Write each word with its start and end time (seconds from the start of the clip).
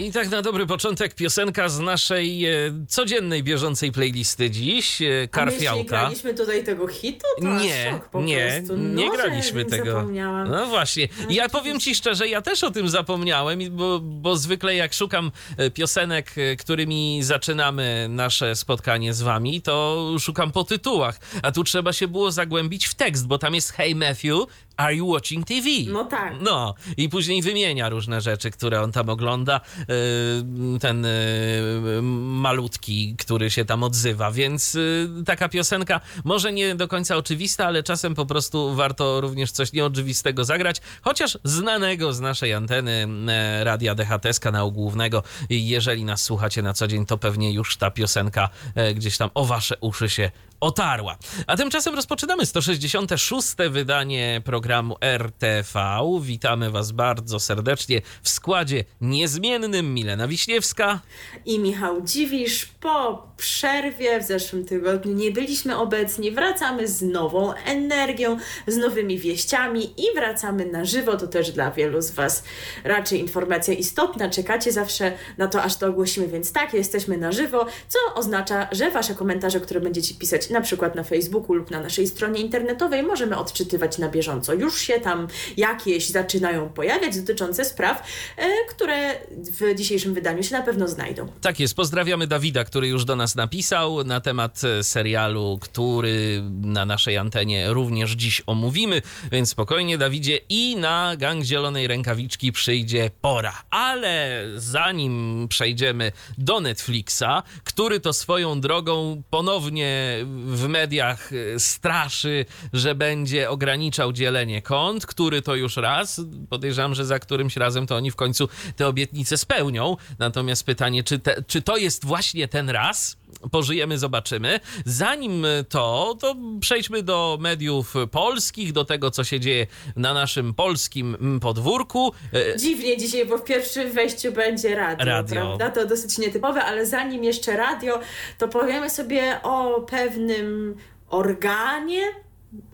I 0.00 0.12
tak 0.12 0.30
na 0.30 0.42
dobry 0.42 0.66
początek 0.66 1.14
piosenka 1.14 1.68
z 1.68 1.78
naszej 1.80 2.46
e, 2.46 2.52
codziennej, 2.88 3.42
bieżącej 3.42 3.92
playlisty 3.92 4.50
dziś, 4.50 5.02
e, 5.02 5.04
A 5.06 5.10
my 5.10 5.20
nie 5.22 5.28
Karfiałka. 5.28 5.84
graliśmy 5.88 6.34
tutaj 6.34 6.64
tego 6.64 6.86
hitu? 6.88 7.26
To 7.42 7.58
Nie, 7.58 7.90
szok 7.90 8.08
po 8.08 8.22
nie, 8.22 8.52
prostu. 8.56 8.76
nie 8.76 9.06
no, 9.06 9.12
graliśmy 9.12 9.64
tego. 9.64 9.92
Zapomniałam. 9.92 10.48
No 10.50 10.66
właśnie. 10.66 11.08
Ja 11.30 11.48
powiem 11.48 11.80
ci 11.80 11.94
szczerze, 11.94 12.28
ja 12.28 12.42
też 12.42 12.64
o 12.64 12.70
tym 12.70 12.88
zapomniałem, 12.88 13.60
bo, 13.70 14.00
bo 14.00 14.36
zwykle 14.36 14.74
jak 14.74 14.92
szukam 14.94 15.32
e, 15.56 15.70
piosenek, 15.70 16.30
którymi 16.58 17.22
zaczynamy 17.22 18.06
nasze 18.10 18.56
spotkanie 18.56 19.14
z 19.14 19.22
wami, 19.22 19.62
to 19.62 20.06
szukam 20.20 20.52
po 20.52 20.64
tytułach. 20.64 21.18
A 21.42 21.52
tu 21.52 21.64
trzeba 21.64 21.92
się 21.92 22.08
było 22.08 22.32
zagłębić 22.32 22.86
w 22.86 22.94
tekst, 22.94 23.26
bo 23.26 23.38
tam 23.38 23.54
jest 23.54 23.72
Hey 23.72 23.94
Matthew, 23.94 24.46
are 24.76 24.94
you 24.94 25.06
watching 25.06 25.46
TV? 25.46 25.68
No 25.86 26.04
tak. 26.04 26.34
No 26.40 26.74
i 26.96 27.08
później 27.08 27.42
wymienia 27.42 27.88
różne 27.88 28.20
rzeczy, 28.20 28.50
które 28.50 28.82
on 28.82 28.92
tam 28.92 29.08
ogląda. 29.08 29.60
Yy, 29.78 30.78
Ten 30.80 31.02
yy, 31.04 32.02
malutki, 32.22 33.14
który 33.18 33.50
się 33.50 33.64
tam 33.64 33.82
odzywa, 33.82 34.30
więc 34.30 34.74
yy, 34.74 35.08
taka 35.26 35.48
piosenka 35.48 36.00
może 36.24 36.52
nie 36.52 36.74
do 36.74 36.88
końca 36.88 37.16
oczywista, 37.16 37.66
ale 37.66 37.82
czasem 37.82 38.14
po 38.14 38.26
prostu 38.26 38.74
warto 38.74 39.20
również 39.20 39.52
coś 39.52 39.72
nieoczywistego 39.72 40.44
zagrać, 40.44 40.80
chociaż 41.02 41.38
znanego 41.44 42.12
z 42.12 42.20
naszej 42.20 42.54
anteny 42.54 43.06
e, 43.28 43.64
Radia 43.64 43.94
DHT 43.94 44.32
z 44.32 44.40
kanału 44.40 44.72
głównego. 44.72 45.22
Jeżeli 45.50 46.04
nas 46.04 46.22
słuchacie 46.22 46.62
na 46.62 46.72
co 46.72 46.88
dzień, 46.88 47.06
to 47.06 47.18
pewnie 47.18 47.52
już 47.52 47.76
ta 47.76 47.90
piosenka 47.90 48.48
e, 48.74 48.94
gdzieś 48.94 49.18
tam 49.18 49.30
o 49.34 49.44
wasze 49.44 49.76
uszy 49.80 50.08
się 50.08 50.30
otarła. 50.60 51.18
A 51.46 51.56
tymczasem 51.56 51.94
rozpoczynamy 51.94 52.46
166. 52.46 53.48
wydanie 53.70 54.42
programu 54.44 54.96
RTV. 55.00 56.00
Witamy 56.22 56.70
Was 56.70 56.92
bardzo 56.92 57.40
serdecznie 57.40 58.02
w 58.22 58.28
składzie 58.28 58.84
niezmiennym 59.00 59.94
Milena 59.94 60.28
Wiśniewska. 60.28 61.00
I 61.44 61.58
Michał 61.58 62.02
Dziwisz, 62.02 62.66
po 62.80 63.26
przerwie 63.36 64.20
w 64.20 64.22
zeszłym 64.22 64.64
tygodniu 64.64 65.12
nie 65.12 65.30
byliśmy 65.30 65.78
obecni, 65.78 66.30
wracamy 66.30 66.88
z 66.88 67.02
nową 67.02 67.52
energią, 67.54 68.36
z 68.66 68.76
nowymi 68.76 69.18
wieściami 69.18 69.94
i 69.96 70.14
wracamy 70.14 70.66
na 70.66 70.84
żywo. 70.84 71.16
To 71.16 71.26
też 71.26 71.50
dla 71.50 71.70
wielu 71.70 72.02
z 72.02 72.10
Was 72.10 72.44
raczej 72.84 73.20
informacja 73.20 73.74
istotna. 73.74 74.30
Czekacie 74.30 74.72
zawsze 74.72 75.12
na 75.38 75.48
to, 75.48 75.62
aż 75.62 75.76
to 75.76 75.86
ogłosimy, 75.86 76.28
więc 76.28 76.52
tak, 76.52 76.74
jesteśmy 76.74 77.18
na 77.18 77.32
żywo, 77.32 77.66
co 77.88 77.98
oznacza, 78.14 78.68
że 78.72 78.90
Wasze 78.90 79.14
komentarze, 79.14 79.60
które 79.60 79.80
będziecie 79.80 80.14
pisać 80.14 80.50
na 80.50 80.60
przykład 80.60 80.94
na 80.94 81.02
Facebooku 81.02 81.54
lub 81.54 81.70
na 81.70 81.80
naszej 81.80 82.06
stronie 82.06 82.40
internetowej, 82.40 83.02
możemy 83.02 83.36
odczytywać 83.36 83.98
na 83.98 84.08
bieżąco. 84.08 84.54
Już 84.54 84.80
się 84.80 85.00
tam 85.00 85.28
jakieś 85.56 86.08
zaczynają 86.08 86.68
pojawiać 86.68 87.18
dotyczące 87.20 87.64
spraw, 87.64 88.08
e, 88.36 88.50
które 88.68 89.14
w 89.30 89.74
dzisiejszym 89.74 90.14
wydaniu 90.14 90.42
się 90.42 90.54
na 90.54 90.62
pewno 90.62 90.88
znajdą. 90.88 91.26
Tak 91.40 91.60
jest, 91.60 91.74
pozdrawiamy 91.74 92.26
Dawida, 92.26 92.64
który 92.70 92.88
już 92.88 93.04
do 93.04 93.16
nas 93.16 93.34
napisał 93.34 94.04
na 94.04 94.20
temat 94.20 94.64
e, 94.64 94.84
serialu, 94.84 95.58
który 95.60 96.42
na 96.62 96.84
naszej 96.84 97.18
antenie 97.18 97.72
również 97.72 98.10
dziś 98.10 98.42
omówimy, 98.46 99.02
więc 99.32 99.48
spokojnie 99.50 99.98
Dawidzie 99.98 100.40
i 100.48 100.76
na 100.76 101.16
gang 101.16 101.44
Zielonej 101.44 101.86
Rękawiczki 101.86 102.52
przyjdzie 102.52 103.10
pora. 103.20 103.62
Ale 103.70 104.44
zanim 104.56 105.46
przejdziemy 105.48 106.12
do 106.38 106.60
Netflixa, 106.60 107.42
który 107.64 108.00
to 108.00 108.12
swoją 108.12 108.60
drogą 108.60 109.22
ponownie 109.30 110.18
w 110.46 110.68
mediach 110.68 111.30
e, 111.32 111.60
straszy, 111.60 112.46
że 112.72 112.94
będzie 112.94 113.50
ograniczał 113.50 114.12
dzielenie 114.12 114.62
kont, 114.62 115.06
który 115.06 115.42
to 115.42 115.54
już 115.54 115.76
raz, 115.76 116.20
podejrzewam, 116.50 116.94
że 116.94 117.04
za 117.04 117.18
którymś 117.18 117.56
razem 117.56 117.86
to 117.86 117.96
oni 117.96 118.10
w 118.10 118.16
końcu 118.16 118.48
te 118.76 118.88
obietnice 118.88 119.38
spełnią. 119.38 119.96
Natomiast 120.18 120.64
pytanie, 120.64 121.04
czy, 121.04 121.18
te, 121.18 121.42
czy 121.42 121.62
to 121.62 121.76
jest 121.76 122.04
właśnie 122.04 122.48
ten 122.48 122.59
raz? 122.68 123.16
Pożyjemy, 123.50 123.98
zobaczymy. 123.98 124.60
Zanim 124.84 125.46
to, 125.68 126.16
to 126.20 126.36
przejdźmy 126.60 127.02
do 127.02 127.38
mediów 127.40 127.94
polskich, 128.10 128.72
do 128.72 128.84
tego, 128.84 129.10
co 129.10 129.24
się 129.24 129.40
dzieje 129.40 129.66
na 129.96 130.14
naszym 130.14 130.54
polskim 130.54 131.38
podwórku. 131.42 132.12
E, 132.52 132.56
Dziwnie 132.56 132.96
dzisiaj, 132.96 133.26
bo 133.26 133.38
w 133.38 133.44
pierwszym 133.44 133.92
wejściu 133.92 134.32
będzie 134.32 134.74
radio, 134.74 135.06
Radio. 135.06 135.34
prawda? 135.34 135.70
To 135.70 135.86
dosyć 135.86 136.18
nietypowe, 136.18 136.62
ale 136.64 136.86
zanim 136.86 137.24
jeszcze 137.24 137.56
radio, 137.56 138.00
to 138.38 138.48
powiemy 138.48 138.90
sobie 138.90 139.40
o 139.42 139.80
pewnym 139.80 140.76
organie. 141.08 142.00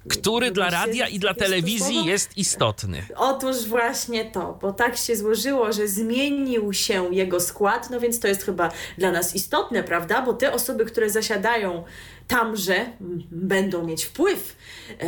Który 0.09 0.51
dla 0.51 0.71
radia 0.71 1.09
i 1.09 1.19
dla 1.19 1.35
telewizji 1.35 2.05
jest 2.05 2.37
istotny. 2.39 3.03
Otóż 3.17 3.65
właśnie 3.67 4.25
to, 4.25 4.59
bo 4.63 4.73
tak 4.73 4.97
się 4.97 5.17
złożyło, 5.17 5.73
że 5.73 5.89
zmienił 5.89 6.73
się 6.73 7.15
jego 7.15 7.41
skład, 7.41 7.91
no 7.91 8.01
więc 8.01 8.21
to 8.21 8.29
jest 8.29 8.43
chyba 8.43 8.71
dla 8.99 9.13
nas 9.13 9.35
istotne, 9.35 9.83
prawda? 9.83 10.23
Bo 10.23 10.35
te 10.35 10.53
osoby, 10.53 10.85
które 10.85 11.11
zasiadają 11.11 11.85
tamże, 12.29 12.87
będą 13.31 13.87
mieć 13.87 14.05
wpływ 14.05 14.57
e, 14.99 15.07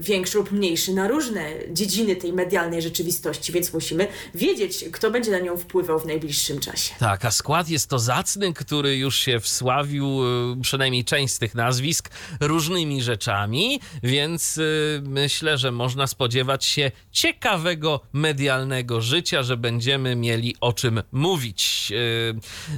większy 0.00 0.38
lub 0.38 0.52
mniejszy 0.52 0.94
na 0.94 1.08
różne 1.08 1.50
dziedziny 1.70 2.16
tej 2.16 2.32
medialnej 2.32 2.82
rzeczywistości, 2.82 3.52
więc 3.52 3.72
musimy 3.72 4.06
wiedzieć, 4.34 4.84
kto 4.92 5.10
będzie 5.10 5.30
na 5.30 5.38
nią 5.38 5.56
wpływał 5.56 5.98
w 5.98 6.06
najbliższym 6.06 6.60
czasie. 6.60 6.94
Tak, 6.98 7.24
a 7.24 7.30
skład 7.30 7.68
jest 7.68 7.90
to 7.90 7.98
zacny, 7.98 8.52
który 8.54 8.96
już 8.96 9.18
się 9.18 9.40
wsławił, 9.40 10.24
y, 10.52 10.60
przynajmniej 10.62 11.04
część 11.04 11.34
z 11.34 11.38
tych 11.38 11.54
nazwisk, 11.54 12.10
różnymi 12.40 13.02
rzeczami, 13.02 13.80
więc 14.02 14.58
y, 14.58 15.02
myślę, 15.04 15.58
że 15.58 15.72
można 15.72 16.06
spodziewać 16.06 16.64
się 16.64 16.90
ciekawego 17.12 18.00
medialnego 18.12 19.00
życia, 19.00 19.42
że 19.42 19.56
będziemy 19.56 20.16
mieli 20.16 20.56
o 20.60 20.72
czym 20.72 21.02
mówić. 21.12 21.92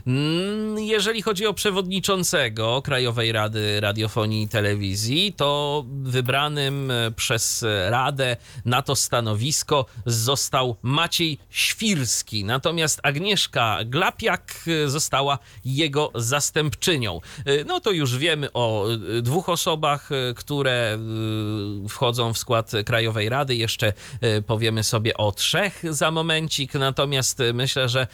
Mm, 0.07 0.79
Jeżeli 0.79 1.23
chodzi 1.23 1.47
o 1.47 1.55
przewodniczącego 1.55 2.83
Krajowej 2.83 3.33
Rady 3.33 3.64
Radiofonii 3.81 4.43
i 4.43 4.49
Telewizji, 4.49 5.33
to 5.33 5.85
wybranym 6.03 6.91
y, 6.91 7.13
przez 7.17 7.65
Radę 7.89 8.37
na 8.65 8.83
to 8.83 8.97
stanowisko 8.97 9.87
został 10.07 10.77
Maciej 10.83 11.39
Świrski. 11.51 12.45
Natomiast 12.45 13.01
Agnieszka 13.03 13.79
Glapiak 13.85 14.55
y, 14.67 14.91
została 14.91 15.39
jego 15.65 16.13
zastępczynią. 16.15 17.21
Y, 17.49 17.65
No 17.67 17.81
to 17.81 17.91
już 17.91 18.17
wiemy 18.17 18.53
o 18.53 18.87
dwóch 19.23 19.49
osobach, 19.49 20.09
które 20.37 20.99
wchodzą 21.89 22.33
w 22.33 22.39
skład 22.39 22.73
Krajowej 22.87 23.29
Rady. 23.29 23.55
Jeszcze 23.57 23.93
powiemy 24.47 24.85
sobie 24.85 25.17
o 25.17 25.33
trzech 25.33 25.83
za 25.91 26.11
momencik. 26.11 26.75
Natomiast 26.75 27.39
myślę, 27.55 27.89
że 27.89 28.07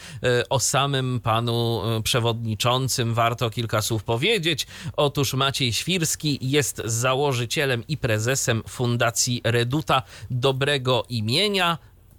o 0.51 0.61
samym 0.61 1.21
panu 1.21 1.83
przewodniczącym 2.05 3.15
warto 3.15 3.51
kilka 3.51 3.83
słów 3.83 4.05
powiedzieć. 4.05 4.67
Otóż 4.97 5.35
Maciej 5.41 5.73
Świrski 5.73 6.39
jest 6.43 6.83
założycielem 6.85 7.87
i 7.89 7.97
prezesem 7.97 8.63
Fundacji 8.69 9.41
Reduta 9.45 10.03
Dobrego 10.31 11.05
Imienia. 11.09 11.79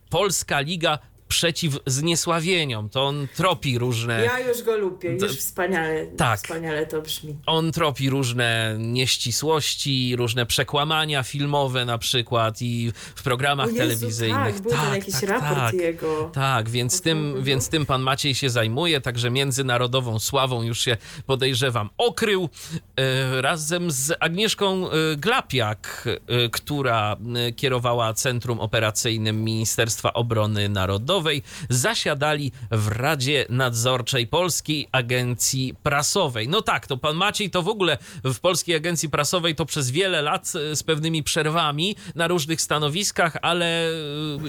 Polska 0.10 0.60
Liga 0.60 1.00
przeciw 1.32 1.78
zniesławieniom. 1.86 2.90
To 2.90 3.04
on 3.04 3.28
tropi 3.36 3.78
różne. 3.78 4.24
Ja 4.24 4.40
już 4.40 4.64
go 4.64 4.78
lubię, 4.78 5.12
już 5.12 5.32
wspaniale, 5.32 6.08
tak. 6.08 6.40
wspaniale 6.40 6.86
to 6.86 7.02
brzmi. 7.02 7.36
On 7.46 7.72
tropi 7.72 8.10
różne 8.10 8.76
nieścisłości, 8.80 10.16
różne 10.16 10.46
przekłamania 10.46 11.24
filmowe 11.24 11.86
na 11.86 11.98
przykład 11.98 12.62
i 12.62 12.92
w 13.16 13.24
programach 13.24 13.68
Jezu, 13.68 13.78
telewizyjnych. 13.80 14.54
Tak, 14.54 14.62
był 14.62 14.72
tam 14.72 14.94
jakiś 14.96 15.22
raport 15.22 15.74
jego. 15.74 16.32
Tak, 16.34 16.70
więc 16.70 17.02
tym, 17.02 17.44
więc 17.44 17.70
tym 17.70 17.86
pan 17.86 18.02
Maciej 18.02 18.36
się 18.36 18.50
zajmuje, 18.50 19.02
także 19.02 19.30
międzynarodową 19.30 20.20
sławą 20.20 20.64
już 20.64 20.80
się 20.80 20.98
podejrzewam 21.26 21.90
okrył. 21.98 22.50
E, 22.96 23.42
razem 23.42 23.92
z 23.92 24.14
Agnieszką 24.20 24.90
e, 24.90 25.16
Glapiak, 25.18 26.06
e, 26.08 26.50
która 26.50 27.18
kierowała 27.56 28.14
Centrum 28.14 28.60
Operacyjnym 28.60 29.44
Ministerstwa 29.44 30.14
Obrony 30.14 30.70
Narodowej. 30.70 31.21
Narodowej 31.22 31.44
zasiadali 31.70 32.52
w 32.72 32.88
Radzie 32.88 33.46
Nadzorczej 33.50 34.28
Polskiej 34.28 34.88
Agencji 34.92 35.76
Prasowej. 35.84 36.48
No 36.48 36.62
tak, 36.62 36.88
to 36.88 36.98
pan 36.98 37.16
Maciej 37.16 37.50
to 37.50 37.62
w 37.62 37.68
ogóle 37.68 37.98
w 38.24 38.40
Polskiej 38.40 38.76
Agencji 38.76 39.10
Prasowej 39.10 39.56
to 39.56 39.66
przez 39.66 39.92
wiele 39.92 40.22
lat 40.22 40.48
z 40.48 40.84
pewnymi 40.84 41.24
przerwami 41.24 41.96
na 42.16 42.28
różnych 42.28 42.62
stanowiskach, 42.62 43.38
ale 43.42 43.90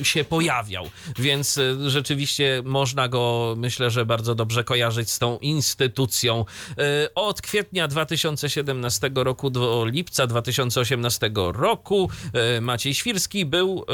się 0.02 0.24
pojawiał, 0.24 0.90
więc 1.18 1.60
rzeczywiście 1.86 2.62
można 2.64 3.08
go, 3.08 3.54
myślę, 3.56 3.90
że 3.90 4.06
bardzo 4.06 4.34
dobrze 4.34 4.64
kojarzyć 4.64 5.10
z 5.10 5.18
tą 5.18 5.38
instytucją. 5.38 6.44
Od 7.14 7.42
kwietnia 7.42 7.88
2017 7.88 9.10
roku 9.14 9.50
do 9.50 9.84
lipca 9.86 10.26
2018 10.26 11.30
roku 11.34 12.10
Maciej 12.60 12.94
Świrski 12.94 13.46
był 13.46 13.84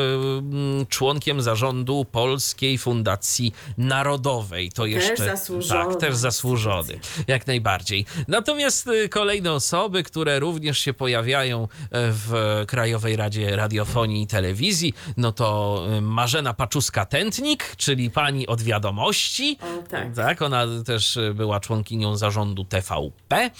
członkiem 0.89 1.43
zarządu 1.43 2.05
Polskiej 2.13 2.68
Fundacji 2.77 3.55
Narodowej. 3.79 4.73
To 4.73 4.87
jeszcze 4.87 5.17
też 5.17 5.27
zasłużony. 5.27 5.91
Tak, 5.91 6.01
też 6.01 6.17
zasłużony. 6.17 7.01
Jak 7.27 7.47
najbardziej. 7.47 8.07
Natomiast 8.29 8.91
kolejne 9.11 9.53
osoby, 9.53 10.03
które 10.03 10.39
również 10.39 10.79
się 10.79 10.93
pojawiają 10.93 11.69
w 11.93 12.63
Krajowej 12.69 13.17
Radzie 13.17 13.57
Radiofonii 13.57 14.23
i 14.23 14.27
Telewizji, 14.27 14.95
no 15.17 15.33
to 15.33 15.83
Marzena 16.03 16.55
Paczuska-Tętnik, 16.55 17.77
czyli 17.77 18.11
pani 18.11 18.47
od 18.47 18.63
wiadomości. 18.63 19.59
O, 19.61 19.83
tak. 19.89 20.15
tak, 20.15 20.43
ona 20.43 20.65
też 20.87 21.19
była 21.35 21.61
członkinią 21.61 22.17
zarządu 22.17 22.65
TVP. 22.65 23.51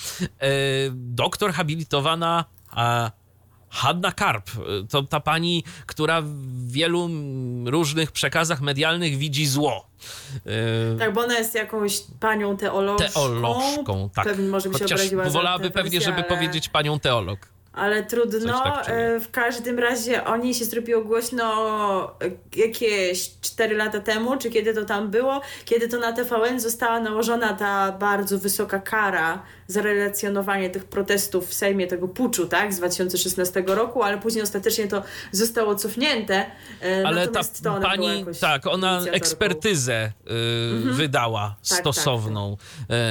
Doktor 0.93 1.53
habilitowana 1.53 2.45
Hanna 3.71 4.13
Karp, 4.13 4.51
to 4.91 5.03
ta 5.03 5.21
pani, 5.21 5.65
która 5.87 6.23
w 6.23 6.33
wielu 6.67 7.11
różnych 7.67 8.13
przekazach 8.13 8.61
medialnych 8.61 9.17
widzi 9.17 9.47
zło. 9.47 9.87
Tak, 10.99 11.13
bo 11.13 11.21
ona 11.21 11.39
jest 11.39 11.55
jakąś 11.55 12.01
panią 12.21 12.57
teolożką. 12.57 13.09
Teolożką, 13.13 14.11
tak. 14.15 14.25
Pewnie 14.25 14.49
może 14.49 14.69
by 14.69 14.75
się 14.75 14.85
Chociaż 14.85 15.01
obraziła 15.01 15.25
wolałaby 15.25 15.71
pewnie, 15.71 16.01
żeby 16.01 16.19
ale... 16.19 16.25
powiedzieć 16.25 16.69
panią 16.69 17.01
teolog. 17.01 17.39
Ale 17.73 18.03
trudno. 18.05 18.61
Tak. 18.65 18.89
E, 18.89 19.21
w 19.21 19.31
każdym 19.31 19.79
razie 19.79 20.25
o 20.25 20.37
niej 20.37 20.55
się 20.55 20.65
zrobiło 20.65 21.05
głośno 21.05 21.45
e, 22.21 22.31
jakieś 22.57 23.31
4 23.41 23.77
lata 23.77 24.01
temu, 24.01 24.37
czy 24.37 24.51
kiedy 24.51 24.75
to 24.75 24.85
tam 24.85 25.11
było, 25.11 25.41
kiedy 25.65 25.89
to 25.89 25.99
na 25.99 26.13
TVN 26.13 26.61
została 26.61 27.01
nałożona 27.01 27.53
ta 27.53 27.93
bardzo 27.93 28.39
wysoka 28.39 28.79
kara 28.79 29.43
za 29.69 29.83
relacjonowanie 29.83 30.71
tych 30.71 30.85
protestów 30.85 31.49
w 31.49 31.55
Sejmie, 31.55 31.87
tego 31.87 32.09
puczu, 32.09 32.47
tak, 32.47 32.75
z 32.75 32.77
2016 32.77 33.65
roku, 33.67 34.03
ale 34.03 34.19
później 34.19 34.43
ostatecznie 34.43 34.89
to 34.89 35.03
zostało 35.33 35.75
cofnięte. 35.75 36.47
E, 36.83 37.07
Ale 37.07 37.21
ta 37.21 37.27
natomiast 37.27 37.63
to 37.63 37.71
ona 37.71 37.81
była 37.81 37.91
pani, 37.91 38.25
tak, 38.41 38.67
ona 38.67 39.01
ekspertyzę 39.13 40.13
y, 40.87 40.93
wydała 40.93 41.57
tak, 41.69 41.79
stosowną 41.79 42.57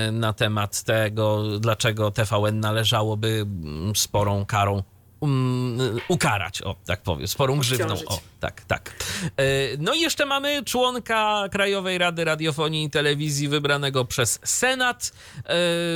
y, 0.07 0.11
na 0.11 0.33
temat 0.33 0.83
tego, 0.83 1.43
dlaczego 1.59 2.11
TVN 2.11 2.59
należałoby 2.59 3.27
mm, 3.27 3.95
sporą 3.95 4.45
karą 4.45 4.83
um, 5.19 5.99
ukarać, 6.07 6.61
o 6.61 6.75
tak 6.85 7.01
powiem, 7.01 7.27
sporą 7.27 7.59
grzywną. 7.59 7.95
O, 8.07 8.19
tak, 8.39 8.65
tak. 8.65 9.05
Y, 9.41 9.77
No 9.79 9.93
i 9.93 9.99
jeszcze 9.99 10.25
mamy 10.25 10.63
członka 10.63 11.43
Krajowej 11.51 11.97
Rady 11.97 12.25
Radiofonii 12.25 12.85
i 12.85 12.89
Telewizji 12.89 13.47
wybranego 13.47 14.05
przez 14.05 14.39
Senat, 14.43 15.11
y, 15.37 15.43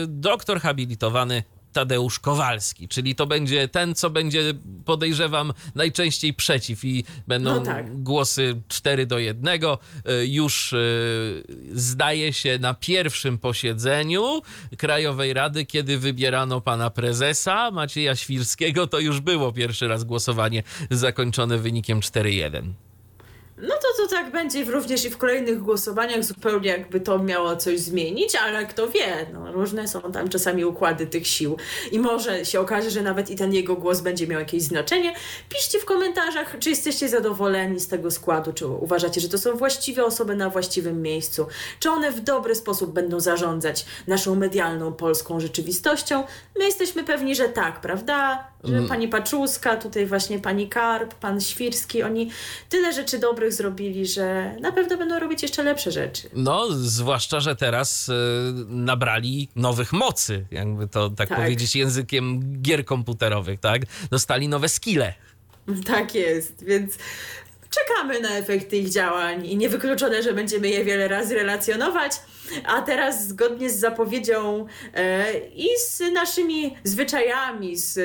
doktor 0.08 0.60
habilitowany 0.62 1.44
Tadeusz 1.74 2.20
Kowalski, 2.20 2.88
czyli 2.88 3.16
to 3.16 3.28
będzie 3.28 3.68
ten, 3.68 3.96
co 3.96 4.10
będzie, 4.10 4.54
podejrzewam, 4.86 5.54
najczęściej 5.76 6.34
przeciw 6.34 6.86
i 6.86 7.04
będą 7.28 7.56
No 7.56 7.62
tak. 7.62 8.04
głosy 8.04 8.62
4 8.68 9.06
do 9.06 9.20
1. 9.20 9.60
Już 10.24 10.74
y, 10.74 11.44
zdaje 11.74 12.34
się 12.34 12.60
na 12.60 12.74
pierwszym 12.74 13.38
posiedzeniu 13.38 14.42
Krajowej 14.78 15.34
Rady, 15.34 15.66
kiedy 15.66 15.98
wybierano 15.98 16.62
pana 16.62 16.90
prezesa 16.90 17.72
Macieja 17.72 18.16
Świrskiego, 18.16 18.88
to 18.88 19.00
już 19.00 19.20
było 19.20 19.52
pierwszy 19.52 19.88
raz 19.88 20.04
głosowanie 20.04 20.64
zakończone 20.90 21.58
wynikiem 21.58 22.00
4-1. 22.00 22.64
No 23.62 23.76
to 23.76 24.04
to 24.04 24.16
tak 24.16 24.32
będzie 24.32 24.64
również 24.64 25.06
i 25.06 25.10
w 25.10 25.18
kolejnych 25.18 25.62
głosowaniach, 25.62 26.24
zupełnie 26.24 26.70
jakby 26.70 27.00
to 27.00 27.20
miało 27.20 27.56
coś 27.56 27.80
zmienić, 27.80 28.36
ale 28.36 28.66
kto 28.66 28.88
wie, 28.88 29.28
no, 29.34 29.52
różne 29.52 29.88
są 29.88 30.02
tam 30.02 30.30
czasami 30.30 30.66
układy 30.66 31.08
tych 31.08 31.28
sił 31.28 31.58
i 31.92 32.00
może 32.00 32.46
się 32.46 32.60
okaże, 32.60 32.92
że 32.92 33.02
nawet 33.02 33.30
i 33.30 33.36
ten 33.36 33.54
jego 33.54 33.76
głos 33.76 34.02
będzie 34.02 34.28
miał 34.28 34.40
jakieś 34.40 34.64
znaczenie. 34.64 35.14
Piszcie 35.50 35.80
w 35.80 35.86
komentarzach, 35.86 36.56
czy 36.60 36.70
jesteście 36.70 37.10
zadowoleni 37.10 37.80
z 37.80 37.88
tego 37.88 38.12
składu, 38.12 38.54
czy 38.54 38.68
uważacie, 38.68 39.22
że 39.22 39.30
to 39.30 39.38
są 39.38 39.56
właściwe 39.58 40.06
osoby 40.06 40.36
na 40.36 40.50
właściwym 40.50 41.02
miejscu, 41.02 41.48
czy 41.80 41.92
one 41.92 42.12
w 42.12 42.20
dobry 42.22 42.56
sposób 42.56 42.94
będą 42.94 43.20
zarządzać 43.20 43.86
naszą 44.08 44.36
medialną 44.36 44.94
polską 44.94 45.40
rzeczywistością. 45.40 46.24
My 46.60 46.66
jesteśmy 46.66 47.04
pewni, 47.04 47.36
że 47.36 47.50
tak, 47.50 47.82
prawda? 47.82 48.51
Że 48.64 48.82
pani 48.82 49.08
Paczuska, 49.08 49.78
tutaj 49.78 50.06
właśnie 50.06 50.40
pani 50.40 50.70
Karp, 50.70 51.14
pan 51.14 51.42
Świrski, 51.42 52.04
oni 52.04 52.32
tyle 52.70 52.94
rzeczy 52.94 53.20
dobrych 53.20 53.54
zrobili, 53.54 54.06
że 54.08 54.56
na 54.60 54.72
pewno 54.72 54.98
będą 54.98 55.20
robić 55.20 55.42
jeszcze 55.42 55.64
lepsze 55.64 55.92
rzeczy. 55.92 56.30
No, 56.34 56.68
zwłaszcza, 56.72 57.40
że 57.40 57.56
teraz 57.56 58.10
y, 58.10 58.14
nabrali 58.68 59.50
nowych 59.56 59.94
mocy, 59.94 60.46
jakby 60.52 60.88
to 60.88 61.10
tak, 61.10 61.30
Tak. 61.30 61.38
powiedzieć 61.38 61.76
językiem 61.76 62.40
gier 62.62 62.86
komputerowych, 62.86 63.60
tak? 63.60 63.82
Dostali 64.10 64.48
nowe 64.48 64.70
skille. 64.70 65.14
Tak 65.86 66.16
jest, 66.16 66.64
więc 66.66 66.98
czekamy 67.72 68.20
na 68.20 68.30
efekty 68.30 68.78
ich 68.78 68.90
działań 68.90 69.46
i 69.46 69.58
niewykluczone, 69.58 70.24
że 70.24 70.34
będziemy 70.34 70.70
je 70.70 70.84
wiele 70.84 71.08
razy 71.08 71.36
relacjonować. 71.36 72.12
A 72.66 72.82
teraz 72.82 73.28
zgodnie 73.28 73.70
z 73.70 73.80
zapowiedzią 73.80 74.66
e, 74.94 75.26
i 75.40 75.68
z 75.78 76.02
naszymi 76.14 76.78
zwyczajami 76.84 77.78
z 77.78 77.98
e, 77.98 78.02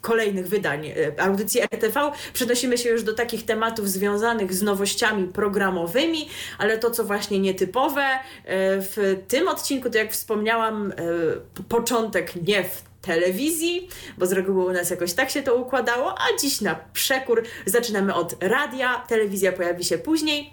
kolejnych 0.00 0.48
wydań 0.48 0.86
e, 0.86 1.22
audycji 1.22 1.60
RTV 1.60 2.12
przenosimy 2.32 2.78
się 2.78 2.88
już 2.88 3.02
do 3.02 3.14
takich 3.14 3.44
tematów 3.44 3.90
związanych 3.90 4.54
z 4.54 4.62
nowościami 4.62 5.28
programowymi, 5.28 6.28
ale 6.58 6.78
to 6.78 6.90
co 6.90 7.04
właśnie 7.04 7.38
nietypowe 7.38 8.02
e, 8.02 8.18
w 8.80 9.22
tym 9.28 9.48
odcinku, 9.48 9.90
to 9.90 9.98
jak 9.98 10.12
wspomniałam, 10.12 10.92
e, 10.92 10.94
początek 11.68 12.32
nie 12.46 12.64
w 12.64 12.87
telewizji, 13.08 13.88
bo 14.18 14.26
z 14.26 14.32
reguły 14.32 14.64
u 14.64 14.72
nas 14.72 14.90
jakoś 14.90 15.12
tak 15.12 15.30
się 15.30 15.42
to 15.42 15.54
układało, 15.54 16.14
a 16.18 16.36
dziś 16.40 16.60
na 16.60 16.74
przekór 16.92 17.44
zaczynamy 17.66 18.14
od 18.14 18.42
radia, 18.42 19.04
telewizja 19.08 19.52
pojawi 19.52 19.84
się 19.84 19.98
później. 19.98 20.52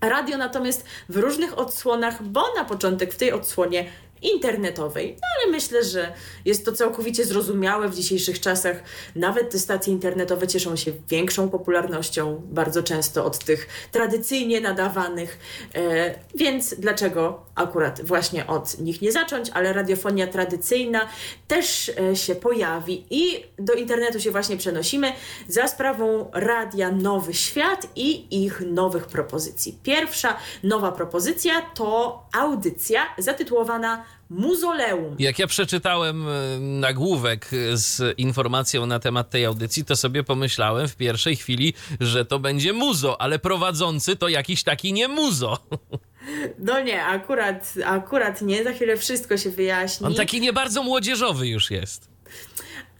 Radio 0.00 0.36
natomiast 0.36 0.84
w 1.08 1.16
różnych 1.16 1.58
odsłonach, 1.58 2.22
bo 2.22 2.54
na 2.56 2.64
początek 2.64 3.14
w 3.14 3.16
tej 3.16 3.32
odsłonie 3.32 3.84
internetowej. 4.22 5.16
No 5.22 5.28
ale 5.36 5.52
myślę, 5.52 5.84
że 5.84 6.12
jest 6.44 6.64
to 6.64 6.72
całkowicie 6.72 7.24
zrozumiałe 7.24 7.88
w 7.88 7.94
dzisiejszych 7.94 8.40
czasach. 8.40 8.82
Nawet 9.16 9.50
te 9.50 9.58
stacje 9.58 9.92
internetowe 9.92 10.48
cieszą 10.48 10.76
się 10.76 10.92
większą 11.08 11.48
popularnością 11.48 12.42
bardzo 12.44 12.82
często 12.82 13.24
od 13.24 13.38
tych 13.38 13.68
tradycyjnie 13.92 14.60
nadawanych. 14.60 15.38
E, 15.74 16.14
więc 16.34 16.74
dlaczego 16.78 17.46
akurat 17.54 18.00
właśnie 18.02 18.46
od 18.46 18.78
nich 18.78 19.02
nie 19.02 19.12
zacząć, 19.12 19.50
ale 19.54 19.72
radiofonia 19.72 20.26
tradycyjna 20.26 21.08
też 21.48 21.88
e, 21.88 22.16
się 22.16 22.34
pojawi 22.34 23.06
i 23.10 23.44
do 23.58 23.72
internetu 23.72 24.20
się 24.20 24.30
właśnie 24.30 24.56
przenosimy 24.56 25.12
za 25.48 25.68
sprawą 25.68 26.30
radia 26.32 26.90
Nowy 26.90 27.34
Świat 27.34 27.86
i 27.96 28.44
ich 28.44 28.60
nowych 28.60 29.06
propozycji. 29.06 29.78
Pierwsza 29.82 30.36
nowa 30.62 30.92
propozycja 30.92 31.62
to 31.74 32.22
audycja 32.32 33.02
zatytułowana 33.18 34.04
Muzoleum. 34.30 35.16
Jak 35.18 35.38
ja 35.38 35.46
przeczytałem 35.46 36.28
e, 36.28 36.58
nagłówek 36.60 37.50
e, 37.52 37.76
z 37.76 38.18
informacją 38.18 38.86
na 38.86 38.98
temat 38.98 39.30
tej 39.30 39.44
audycji, 39.44 39.84
to 39.84 39.96
sobie 39.96 40.24
pomyślałem 40.24 40.88
w 40.88 40.96
pierwszej 40.96 41.36
chwili, 41.36 41.74
że 42.00 42.24
to 42.24 42.38
będzie 42.38 42.72
muzo, 42.72 43.20
ale 43.20 43.38
prowadzący 43.38 44.16
to 44.16 44.28
jakiś 44.28 44.62
taki 44.62 44.92
nie 44.92 45.08
muzo. 45.08 45.58
No 46.58 46.80
nie, 46.80 47.04
akurat, 47.04 47.74
akurat 47.84 48.42
nie, 48.42 48.64
za 48.64 48.72
chwilę 48.72 48.96
wszystko 48.96 49.36
się 49.36 49.50
wyjaśni. 49.50 50.06
On 50.06 50.14
taki 50.14 50.40
nie 50.40 50.52
bardzo 50.52 50.82
młodzieżowy 50.82 51.48
już 51.48 51.70
jest. 51.70 52.10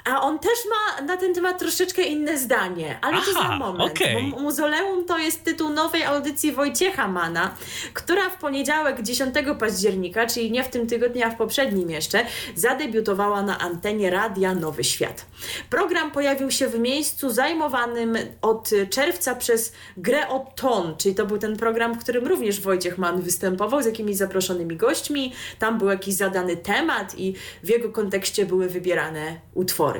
A 0.05 0.21
on 0.23 0.39
też 0.39 0.59
ma 0.71 1.07
na 1.07 1.17
ten 1.17 1.35
temat 1.35 1.59
troszeczkę 1.59 2.03
inne 2.03 2.39
zdanie, 2.39 2.99
ale 3.01 3.17
to 3.17 3.23
Aha, 3.37 3.49
za 3.49 3.57
moment. 3.57 3.99
Bo 4.31 4.41
Muzoleum 4.41 5.05
to 5.05 5.19
jest 5.19 5.45
tytuł 5.45 5.69
nowej 5.69 6.05
audycji 6.05 6.53
Wojciecha 6.53 7.09
Mana, 7.09 7.55
która 7.95 8.31
w 8.31 8.39
poniedziałek 8.39 9.03
10 9.03 9.35
października, 9.59 10.27
czyli 10.27 10.51
nie 10.51 10.65
w 10.65 10.69
tym 10.69 10.87
tygodniu, 10.87 11.27
a 11.27 11.31
w 11.31 11.37
poprzednim 11.37 11.91
jeszcze, 11.91 12.27
zadebiutowała 12.55 13.43
na 13.43 13.59
antenie 13.59 14.11
Radia 14.11 14.55
Nowy 14.55 14.85
Świat. 14.85 15.27
Program 15.71 16.11
pojawił 16.11 16.51
się 16.51 16.69
w 16.69 16.79
miejscu 16.79 17.31
zajmowanym 17.31 18.19
od 18.43 18.71
czerwca 18.91 19.35
przez 19.35 19.73
grę 19.97 20.29
o 20.29 20.53
ton, 20.57 20.97
czyli 20.97 21.15
to 21.15 21.27
był 21.27 21.39
ten 21.39 21.57
program, 21.57 21.95
w 21.95 21.99
którym 21.99 22.27
również 22.27 22.61
Wojciech 22.61 22.99
Mann 22.99 23.23
występował 23.23 23.83
z 23.83 23.87
jakimiś 23.87 24.17
zaproszonymi 24.17 24.77
gośćmi. 24.77 25.33
Tam 25.59 25.79
był 25.79 25.89
jakiś 25.89 26.15
zadany 26.15 26.57
temat 26.57 27.19
i 27.19 27.35
w 27.63 27.69
jego 27.69 27.89
kontekście 27.89 28.47
były 28.47 28.69
wybierane 28.69 29.41
utwory. 29.55 30.00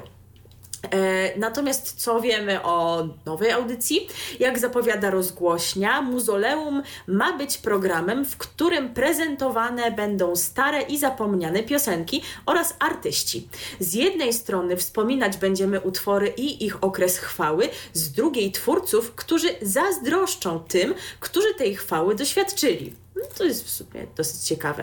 E, 0.91 1.39
natomiast 1.39 2.03
co 2.03 2.21
wiemy 2.21 2.63
o 2.63 3.09
nowej 3.27 3.51
audycji? 3.51 4.09
Jak 4.39 4.59
zapowiada 4.59 5.11
rozgłośnia, 5.11 6.03
Muzoleum 6.03 6.83
ma 7.07 7.39
być 7.39 7.59
programem, 7.59 8.25
w 8.25 8.37
którym 8.37 8.95
prezentowane 8.95 9.93
będą 9.93 10.37
stare 10.37 10.83
i 10.83 10.99
zapomniane 10.99 11.63
piosenki 11.63 12.23
oraz 12.47 12.77
artyści. 12.79 13.49
Z 13.81 13.95
jednej 13.95 14.33
strony 14.33 14.77
wspominać 14.77 15.37
będziemy 15.37 15.81
utwory 15.81 16.29
i 16.37 16.65
ich 16.65 16.85
okres 16.85 17.19
chwały, 17.19 17.69
z 17.93 18.13
drugiej 18.13 18.53
twórców, 18.53 19.15
którzy 19.15 19.49
zazdroszczą 19.63 20.61
tym, 20.61 20.95
którzy 21.21 21.55
tej 21.55 21.77
chwały 21.77 22.15
doświadczyli. 22.15 22.93
No 23.17 23.23
to 23.39 23.45
jest 23.45 23.65
w 23.67 23.71
sumie 23.71 24.07
dosyć 24.17 24.41
ciekawe. 24.41 24.83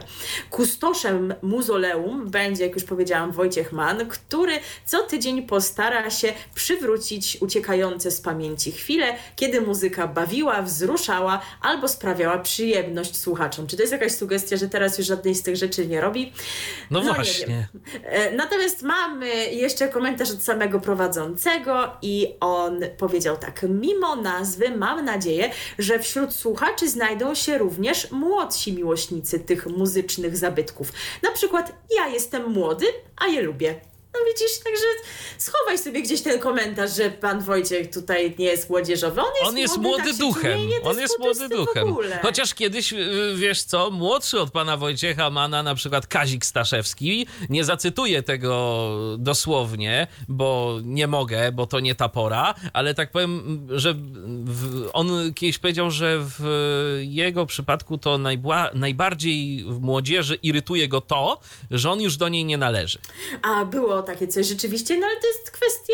Kustoszem 0.49 1.33
muzoleum 1.41 2.29
będzie, 2.29 2.63
jak 2.63 2.73
już 2.73 2.83
powiedziałam, 2.83 3.31
Wojciech 3.31 3.71
Mann, 3.71 4.07
który 4.07 4.53
co 4.85 5.03
tydzień 5.03 5.41
postara 5.47 6.09
się 6.09 6.33
przywrócić 6.55 7.37
uciekające 7.41 8.11
z 8.11 8.21
pamięci 8.21 8.71
chwile, 8.71 9.15
kiedy 9.35 9.61
muzyka 9.61 10.07
bawiła, 10.07 10.61
wzruszała 10.61 11.41
albo 11.61 11.87
sprawiała 11.87 12.39
przyjemność 12.39 13.17
słuchaczom. 13.17 13.67
Czy 13.67 13.75
to 13.75 13.83
jest 13.83 13.93
jakaś 13.93 14.11
sugestia, 14.11 14.57
że 14.57 14.69
teraz 14.69 14.97
już 14.97 15.07
żadnej 15.07 15.35
z 15.35 15.43
tych 15.43 15.55
rzeczy 15.55 15.87
nie 15.87 16.01
robi? 16.01 16.33
No, 16.91 17.01
no 17.01 17.13
właśnie. 17.13 17.67
E, 18.03 18.31
natomiast 18.31 18.81
mamy 18.81 19.53
jeszcze 19.53 19.87
komentarz 19.87 20.31
od 20.31 20.43
samego 20.43 20.79
prowadzącego 20.79 21.91
i 22.01 22.33
on 22.39 22.79
powiedział 22.97 23.37
tak: 23.37 23.65
Mimo 23.69 24.15
nazwy 24.15 24.77
mam 24.77 25.05
nadzieję, 25.05 25.51
że 25.79 25.99
wśród 25.99 26.33
słuchaczy 26.33 26.89
znajdą 26.89 27.35
się 27.35 27.57
również 27.57 28.11
młodsi 28.17 28.73
miłośnicy 28.73 29.39
tych 29.39 29.67
muzycznych 29.67 30.37
zabytków. 30.37 30.91
Na 31.23 31.31
przykład 31.31 31.73
ja 31.97 32.07
jestem 32.07 32.51
młody, 32.51 32.85
a 33.17 33.27
je 33.27 33.41
lubię. 33.41 33.75
No 34.19 34.31
widzisz, 34.31 34.59
także 34.63 34.85
schowaj 35.37 35.77
sobie 35.77 36.01
gdzieś 36.01 36.21
ten 36.21 36.39
komentarz, 36.39 36.95
że 36.95 37.09
pan 37.09 37.41
Wojciech 37.41 37.93
tutaj 37.93 38.35
nie 38.39 38.45
jest 38.45 38.69
młodzieżowy. 38.69 39.21
On 39.21 39.27
jest, 39.35 39.49
on 39.49 39.57
jest 39.57 39.77
młody, 39.77 39.97
młody 39.97 40.09
tak 40.09 40.17
duchem. 40.17 40.59
On 40.83 40.99
jest 40.99 41.19
młody 41.19 41.49
duchem. 41.49 41.95
Chociaż 42.21 42.53
kiedyś, 42.53 42.93
y, 42.93 43.33
wiesz 43.35 43.63
co, 43.63 43.91
młodszy 43.91 44.39
od 44.39 44.51
pana 44.51 44.77
Wojciecha 44.77 45.29
Mana, 45.29 45.63
na 45.63 45.75
przykład 45.75 46.07
Kazik 46.07 46.45
Staszewski, 46.45 47.27
nie 47.49 47.63
zacytuję 47.63 48.23
tego 48.23 48.87
dosłownie, 49.17 50.07
bo 50.27 50.77
nie 50.83 51.07
mogę, 51.07 51.51
bo 51.51 51.67
to 51.67 51.79
nie 51.79 51.95
ta 51.95 52.09
pora, 52.09 52.55
ale 52.73 52.93
tak 52.93 53.11
powiem, 53.11 53.67
że 53.69 53.93
w, 54.45 54.89
on 54.93 55.33
kiedyś 55.33 55.59
powiedział, 55.59 55.91
że 55.91 56.17
w 56.19 56.99
jego 57.01 57.45
przypadku 57.45 57.97
to 57.97 58.17
najbła, 58.17 58.69
najbardziej 58.73 59.63
w 59.67 59.79
młodzieży 59.79 60.35
irytuje 60.35 60.87
go 60.87 61.01
to, 61.01 61.39
że 61.71 61.91
on 61.91 62.01
już 62.01 62.17
do 62.17 62.29
niej 62.29 62.45
nie 62.45 62.57
należy. 62.57 62.99
A 63.41 63.65
było 63.65 64.03
takie 64.07 64.27
coś 64.27 64.47
rzeczywiście, 64.47 64.99
no 64.99 65.07
ale 65.07 65.15
to 65.21 65.27
jest 65.27 65.51
kwestia 65.51 65.93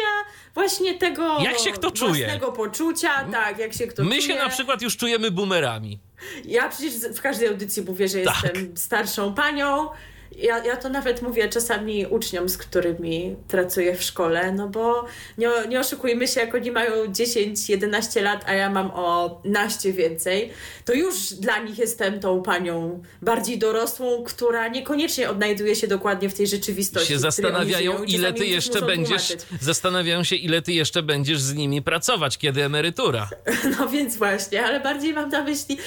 właśnie 0.54 0.94
tego 0.98 1.40
jak 1.40 1.60
się 1.60 1.72
kto 1.72 1.92
czuje. 1.92 2.10
własnego 2.26 2.52
poczucia, 2.52 3.24
tak, 3.32 3.60
jak 3.60 3.74
się 3.74 3.88
kto 3.88 4.04
My 4.04 4.10
czuje. 4.10 4.22
się 4.22 4.36
na 4.36 4.50
przykład 4.50 4.82
już 4.82 4.98
czujemy 4.98 5.32
boomerami. 5.32 6.00
Ja 6.46 6.70
przecież 6.70 6.94
w 6.94 7.22
każdej 7.22 7.48
audycji 7.48 7.82
mówię, 7.84 8.08
że 8.08 8.20
Tak. 8.22 8.44
jestem 8.44 8.78
starszą 8.78 9.34
panią. 9.34 9.90
Ja, 10.38 10.66
ja 10.66 10.78
to 10.78 10.90
nawet 10.90 11.22
mówię 11.22 11.50
czasami 11.50 12.06
uczniom, 12.06 12.50
z 12.50 12.58
którymi 12.58 13.36
pracuję 13.48 13.96
w 13.96 14.04
szkole, 14.04 14.52
no 14.52 14.68
bo 14.68 15.06
nie, 15.38 15.50
nie 15.70 15.80
oszukujmy 15.80 16.28
się, 16.28 16.40
jak 16.40 16.56
oni 16.56 16.72
mają 16.72 17.06
10-11 17.06 18.22
lat, 18.22 18.44
a 18.48 18.54
ja 18.54 18.70
mam 18.70 18.92
o 18.94 19.42
naście 19.46 19.94
więcej, 19.94 20.50
to 20.86 20.94
już 20.94 21.34
dla 21.34 21.60
nich 21.60 21.78
jestem 21.78 22.20
tą 22.20 22.44
panią 22.44 23.04
bardziej 23.22 23.58
dorosłą, 23.58 24.24
która 24.24 24.68
niekoniecznie 24.68 25.30
odnajduje 25.30 25.76
się 25.76 25.88
dokładnie 25.88 26.30
w 26.30 26.34
tej 26.34 26.48
rzeczywistości. 26.48 27.10
się 27.10 27.20
zastanawiają, 27.20 27.92
żyją. 27.92 28.04
ile 28.04 28.34
ty 28.34 28.46
jeszcze 28.46 28.82
będziesz. 28.82 29.28
tłumaczyć. 29.28 29.62
Zastanawiają 29.62 30.24
się, 30.24 30.36
ile 30.36 30.62
ty 30.62 30.74
jeszcze 30.74 31.04
będziesz 31.04 31.42
z 31.42 31.54
nimi 31.54 31.82
pracować, 31.82 32.38
kiedy 32.38 32.64
emerytura. 32.64 33.30
No 33.80 33.88
więc 33.88 34.18
właśnie, 34.18 34.66
ale 34.66 34.80
bardziej 34.80 35.14
mam 35.14 35.30
na 35.30 35.44
myśli 35.44 35.78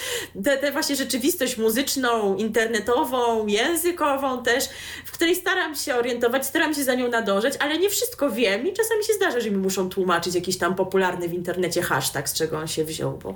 tę 0.61 0.73
właśnie 0.73 0.97
rzeczywistość 0.97 1.57
muzyczną, 1.57 2.37
internetową, 2.37 3.47
językową 3.47 4.36
też, 4.43 4.65
w 5.05 5.13
której 5.13 5.37
staram 5.37 5.75
się 5.77 5.95
orientować, 5.95 6.47
staram 6.47 6.75
się 6.75 6.85
za 6.85 6.95
nią 6.95 7.09
nadążać, 7.09 7.55
ale 7.59 7.79
nie 7.79 7.91
wszystko 7.91 8.31
wiem 8.31 8.67
i 8.67 8.73
czasami 8.73 9.05
się 9.05 9.13
zdarza, 9.13 9.41
że 9.41 9.51
mi 9.51 9.57
muszą 9.57 9.89
tłumaczyć 9.89 10.35
jakiś 10.35 10.59
tam 10.59 10.75
popularny 10.75 11.29
w 11.29 11.35
internecie 11.35 11.83
hashtag, 11.83 12.29
z 12.29 12.35
czego 12.35 12.59
on 12.59 12.69
się 12.69 12.85
wziął, 12.85 13.19
bo 13.19 13.35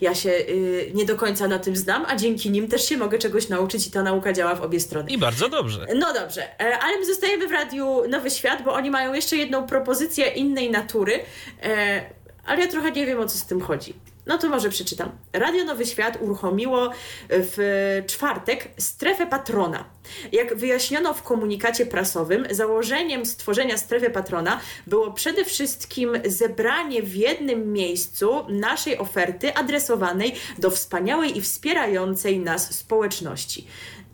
ja 0.00 0.14
się 0.14 0.30
y, 0.30 0.90
nie 0.94 1.04
do 1.04 1.16
końca 1.16 1.48
na 1.48 1.58
tym 1.58 1.76
znam, 1.76 2.04
a 2.08 2.16
dzięki 2.16 2.50
nim 2.50 2.68
też 2.68 2.88
się 2.88 2.96
mogę 2.96 3.18
czegoś 3.18 3.48
nauczyć 3.48 3.86
i 3.86 3.90
ta 3.90 4.02
nauka 4.02 4.32
działa 4.32 4.54
w 4.54 4.62
obie 4.62 4.80
strony. 4.80 5.10
I 5.10 5.18
bardzo 5.18 5.48
dobrze. 5.48 5.86
No 5.94 6.12
dobrze, 6.12 6.60
e, 6.60 6.78
ale 6.78 6.98
my 6.98 7.06
zostajemy 7.06 7.48
w 7.48 7.52
Radiu 7.52 8.08
Nowy 8.08 8.30
Świat, 8.30 8.62
bo 8.64 8.72
oni 8.72 8.90
mają 8.90 9.12
jeszcze 9.12 9.36
jedną 9.36 9.66
propozycję 9.66 10.26
innej 10.26 10.70
natury, 10.70 11.20
e, 11.62 12.02
ale 12.46 12.60
ja 12.60 12.68
trochę 12.68 12.90
nie 12.90 13.06
wiem 13.06 13.20
o 13.20 13.26
co 13.26 13.38
z 13.38 13.46
tym 13.46 13.60
chodzi. 13.60 13.94
No 14.26 14.38
to 14.38 14.48
może 14.48 14.70
przeczytam. 14.70 15.10
Radio 15.32 15.64
Nowy 15.64 15.86
Świat 15.86 16.18
uruchomiło 16.20 16.90
w 17.28 18.02
czwartek 18.06 18.68
strefę 18.78 19.26
patrona. 19.26 19.84
Jak 20.32 20.54
wyjaśniono 20.54 21.14
w 21.14 21.22
komunikacie 21.22 21.86
prasowym, 21.86 22.46
założeniem 22.50 23.26
stworzenia 23.26 23.78
strefy 23.78 24.10
patrona 24.10 24.60
było 24.86 25.12
przede 25.12 25.44
wszystkim 25.44 26.10
zebranie 26.24 27.02
w 27.02 27.16
jednym 27.16 27.72
miejscu 27.72 28.44
naszej 28.48 28.98
oferty 28.98 29.54
adresowanej 29.54 30.34
do 30.58 30.70
wspaniałej 30.70 31.38
i 31.38 31.40
wspierającej 31.40 32.40
nas 32.40 32.74
społeczności. 32.74 33.66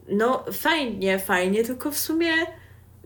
No 0.09 0.45
fajnie, 0.53 1.19
fajnie, 1.19 1.65
tylko 1.65 1.91
w 1.91 1.99
sumie 1.99 2.33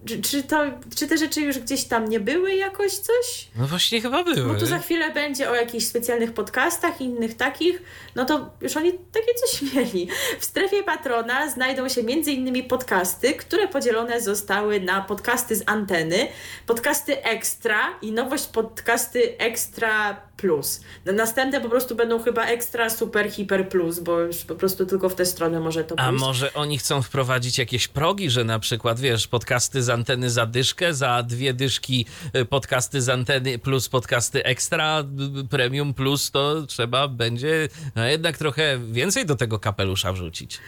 czy, 0.06 0.22
czy, 0.22 0.42
to, 0.42 0.64
czy 0.96 1.06
te 1.06 1.18
rzeczy 1.18 1.40
już 1.40 1.58
gdzieś 1.58 1.84
tam 1.84 2.08
nie 2.08 2.20
były 2.20 2.54
jakoś 2.54 2.92
coś? 2.92 3.48
No 3.56 3.66
właśnie 3.66 4.00
chyba 4.00 4.24
były. 4.24 4.42
Bo 4.42 4.54
tu 4.54 4.66
za 4.66 4.78
chwilę 4.78 5.10
będzie 5.10 5.50
o 5.50 5.54
jakichś 5.54 5.84
specjalnych 5.84 6.32
podcastach 6.32 7.00
i 7.00 7.04
innych 7.04 7.36
takich, 7.36 7.82
no 8.14 8.24
to 8.24 8.50
już 8.60 8.76
oni 8.76 8.92
takie 8.92 9.34
coś 9.34 9.62
mieli. 9.74 10.08
W 10.38 10.44
strefie 10.44 10.82
patrona 10.82 11.50
znajdą 11.50 11.88
się 11.88 12.00
m.in. 12.00 12.68
podcasty, 12.68 13.34
które 13.34 13.68
podzielone 13.68 14.20
zostały 14.20 14.80
na 14.80 15.00
podcasty 15.00 15.56
z 15.56 15.62
anteny, 15.66 16.28
podcasty 16.66 17.22
ekstra 17.22 17.98
i 18.02 18.12
nowość 18.12 18.46
podcasty 18.46 19.38
ekstra 19.38 20.20
plus. 20.36 20.80
Następne 21.04 21.60
po 21.60 21.68
prostu 21.68 21.94
będą 21.96 22.22
chyba 22.22 22.44
ekstra, 22.46 22.90
super, 22.90 23.30
hiper 23.30 23.68
plus, 23.68 23.98
bo 23.98 24.20
już 24.20 24.36
po 24.36 24.54
prostu 24.54 24.86
tylko 24.86 25.08
w 25.08 25.14
tę 25.14 25.26
stronę 25.26 25.60
może 25.60 25.84
to 25.84 25.94
A 25.98 26.08
pójść. 26.08 26.24
może 26.24 26.54
oni 26.54 26.78
chcą 26.78 27.02
wprowadzić 27.02 27.58
jakieś 27.58 27.88
progi, 27.88 28.30
że 28.30 28.44
na 28.44 28.58
przykład, 28.58 29.00
wiesz, 29.00 29.26
podcasty 29.28 29.82
z 29.82 29.90
anteny 29.90 30.30
za 30.30 30.46
dyszkę, 30.46 30.94
za 30.94 31.22
dwie 31.22 31.54
dyszki 31.54 32.06
y, 32.36 32.44
podcasty 32.44 33.02
z 33.02 33.08
anteny 33.08 33.58
plus 33.58 33.88
podcasty 33.88 34.44
ekstra, 34.44 35.04
y, 35.44 35.48
premium 35.48 35.94
plus, 35.94 36.30
to 36.30 36.66
trzeba 36.66 37.08
będzie 37.08 37.68
no, 37.96 38.06
jednak 38.06 38.38
trochę 38.38 38.78
więcej 38.92 39.26
do 39.26 39.36
tego 39.36 39.58
kapelusza 39.58 40.12
wrzucić. 40.12 40.58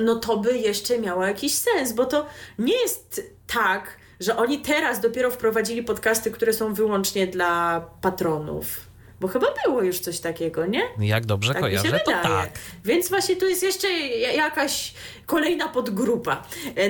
no 0.00 0.14
to 0.16 0.36
by 0.36 0.58
jeszcze 0.58 0.98
miało 0.98 1.24
jakiś 1.26 1.54
sens, 1.54 1.92
bo 1.92 2.04
to 2.04 2.26
nie 2.58 2.74
jest 2.82 3.22
tak, 3.46 3.96
że 4.20 4.36
oni 4.36 4.58
teraz 4.60 5.00
dopiero 5.00 5.30
wprowadzili 5.30 5.82
podcasty, 5.82 6.30
które 6.30 6.52
są 6.52 6.74
wyłącznie 6.74 7.26
dla 7.26 7.80
patronów. 8.00 8.93
Bo 9.24 9.28
chyba 9.28 9.46
było 9.64 9.82
już 9.82 9.98
coś 9.98 10.20
takiego, 10.20 10.66
nie? 10.66 10.82
Jak 10.98 11.26
dobrze 11.26 11.52
Tak 11.52 11.62
kojarzę, 11.62 12.00
to 12.04 12.10
tak. 12.10 12.50
Więc 12.84 13.08
właśnie 13.08 13.36
tu 13.36 13.48
jest 13.48 13.62
jeszcze 13.62 13.88
jakaś 14.36 14.94
kolejna 15.26 15.68
podgrupa. 15.68 16.42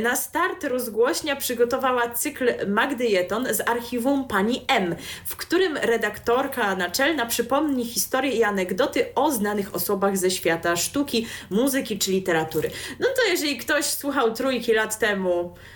Na 0.03 0.17
start 0.17 0.65
rozgłośnia 0.65 1.37
przygotowała 1.37 2.11
cykl 2.11 2.67
Magdy 2.67 3.07
Jeton 3.07 3.47
z 3.55 3.69
archiwum 3.69 4.29
Pani 4.29 4.65
M, 4.69 4.97
w 5.25 5.37
którym 5.37 5.77
redaktorka 5.77 6.77
naczelna 6.77 7.27
przypomni 7.27 7.85
historie 7.85 8.33
i 8.33 8.45
anegdoty 8.45 9.15
o 9.15 9.31
znanych 9.31 9.75
osobach 9.75 10.17
ze 10.17 10.31
świata 10.31 10.77
sztuki, 10.77 11.27
muzyki 11.51 11.99
czy 11.99 12.11
literatury. 12.11 12.71
No 13.01 13.07
to 13.17 13.31
jeżeli 13.31 13.57
ktoś 13.59 13.85
słuchał 13.85 14.35
trójki 14.35 14.73
lat 14.73 14.99
temu 14.99 15.41
e, 15.41 15.74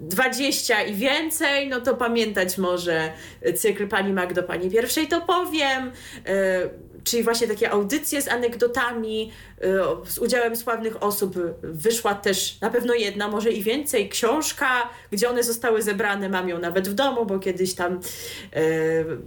20 0.00 0.82
i 0.82 0.94
więcej, 0.94 1.68
no 1.68 1.80
to 1.80 1.94
pamiętać 1.94 2.58
może 2.58 3.12
cykl 3.56 3.88
Pani 3.88 4.12
Magdo, 4.12 4.42
Pani 4.42 4.70
Pierwszej 4.70 5.08
to 5.08 5.20
powiem, 5.20 5.92
e, 6.26 6.68
czyli 7.04 7.22
właśnie 7.22 7.48
takie 7.48 7.70
audycje 7.70 8.22
z 8.22 8.28
anegdotami, 8.28 9.32
y, 9.64 10.10
z 10.10 10.18
udziałem 10.18 10.56
sławnych 10.56 11.02
osób. 11.02 11.34
Wyszła 11.62 12.14
też 12.14 12.60
na 12.60 12.70
pewno 12.70 12.94
jedna, 12.94 13.28
może 13.28 13.50
i 13.50 13.62
więcej, 13.62 14.08
książka, 14.08 14.90
gdzie 15.10 15.30
one 15.30 15.42
zostały 15.42 15.82
zebrane. 15.82 16.28
Mam 16.28 16.48
ją 16.48 16.58
nawet 16.58 16.88
w 16.88 16.94
domu, 16.94 17.26
bo 17.26 17.38
kiedyś 17.38 17.74
tam 17.74 18.00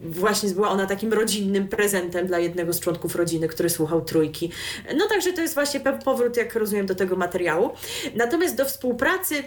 właśnie 0.03 0.49
była 0.49 0.69
ona 0.69 0.85
takim 0.85 1.13
rodzinnym 1.13 1.67
prezentem 1.67 2.27
dla 2.27 2.39
jednego 2.39 2.73
z 2.73 2.79
członków 2.79 3.15
rodziny, 3.15 3.47
który 3.47 3.69
słuchał 3.69 4.01
trójki. 4.01 4.51
No 4.97 5.07
także 5.07 5.33
to 5.33 5.41
jest 5.41 5.53
właśnie 5.53 5.79
powrót, 6.05 6.37
jak 6.37 6.55
rozumiem, 6.55 6.85
do 6.85 6.95
tego 6.95 7.15
materiału. 7.15 7.69
Natomiast 8.15 8.55
do 8.55 8.65
współpracy 8.65 9.43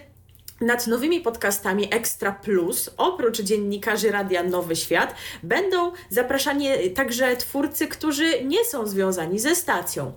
nad 0.61 0.87
nowymi 0.87 1.21
podcastami 1.21 1.95
Extra 1.95 2.33
Plus, 2.33 2.91
oprócz 2.97 3.41
dziennikarzy 3.41 4.11
Radia 4.11 4.43
Nowy 4.43 4.77
Świat, 4.77 5.15
będą 5.43 5.93
zapraszani 6.09 6.91
także 6.95 7.37
twórcy, 7.37 7.89
którzy 7.89 8.45
nie 8.45 8.65
są 8.65 8.87
związani 8.87 9.39
ze 9.39 9.55
stacją. 9.55 10.13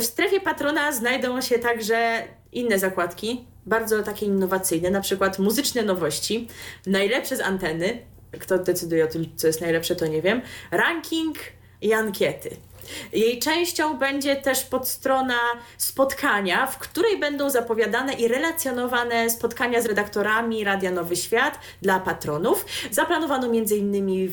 W 0.00 0.04
strefie 0.04 0.40
patrona 0.40 0.92
znajdą 0.92 1.40
się 1.40 1.58
także 1.58 2.22
inne 2.52 2.78
zakładki, 2.78 3.44
bardzo 3.66 4.02
takie 4.02 4.26
innowacyjne, 4.26 4.90
na 4.90 5.00
przykład 5.00 5.38
muzyczne 5.38 5.82
nowości, 5.82 6.48
najlepsze 6.86 7.36
z 7.36 7.40
anteny, 7.40 7.98
kto 8.40 8.58
decyduje 8.58 9.04
o 9.04 9.08
tym, 9.08 9.24
co 9.36 9.46
jest 9.46 9.60
najlepsze, 9.60 9.96
to 9.96 10.06
nie 10.06 10.22
wiem. 10.22 10.42
Ranking 10.70 11.36
i 11.80 11.92
ankiety. 11.92 12.56
Jej 13.12 13.38
częścią 13.38 13.98
będzie 13.98 14.36
też 14.36 14.64
podstrona 14.64 15.38
spotkania, 15.78 16.66
w 16.66 16.78
której 16.78 17.18
będą 17.18 17.50
zapowiadane 17.50 18.12
i 18.12 18.28
relacjonowane 18.28 19.30
spotkania 19.30 19.82
z 19.82 19.86
redaktorami 19.86 20.64
Radia 20.64 20.90
Nowy 20.90 21.16
Świat 21.16 21.58
dla 21.82 22.00
patronów. 22.00 22.66
Zaplanowano 22.90 23.46
m.in. 23.46 24.28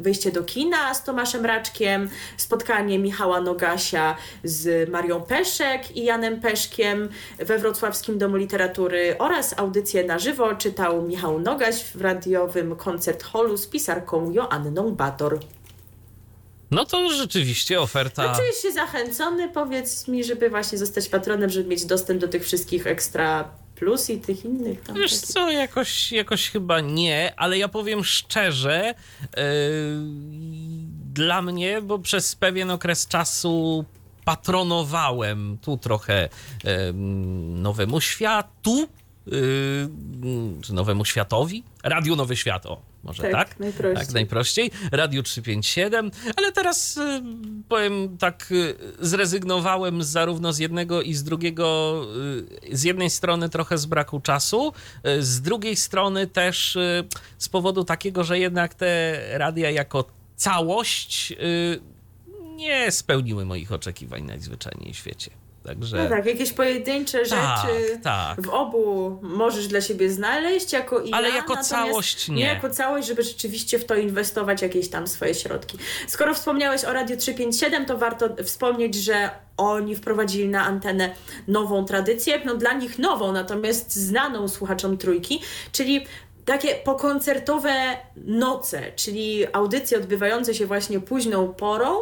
wyjście 0.00 0.30
do 0.32 0.42
kina 0.44 0.94
z 0.94 1.04
Tomaszem 1.04 1.46
Raczkiem, 1.46 2.10
spotkanie 2.36 2.98
Michała 2.98 3.40
Nogasia 3.40 4.16
z 4.44 4.90
Marią 4.90 5.22
Peszek 5.22 5.96
i 5.96 6.04
Janem 6.04 6.40
Peszkiem 6.40 7.08
we 7.38 7.58
Wrocławskim 7.58 8.18
Domu 8.18 8.36
Literatury 8.36 9.16
oraz 9.18 9.58
audycję 9.58 10.04
na 10.04 10.18
żywo 10.18 10.54
czytał 10.54 11.02
Michał 11.02 11.38
Nogaś 11.38 11.84
w 11.84 12.00
radiowym 12.00 12.76
koncert 12.76 13.22
holu 13.22 13.56
z 13.56 13.66
pisarką 13.66 14.32
Joanną 14.32 14.94
Bator. 14.94 15.38
No 16.72 16.84
to 16.84 17.10
rzeczywiście 17.10 17.80
oferta. 17.80 18.30
A 18.30 18.36
czujesz 18.36 18.56
się 18.62 18.72
zachęcony, 18.72 19.48
powiedz 19.48 20.08
mi, 20.08 20.24
żeby 20.24 20.50
właśnie 20.50 20.78
zostać 20.78 21.08
patronem, 21.08 21.50
żeby 21.50 21.68
mieć 21.68 21.84
dostęp 21.84 22.20
do 22.20 22.28
tych 22.28 22.44
wszystkich 22.44 22.86
ekstra 22.86 23.48
plus 23.74 24.10
i 24.10 24.18
tych 24.18 24.44
innych 24.44 24.82
tam. 24.82 24.96
Wiesz 24.96 25.18
co, 25.18 25.50
jakoś, 25.50 26.12
jakoś 26.12 26.50
chyba 26.50 26.80
nie, 26.80 27.32
ale 27.36 27.58
ja 27.58 27.68
powiem 27.68 28.04
szczerze, 28.04 28.94
yy, 29.22 29.42
dla 31.14 31.42
mnie, 31.42 31.82
bo 31.82 31.98
przez 31.98 32.36
pewien 32.36 32.70
okres 32.70 33.08
czasu 33.08 33.84
patronowałem 34.24 35.58
tu 35.62 35.76
trochę 35.76 36.28
yy, 36.64 36.70
Nowemu 37.54 38.00
Światu, 38.00 38.88
yy, 39.26 39.88
czy 40.62 40.74
Nowemu 40.74 41.04
Światowi, 41.04 41.64
Radiu 41.84 42.16
Nowy 42.16 42.36
Świat, 42.36 42.66
o, 42.66 42.91
może 43.02 43.22
tak? 43.22 43.32
Tak, 43.32 43.60
najprościej. 43.60 44.06
Tak, 44.06 44.14
najprościej. 44.14 44.70
Radio 44.92 45.22
357, 45.22 46.10
ale 46.36 46.52
teraz 46.52 46.96
y, 46.96 47.22
powiem 47.68 48.18
tak, 48.18 48.48
y, 48.52 48.76
zrezygnowałem 49.00 50.02
zarówno 50.02 50.52
z 50.52 50.58
jednego 50.58 51.02
i 51.02 51.14
z 51.14 51.24
drugiego. 51.24 52.00
Y, 52.72 52.76
z 52.76 52.82
jednej 52.82 53.10
strony 53.10 53.48
trochę 53.48 53.78
z 53.78 53.86
braku 53.86 54.20
czasu, 54.20 54.72
z 55.18 55.40
drugiej 55.40 55.76
strony 55.76 56.26
też 56.26 56.78
z 57.38 57.48
powodu 57.48 57.84
takiego, 57.84 58.24
że 58.24 58.38
jednak 58.38 58.74
te 58.74 59.20
radia 59.38 59.70
jako 59.70 60.04
całość 60.36 61.32
nie 62.56 62.92
spełniły 62.92 63.44
moich 63.44 63.72
oczekiwań 63.72 64.22
najzwyczajniej 64.22 64.92
w 64.92 64.96
świecie. 64.96 65.41
Także. 65.64 66.02
No 66.02 66.08
tak, 66.08 66.26
jakieś 66.26 66.52
pojedyncze 66.52 67.18
Tak, 67.18 67.28
rzeczy 67.28 67.98
tak. 68.02 68.42
w 68.42 68.48
obu 68.48 69.18
możesz 69.22 69.68
dla 69.68 69.80
siebie 69.80 70.10
znaleźć 70.10 70.72
jako 70.72 71.00
i 71.00 71.12
Ale 71.12 71.28
ja, 71.28 71.34
jako 71.36 71.56
całość 71.56 72.28
nie. 72.28 72.34
Nie 72.34 72.44
jako 72.44 72.70
całość, 72.70 73.08
żeby 73.08 73.22
rzeczywiście 73.22 73.78
w 73.78 73.84
to 73.84 73.94
inwestować 73.94 74.62
jakieś 74.62 74.88
tam 74.88 75.06
swoje 75.06 75.34
środki. 75.34 75.78
Skoro 76.08 76.34
wspomniałeś 76.34 76.84
o 76.84 76.92
Radio 76.92 77.16
357, 77.16 77.86
to 77.86 77.98
warto 77.98 78.28
wspomnieć, 78.44 78.94
że 78.94 79.30
oni 79.56 79.96
wprowadzili 79.96 80.48
na 80.48 80.64
antenę 80.64 81.14
nową 81.48 81.84
tradycję, 81.84 82.40
no 82.44 82.54
dla 82.54 82.72
nich 82.72 82.98
nową, 82.98 83.32
natomiast 83.32 83.94
znaną 83.94 84.48
słuchaczom 84.48 84.98
trójki, 84.98 85.40
czyli 85.72 86.06
takie 86.44 86.74
pokoncertowe 86.74 87.72
noce, 88.16 88.82
czyli 88.96 89.46
audycje 89.52 89.98
odbywające 89.98 90.54
się 90.54 90.66
właśnie 90.66 91.00
późną 91.00 91.54
porą, 91.54 92.00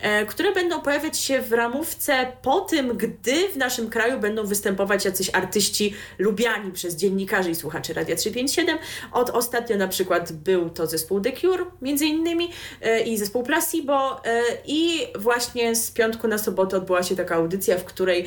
e, 0.00 0.26
które 0.26 0.52
będą 0.52 0.80
pojawiać 0.80 1.18
się 1.18 1.42
w 1.42 1.52
ramówce 1.52 2.32
po 2.42 2.60
tym, 2.60 2.96
gdy 2.96 3.48
w 3.48 3.56
naszym 3.56 3.90
kraju 3.90 4.20
będą 4.20 4.46
występować 4.46 5.04
jacyś 5.04 5.30
artyści 5.32 5.94
lubiani 6.18 6.72
przez 6.72 6.96
dziennikarzy 6.96 7.50
i 7.50 7.54
słuchaczy 7.54 7.94
Radia 7.94 8.16
357. 8.16 8.78
Od 9.12 9.30
ostatnio 9.30 9.76
na 9.76 9.88
przykład 9.88 10.32
był 10.32 10.70
to 10.70 10.86
zespół 10.86 11.20
The 11.20 11.32
Cure, 11.32 11.64
między 11.82 12.06
innymi, 12.06 12.50
e, 12.80 13.00
i 13.00 13.18
zespół 13.18 13.42
Placebo 13.42 14.24
e, 14.24 14.42
i 14.66 15.06
właśnie 15.18 15.76
z 15.76 15.90
piątku 15.90 16.28
na 16.28 16.38
sobotę 16.38 16.76
odbyła 16.76 17.02
się 17.02 17.16
taka 17.16 17.34
audycja, 17.34 17.78
w 17.78 17.84
której 17.84 18.26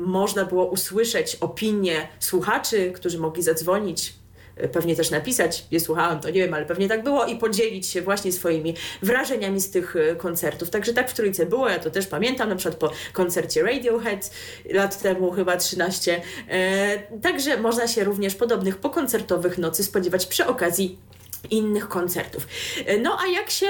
można 0.00 0.44
było 0.44 0.66
usłyszeć 0.66 1.36
opinie 1.40 2.08
słuchaczy, 2.20 2.92
którzy 2.92 3.18
mogli 3.18 3.42
zadzwonić 3.42 4.19
pewnie 4.68 4.96
też 4.96 5.10
napisać, 5.10 5.64
nie 5.72 5.80
słuchałam, 5.80 6.20
to 6.20 6.30
nie 6.30 6.40
wiem, 6.40 6.54
ale 6.54 6.66
pewnie 6.66 6.88
tak 6.88 7.04
było 7.04 7.24
i 7.24 7.36
podzielić 7.36 7.86
się 7.86 8.02
właśnie 8.02 8.32
swoimi 8.32 8.74
wrażeniami 9.02 9.60
z 9.60 9.70
tych 9.70 9.96
e, 9.96 10.16
koncertów. 10.16 10.70
Także 10.70 10.92
tak 10.92 11.10
w 11.10 11.14
Trójce 11.14 11.46
było, 11.46 11.68
ja 11.68 11.78
to 11.78 11.90
też 11.90 12.06
pamiętam, 12.06 12.48
na 12.48 12.56
przykład 12.56 12.76
po 12.76 12.92
koncercie 13.12 13.62
Radiohead 13.62 14.30
lat 14.70 15.02
temu 15.02 15.30
chyba 15.30 15.56
13. 15.56 16.22
E, 16.48 16.98
także 17.18 17.56
można 17.56 17.88
się 17.88 18.04
również 18.04 18.34
podobnych 18.34 18.76
pokoncertowych 18.76 19.58
nocy 19.58 19.84
spodziewać 19.84 20.26
przy 20.26 20.46
okazji 20.46 20.98
innych 21.50 21.88
koncertów. 21.88 22.46
E, 22.86 22.98
No 22.98 23.18
a 23.20 23.26
jak 23.26 23.50
się 23.50 23.66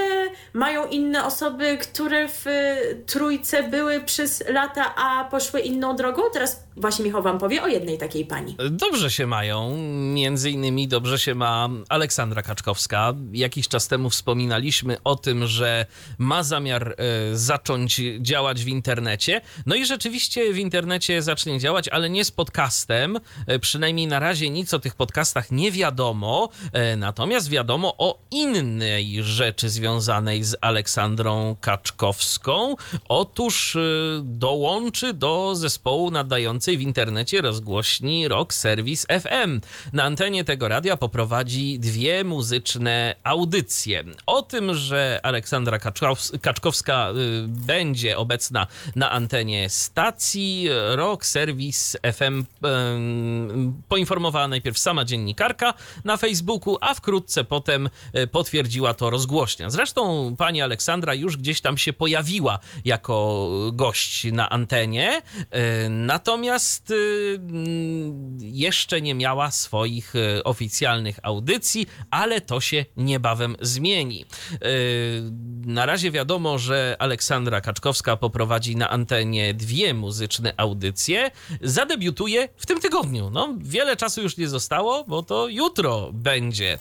mają 0.52 0.86
inne 0.86 1.24
osoby, 1.24 1.78
które 1.78 2.28
w 2.28 2.46
e, 2.46 2.76
trójce 3.06 3.62
były 3.62 4.00
przez 4.00 4.44
lata, 4.48 4.94
a 4.96 5.24
poszły 5.24 5.60
inną 5.60 5.96
drogą? 5.96 6.22
Teraz 6.32 6.64
właśnie 6.76 7.04
Michał 7.04 7.22
wam 7.22 7.38
powie 7.38 7.62
o 7.62 7.66
jednej 7.68 7.98
takiej 7.98 8.24
pani. 8.24 8.56
Dobrze 8.70 9.10
się 9.10 9.26
mają. 9.26 9.76
Między 10.14 10.50
innymi 10.50 10.88
dobrze 10.88 11.18
się 11.18 11.34
ma 11.34 11.68
Aleksandra 11.88 12.42
Kaczkowska. 12.42 13.14
Jakiś 13.32 13.68
czas 13.68 13.88
temu 13.88 14.10
wspominaliśmy 14.10 14.96
o 15.04 15.16
tym, 15.16 15.46
że 15.46 15.86
ma 16.18 16.42
zamiar 16.42 16.88
e, 16.98 17.36
zacząć 17.36 18.00
działać 18.20 18.64
w 18.64 18.68
internecie. 18.68 19.40
No 19.66 19.74
i 19.74 19.86
rzeczywiście 19.86 20.52
w 20.52 20.58
internecie 20.58 21.22
zacznie 21.22 21.58
działać, 21.58 21.88
ale 21.88 22.10
nie 22.10 22.24
z 22.24 22.30
podcastem. 22.30 23.18
Przynajmniej 23.60 24.06
na 24.06 24.18
razie 24.18 24.50
nic 24.50 24.74
o 24.74 24.78
tych 24.78 24.94
podcastach 24.94 25.50
nie 25.50 25.72
wiadomo. 25.72 26.48
Natomiast 26.96 27.50
wiadomo 27.50 27.59
o 27.98 28.18
innej 28.30 29.22
rzeczy 29.22 29.70
związanej 29.70 30.44
z 30.44 30.56
Aleksandrą 30.60 31.56
Kaczkowską. 31.60 32.76
Otóż 33.08 33.76
e, 33.76 33.80
dołączy 34.24 35.14
do 35.14 35.54
zespołu 35.54 36.10
nadającej 36.10 36.78
w 36.78 36.80
internecie 36.80 37.40
rozgłośni 37.40 38.28
Rock 38.28 38.52
Service 38.54 39.20
FM. 39.20 39.60
Na 39.92 40.04
antenie 40.04 40.44
tego 40.44 40.68
radia 40.68 40.96
poprowadzi 40.96 41.78
dwie 41.78 42.24
muzyczne 42.24 43.14
audycje. 43.24 44.04
O 44.26 44.42
tym, 44.42 44.74
że 44.74 45.20
Aleksandra 45.22 45.78
Kaczkows- 45.78 46.38
Kaczkowska 46.40 47.10
y, 47.10 47.48
będzie 47.48 48.18
obecna 48.18 48.66
na 48.96 49.10
antenie 49.10 49.70
stacji 49.70 50.68
Rock 50.94 51.26
Service 51.26 51.98
FM 52.12 52.40
y, 52.40 52.44
poinformowała 53.88 54.48
najpierw 54.48 54.78
sama 54.78 55.04
dziennikarka 55.04 55.74
na 56.04 56.16
Facebooku, 56.16 56.76
a 56.80 56.94
wkrótce 56.94 57.44
potem 57.50 57.90
y, 58.16 58.26
potwierdziła 58.26 58.94
to 58.94 59.10
rozgłośnia. 59.10 59.70
Zresztą 59.70 60.34
pani 60.38 60.62
Aleksandra 60.62 61.14
już 61.14 61.36
gdzieś 61.36 61.60
tam 61.60 61.78
się 61.78 61.92
pojawiła 61.92 62.58
jako 62.84 63.48
gość 63.72 64.24
na 64.32 64.50
antenie, 64.50 65.22
y, 65.84 65.88
natomiast 65.88 66.90
y, 66.90 66.94
mm, 67.38 68.38
jeszcze 68.40 69.00
nie 69.00 69.14
miała 69.14 69.50
swoich 69.50 70.14
oficjalnych 70.44 71.18
audycji, 71.22 71.86
ale 72.10 72.40
to 72.40 72.60
się 72.60 72.84
niebawem 72.96 73.56
zmieni. 73.60 74.24
Na 75.66 75.86
razie 75.86 76.10
wiadomo, 76.10 76.58
że 76.58 76.96
Aleksandra 76.98 77.60
Kaczkowska 77.60 78.16
poprowadzi 78.16 78.76
na 78.76 78.90
antenie 78.90 79.54
dwie 79.54 79.94
muzyczne 79.94 80.54
audycje. 80.56 81.30
Zadebiutuje 81.62 82.48
w 82.56 82.66
tym 82.66 82.80
tygodniu. 82.80 83.30
No, 83.30 83.54
wiele 83.58 83.96
czasu 83.96 84.22
już 84.22 84.36
nie 84.36 84.48
zostało, 84.48 85.04
bo 85.04 85.22
to 85.22 85.48
jutro 85.48 86.10
będzie. 86.12 86.78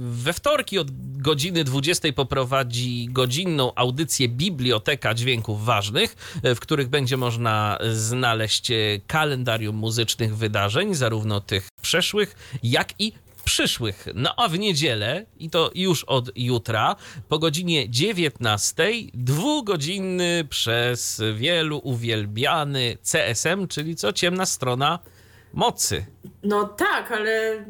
We 0.00 0.32
wtorki 0.32 0.78
od 0.78 0.88
godziny 1.18 1.64
20 1.64 2.12
poprowadzi 2.12 3.08
godzinną 3.10 3.72
audycję 3.74 4.28
Biblioteka 4.28 5.14
Dźwięków 5.14 5.64
Ważnych, 5.64 6.16
w 6.42 6.60
których 6.60 6.88
będzie 6.88 7.16
można 7.16 7.78
znaleźć 7.92 8.70
e, 8.70 8.74
kalendarium 9.06 9.76
muzycznych 9.76 10.36
wydarzeń, 10.36 10.94
zarówno 10.94 11.40
tych 11.40 11.68
przeszłych, 11.82 12.58
jak 12.62 12.94
i 12.98 13.12
przyszłych. 13.44 14.06
No 14.14 14.34
a 14.36 14.48
w 14.48 14.58
niedzielę, 14.58 15.26
i 15.38 15.50
to 15.50 15.70
już 15.74 16.04
od 16.04 16.30
jutra, 16.36 16.96
po 17.28 17.38
godzinie 17.38 17.90
19, 17.90 18.88
dwugodzinny 19.14 20.46
przez 20.50 21.22
wielu 21.34 21.80
uwielbiany 21.84 22.98
CSM, 23.02 23.68
czyli 23.68 23.96
co 23.96 24.12
ciemna 24.12 24.46
strona 24.46 24.98
mocy. 25.52 26.06
No 26.42 26.64
tak, 26.64 27.12
ale 27.12 27.64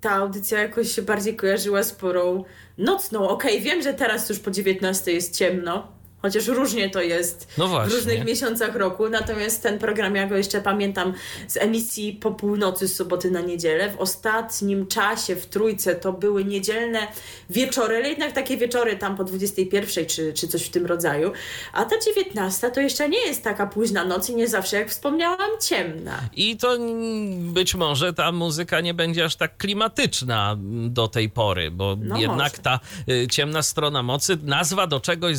ta 0.00 0.10
audycja 0.10 0.60
jakoś 0.60 0.92
się 0.92 1.02
bardziej 1.02 1.36
kojarzyła 1.36 1.82
z 1.82 1.92
porą 1.92 2.44
nocną. 2.78 3.28
Okej, 3.28 3.60
wiem, 3.60 3.82
że 3.82 3.94
teraz 3.94 4.28
już 4.28 4.38
po 4.38 4.50
19 4.50 5.12
jest 5.12 5.36
ciemno, 5.36 5.99
Chociaż 6.22 6.46
różnie 6.46 6.90
to 6.90 7.02
jest 7.02 7.48
No 7.58 7.68
w 7.68 7.92
różnych 7.92 8.24
miesiącach 8.24 8.76
roku. 8.76 9.08
Natomiast 9.08 9.62
ten 9.62 9.78
program, 9.78 10.14
ja 10.16 10.26
go 10.26 10.36
jeszcze 10.36 10.60
pamiętam 10.60 11.12
z 11.48 11.56
emisji 11.56 12.12
po 12.12 12.30
północy 12.30 12.88
z 12.88 12.96
soboty 12.96 13.30
na 13.30 13.40
niedzielę. 13.40 13.90
W 13.90 14.00
ostatnim 14.00 14.86
czasie 14.86 15.36
w 15.36 15.46
trójce 15.46 15.94
to 15.94 16.12
były 16.12 16.44
niedzielne 16.44 16.98
wieczory, 17.50 17.96
ale 17.96 18.08
jednak 18.08 18.32
takie 18.32 18.56
wieczory 18.56 18.96
tam 18.96 19.16
po 19.16 19.24
21 19.24 20.06
czy, 20.06 20.32
czy 20.32 20.48
coś 20.48 20.62
w 20.62 20.70
tym 20.70 20.86
rodzaju. 20.86 21.32
A 21.72 21.84
ta 21.84 21.96
19 22.06 22.70
to 22.70 22.80
jeszcze 22.80 23.08
nie 23.08 23.26
jest 23.26 23.44
taka 23.44 23.66
późna 23.66 24.04
noc 24.04 24.30
i 24.30 24.36
nie 24.36 24.48
zawsze, 24.48 24.76
jak 24.76 24.90
wspomniałam, 24.90 25.50
ciemna. 25.62 26.20
I 26.36 26.56
to 26.56 26.76
być 27.38 27.74
może 27.74 28.12
ta 28.12 28.32
muzyka 28.32 28.80
nie 28.80 28.94
będzie 28.94 29.24
aż 29.24 29.36
tak 29.36 29.56
klimatyczna 29.56 30.56
do 30.88 31.08
tej 31.08 31.30
pory, 31.30 31.70
bo 31.70 31.96
No 32.00 32.16
jednak 32.18 32.50
może. 32.52 32.62
ta 32.62 32.80
y, 33.08 33.26
ciemna 33.30 33.62
strona 33.62 34.02
mocy 34.02 34.38
nazwa 34.42 34.86
do 34.86 35.00
czegoś 35.00 35.38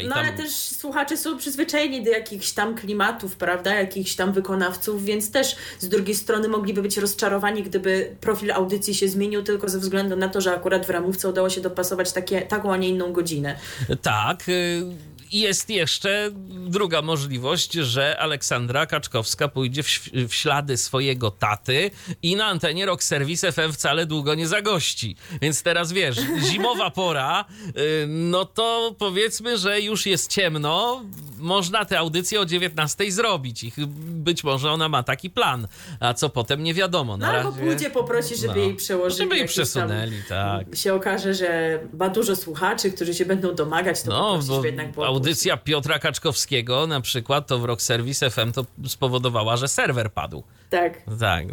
I 0.00 0.08
No 0.08 0.14
tam... 0.14 0.24
ale 0.24 0.32
też 0.32 0.50
słuchacze 0.52 1.16
są 1.16 1.38
przyzwyczajeni 1.38 2.04
do 2.04 2.10
jakichś 2.10 2.50
tam 2.50 2.74
klimatów, 2.74 3.36
prawda, 3.36 3.74
jakichś 3.74 4.14
tam 4.14 4.32
wykonawców, 4.32 5.04
więc 5.04 5.30
też 5.30 5.56
z 5.78 5.88
drugiej 5.88 6.14
strony 6.14 6.48
mogliby 6.48 6.82
być 6.82 6.96
rozczarowani, 6.96 7.62
gdyby 7.62 8.16
profil 8.20 8.52
audycji 8.52 8.94
się 8.94 9.08
zmienił 9.08 9.42
tylko 9.42 9.68
ze 9.68 9.78
względu 9.78 10.16
na 10.16 10.28
to, 10.28 10.40
że 10.40 10.52
akurat 10.54 10.86
w 10.86 10.90
ramówce 10.90 11.28
udało 11.28 11.50
się 11.50 11.60
dopasować 11.60 12.12
takie, 12.12 12.42
taką, 12.42 12.72
a 12.72 12.76
nie 12.76 12.88
inną 12.88 13.12
godzinę. 13.12 13.56
Tak. 14.02 14.48
y, 14.48 14.82
Jest 15.32 15.70
jeszcze 15.70 16.30
druga 16.66 17.02
możliwość, 17.02 17.72
że 17.72 18.18
Aleksandra 18.18 18.86
Kaczkowska 18.86 19.48
pójdzie 19.48 19.82
w, 19.82 19.88
w 20.28 20.34
ślady 20.34 20.76
swojego 20.76 21.30
taty 21.30 21.90
i 22.22 22.36
na 22.36 22.46
antenie 22.46 22.86
Rock 22.86 23.02
Service 23.02 23.52
FM 23.52 23.72
wcale 23.72 24.06
długo 24.06 24.34
nie 24.34 24.48
zagości. 24.48 25.16
Więc 25.42 25.62
teraz 25.62 25.92
wiesz, 25.92 26.16
zimowa 26.50 26.90
pora, 26.90 27.44
y, 27.68 28.06
no 28.08 28.44
to 28.44 28.94
powiedzmy, 28.98 29.58
że 29.58 29.80
już 29.80 30.06
jest 30.06 30.30
ciemno, 30.30 31.02
można 31.38 31.84
tę 31.84 31.98
audycję 31.98 32.40
o 32.40 32.44
19 32.44 33.12
zrobić 33.12 33.64
i 33.64 33.72
być 33.96 34.44
może 34.44 34.70
ona 34.70 34.88
ma 34.88 35.02
taki 35.02 35.30
plan, 35.30 35.68
a 36.00 36.14
co 36.14 36.28
potem 36.28 36.62
nie 36.62 36.74
wiadomo. 36.74 37.16
No 37.16 37.26
Na 37.26 37.32
albo 37.32 37.50
razie... 37.50 37.62
pójdzie, 37.62 37.90
poprosi, 37.90 38.36
żeby 38.36 38.54
no. 38.54 38.60
jej 38.60 38.74
przełożyli. 38.74 39.18
Żeby 39.18 39.36
jej 39.36 39.46
przesunęli, 39.48 40.22
tak. 40.28 40.76
Się 40.76 40.94
okaże, 40.94 41.34
że 41.34 41.80
ma 41.98 42.08
dużo 42.08 42.36
słuchaczy, 42.36 42.90
którzy 42.90 43.14
się 43.14 43.26
będą 43.26 43.54
domagać, 43.54 44.02
to 44.02 44.10
No, 44.10 44.40
bo 44.48 44.64
jednak 44.64 44.92
było 44.92 45.06
audycja 45.16 45.56
Piotra 45.56 45.98
Kaczkowskiego 45.98 46.86
na 46.86 47.00
przykład 47.00 47.46
to 47.46 47.58
w 47.58 47.64
Rock 47.64 47.82
Service 47.82 48.30
FM 48.30 48.52
to 48.52 48.66
spowodowała, 48.86 49.56
że 49.56 49.68
serwer 49.68 50.12
padł. 50.12 50.42
Tak. 50.70 51.02
Tak, 51.20 51.44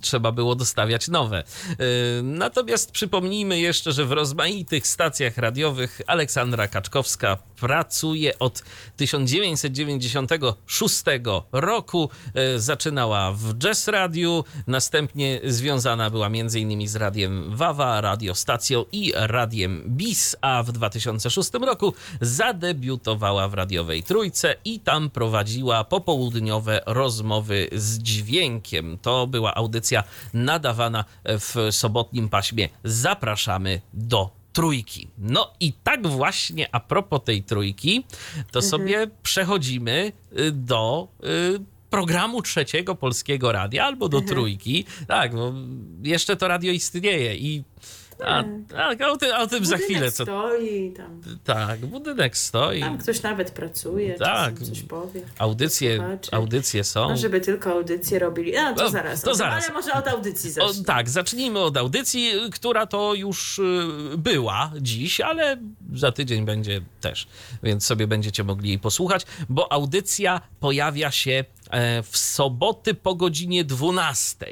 trzeba 0.00 0.32
było 0.32 0.54
dostawiać 0.54 1.08
nowe. 1.08 1.44
Yy, 1.68 1.76
Natomiast 2.22 2.92
przypomnijmy 2.92 3.60
jeszcze, 3.60 3.92
że 3.92 4.04
w 4.04 4.12
rozmaitych 4.12 4.86
stacjach 4.86 5.38
radiowych 5.38 6.00
Aleksandra 6.06 6.68
Kaczkowska 6.68 7.38
pracuje 7.60 8.38
od 8.38 8.62
1996 8.96 11.04
roku. 11.52 12.10
Yy, 12.34 12.60
Zaczynała 12.60 13.32
w 13.32 13.54
Jazz 13.54 13.88
Radiu, 13.88 14.44
następnie 14.66 15.40
związana 15.44 16.10
była 16.10 16.26
m.in. 16.26 16.88
z 16.88 16.96
Radiem 16.96 17.56
Wawa, 17.56 18.00
radiostacją 18.00 18.84
i 18.92 19.12
Radiem 19.14 19.82
BIS, 19.86 20.36
a 20.40 20.62
w 20.62 20.72
2006 20.72 21.50
roku 21.54 21.94
zadebiutowała 22.20 23.48
w 23.48 23.54
radiowej 23.54 24.02
Trójce 24.02 24.54
i 24.64 24.80
tam 24.80 25.10
prowadziła 25.10 25.84
popołudniowe 25.84 26.80
rozmowy 26.86 27.68
z 27.72 27.98
dźwiękiem. 27.98 28.35
To 29.02 29.26
była 29.26 29.54
audycja 29.54 30.04
nadawana 30.34 31.04
w 31.24 31.68
sobotnim 31.70 32.28
paśmie. 32.28 32.68
Zapraszamy 32.84 33.80
do 33.94 34.30
trójki. 34.52 35.08
No 35.18 35.52
i 35.60 35.72
tak 35.72 36.06
właśnie 36.06 36.68
a 36.72 36.80
propos 36.80 37.20
tej 37.24 37.42
trójki, 37.42 38.04
to 38.50 38.62
sobie 38.62 39.06
przechodzimy 39.22 40.12
y, 40.38 40.52
do 40.52 41.08
y, 41.24 41.60
programu 41.90 42.42
trzeciego 42.42 42.94
polskiego 42.94 43.52
radia 43.52 43.84
albo 43.84 44.08
do 44.08 44.20
trójki. 44.20 44.84
Tak, 45.08 45.34
bo 45.34 45.52
jeszcze 46.02 46.36
to 46.36 46.48
radio 46.48 46.72
istnieje 46.72 47.36
i 47.36 47.64
a, 48.24 48.44
tak, 48.68 49.00
a 49.00 49.10
o, 49.10 49.16
tym, 49.16 49.30
o 49.36 49.46
tym 49.46 49.66
za 49.66 49.76
chwilę. 49.78 50.12
Co, 50.12 50.24
stoi, 50.24 50.92
tam, 50.96 51.20
tak, 51.44 51.80
budynek 51.86 52.36
stoi. 52.38 52.80
tam 52.80 52.98
ktoś 52.98 53.22
nawet 53.22 53.50
pracuje, 53.50 54.14
Tak. 54.14 54.58
coś 54.58 54.82
powie. 54.82 55.20
Audycje, 55.38 55.96
Słuchaczy. 55.96 56.30
audycje 56.32 56.84
są. 56.84 57.08
No, 57.08 57.16
żeby 57.16 57.40
tylko 57.40 57.70
audycje 57.72 58.18
robili. 58.18 58.52
No, 58.52 58.74
to 58.74 58.90
zaraz. 58.90 59.20
to 59.20 59.26
tym, 59.30 59.36
zaraz. 59.38 59.64
Ale 59.64 59.74
może 59.74 59.92
od 59.92 60.08
audycji 60.08 60.50
zacznę. 60.50 60.84
tak, 60.84 61.10
zacznijmy 61.10 61.58
od 61.58 61.76
audycji, 61.76 62.32
która 62.52 62.86
to 62.86 63.14
już 63.14 63.58
y, 63.58 63.62
była 64.18 64.72
dziś, 64.80 65.20
ale 65.20 65.56
za 65.92 66.12
tydzień 66.12 66.44
będzie 66.44 66.80
też, 67.00 67.28
więc 67.62 67.86
sobie 67.86 68.06
będziecie 68.06 68.44
mogli 68.44 68.68
jej 68.68 68.78
posłuchać, 68.78 69.26
bo 69.48 69.72
audycja 69.72 70.40
pojawia 70.60 71.10
się 71.10 71.44
w 72.02 72.16
soboty 72.16 72.94
po 72.94 73.14
godzinie 73.14 73.64
12. 73.64 74.46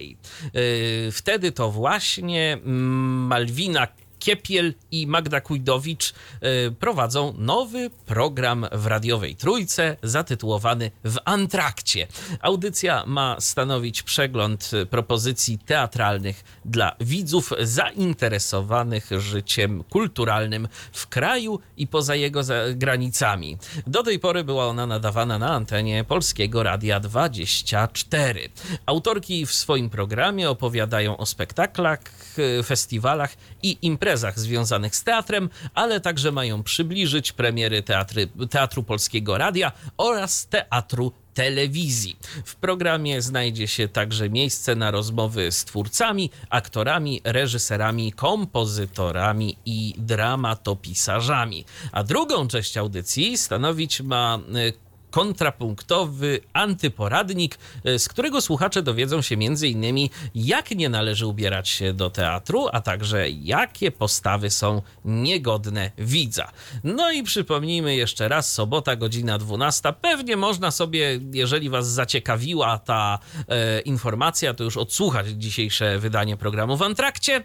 Y, 0.57 1.13
Wtedy 1.13 1.53
to 1.53 1.71
właśnie 1.71 2.53
mm, 2.53 3.27
Malwina 3.27 3.89
Kiepiel 4.19 4.75
i 4.95 5.07
Magda 5.07 5.41
Kujdowicz 5.41 6.11
y, 6.13 6.73
prowadzą 6.81 7.35
nowy 7.39 7.91
program 8.07 8.67
w 8.73 8.87
radiowej 8.87 9.37
trójce 9.37 9.97
zatytułowany 10.03 10.91
W 11.05 11.17
Antrakcie. 11.25 12.07
Audycja 12.41 13.05
ma 13.07 13.37
stanowić 13.41 14.03
przegląd 14.03 14.71
y, 14.73 14.87
propozycji 14.87 15.59
teatralnych 15.59 16.45
dla 16.65 16.97
widzów 17.01 17.53
zainteresowanych 17.61 19.11
życiem 19.19 19.85
kulturalnym 19.91 20.69
w 20.93 21.07
kraju 21.07 21.61
i 21.77 21.87
poza 21.87 22.15
jego 22.15 22.41
granicami. 22.75 23.57
Do 23.87 24.03
tej 24.03 24.19
pory 24.19 24.45
była 24.45 24.67
ona 24.67 24.87
nadawana 24.87 25.39
na 25.39 25.51
antenie 25.51 26.05
Polskiego 26.05 26.63
Radia 26.63 27.01
24. 27.01 28.49
Autorki 28.87 29.47
w 29.47 29.55
swoim 29.55 29.91
programie 29.91 30.51
opowiadają 30.51 31.17
o 31.17 31.27
spektaklach, 31.27 32.01
y, 32.39 32.63
festiwalach 32.63 33.37
i 33.63 33.79
imprezach 33.83 34.39
związanych 34.39 34.84
z 34.93 35.05
teatrem, 35.05 35.51
ale 35.75 36.01
także 36.01 36.33
mają 36.33 36.63
przybliżyć 36.63 37.33
premiery 37.33 37.83
teatry, 37.83 38.29
Teatru 38.51 38.83
Polskiego 38.83 39.39
Radia 39.39 39.73
oraz 39.97 40.47
Teatru 40.47 41.13
telewizji. 41.35 42.17
W 42.45 42.57
programie 42.57 43.23
znajdzie 43.23 43.69
się 43.69 43.89
także 43.89 44.31
miejsce 44.31 44.75
na 44.75 44.91
rozmowy 44.91 45.53
z 45.53 45.65
twórcami, 45.65 46.31
aktorami, 46.51 47.21
reżyserami, 47.25 48.13
kompozytorami 48.13 49.57
i 49.67 49.95
dramatopisarzami. 49.99 51.65
A 51.93 52.05
drugą 52.05 52.49
część 52.49 52.77
audycji 52.77 53.39
stanowić 53.39 54.01
ma 54.01 54.39
y, 54.57 54.73
kontrapunktowy 55.15 56.41
antyporadnik, 56.53 57.59
y, 57.87 57.99
z 57.99 58.09
którego 58.09 58.41
słuchacze 58.41 58.83
dowiedzą 58.83 59.23
się 59.23 59.35
m.in. 59.35 60.09
jak 60.35 60.71
nie 60.71 60.89
należy 60.89 61.27
ubierać 61.27 61.69
się 61.69 61.93
do 61.93 62.11
teatru, 62.11 62.69
a 62.73 62.81
także 62.81 63.31
jakie 63.31 63.91
postawy 63.91 64.51
są 64.51 64.83
niegodne 65.05 65.91
widza. 65.99 66.51
No 66.85 67.13
i 67.13 67.23
przypomnijmy 67.23 67.97
jeszcze 67.97 68.29
raz, 68.29 68.53
sobota, 68.53 68.97
godzina 68.97 69.39
12. 69.39 69.93
Pewnie 70.01 70.37
można 70.37 70.71
sobie, 70.71 71.21
jeżeli 71.33 71.71
was 71.71 71.89
zaciekawiła 71.89 72.79
ta 72.79 73.19
e, 73.49 73.81
informacja, 73.81 74.55
to 74.55 74.65
już 74.65 74.77
odsłuchać 74.77 75.27
dzisiejsze 75.29 75.99
wydanie 75.99 76.37
programu 76.37 76.77
w 76.77 76.83
Antrakcie. 76.83 77.37
E, 77.37 77.43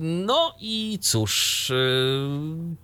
no 0.00 0.54
i 0.60 0.98
cóż, 1.02 1.70
e, 1.70 1.74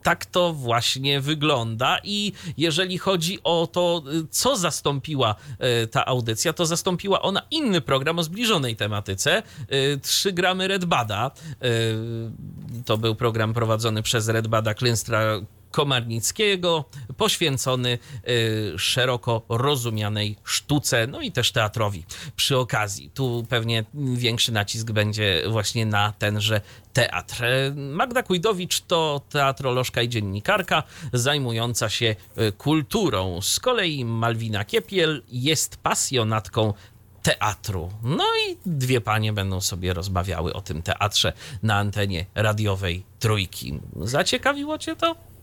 tak 0.02 0.26
to 0.26 0.52
właśnie 0.52 1.20
wygląda 1.20 1.98
i 2.04 2.32
jeżeli 2.56 2.98
chodzi 2.98 3.38
o 3.44 3.53
to, 3.72 4.02
y, 4.12 4.26
co 4.30 4.56
zastąpiła 4.56 5.34
y, 5.82 5.86
ta 5.86 6.06
audycja, 6.06 6.52
to 6.52 6.66
zastąpiła 6.66 7.22
ona 7.22 7.42
inny 7.50 7.80
program 7.80 8.18
o 8.18 8.22
zbliżonej 8.22 8.76
tematyce, 8.76 9.42
y, 9.72 10.00
3 10.02 10.32
gramy 10.32 10.68
Red 10.68 10.84
Bada. 10.84 11.30
Y, 11.64 12.84
To 12.86 12.98
był 12.98 13.14
program 13.14 13.54
prowadzony 13.54 14.02
przez 14.02 14.28
Red 14.28 14.48
Bada 14.48 14.74
Klynstra 14.74 15.40
Komarnickiego, 15.74 16.84
poświęcony 17.16 17.98
y, 18.28 18.78
szeroko 18.78 19.42
rozumianej 19.48 20.36
sztuce, 20.44 21.06
no 21.06 21.20
i 21.20 21.32
też 21.32 21.52
teatrowi 21.52 22.04
przy 22.36 22.58
okazji. 22.58 23.10
Tu 23.14 23.46
pewnie 23.48 23.84
większy 23.94 24.52
nacisk 24.52 24.90
będzie 24.90 25.42
właśnie 25.50 25.86
na 25.86 26.12
tenże 26.18 26.60
teatr. 26.92 27.44
Magda 27.74 28.22
Kujdowicz 28.22 28.80
to 28.80 29.20
teatrolożka 29.30 30.02
i 30.02 30.08
dziennikarka 30.08 30.82
zajmująca 31.12 31.88
się 31.88 32.16
y, 32.38 32.52
kulturą. 32.52 33.42
Z 33.42 33.60
kolei 33.60 34.04
Malwina 34.04 34.64
Kiepiel 34.64 35.22
jest 35.28 35.76
pasjonatką 35.76 36.74
teatru. 37.22 37.90
No 38.02 38.24
i 38.48 38.56
dwie 38.66 39.00
panie 39.00 39.32
będą 39.32 39.60
sobie 39.60 39.94
rozmawiały 39.94 40.52
o 40.52 40.60
tym 40.60 40.82
teatrze 40.82 41.32
na 41.62 41.76
antenie 41.76 42.26
radiowej 42.34 43.04
Trójki. 43.18 43.80
Zaciekawiło 44.02 44.78
cię 44.78 44.96
to? 44.96 45.33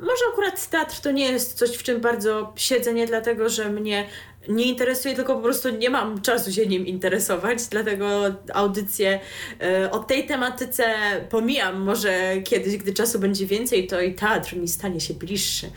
Może 0.00 0.24
akurat 0.32 0.68
teatr 0.68 1.00
to 1.00 1.10
nie 1.10 1.32
jest 1.32 1.58
coś, 1.58 1.70
w 1.70 1.82
czym 1.82 2.00
bardzo 2.00 2.52
siedzę, 2.56 2.94
nie 2.94 3.06
dlatego, 3.06 3.48
że 3.48 3.70
mnie 3.70 4.06
nie 4.48 4.64
interesuje, 4.64 5.14
tylko 5.14 5.34
po 5.34 5.42
prostu 5.42 5.70
nie 5.70 5.90
mam 5.90 6.22
czasu 6.22 6.52
się 6.52 6.66
nim 6.66 6.86
interesować, 6.86 7.66
dlatego 7.70 8.06
audycję 8.54 9.20
e, 9.60 9.90
o 9.90 9.98
tej 9.98 10.26
tematyce 10.26 10.84
pomijam. 11.30 11.82
Może 11.82 12.42
kiedyś, 12.44 12.76
gdy 12.76 12.92
czasu 12.92 13.18
będzie 13.18 13.46
więcej, 13.46 13.86
to 13.86 14.00
i 14.00 14.14
teatr 14.14 14.56
mi 14.56 14.68
stanie 14.68 15.00
się 15.00 15.14
bliższy. 15.14 15.70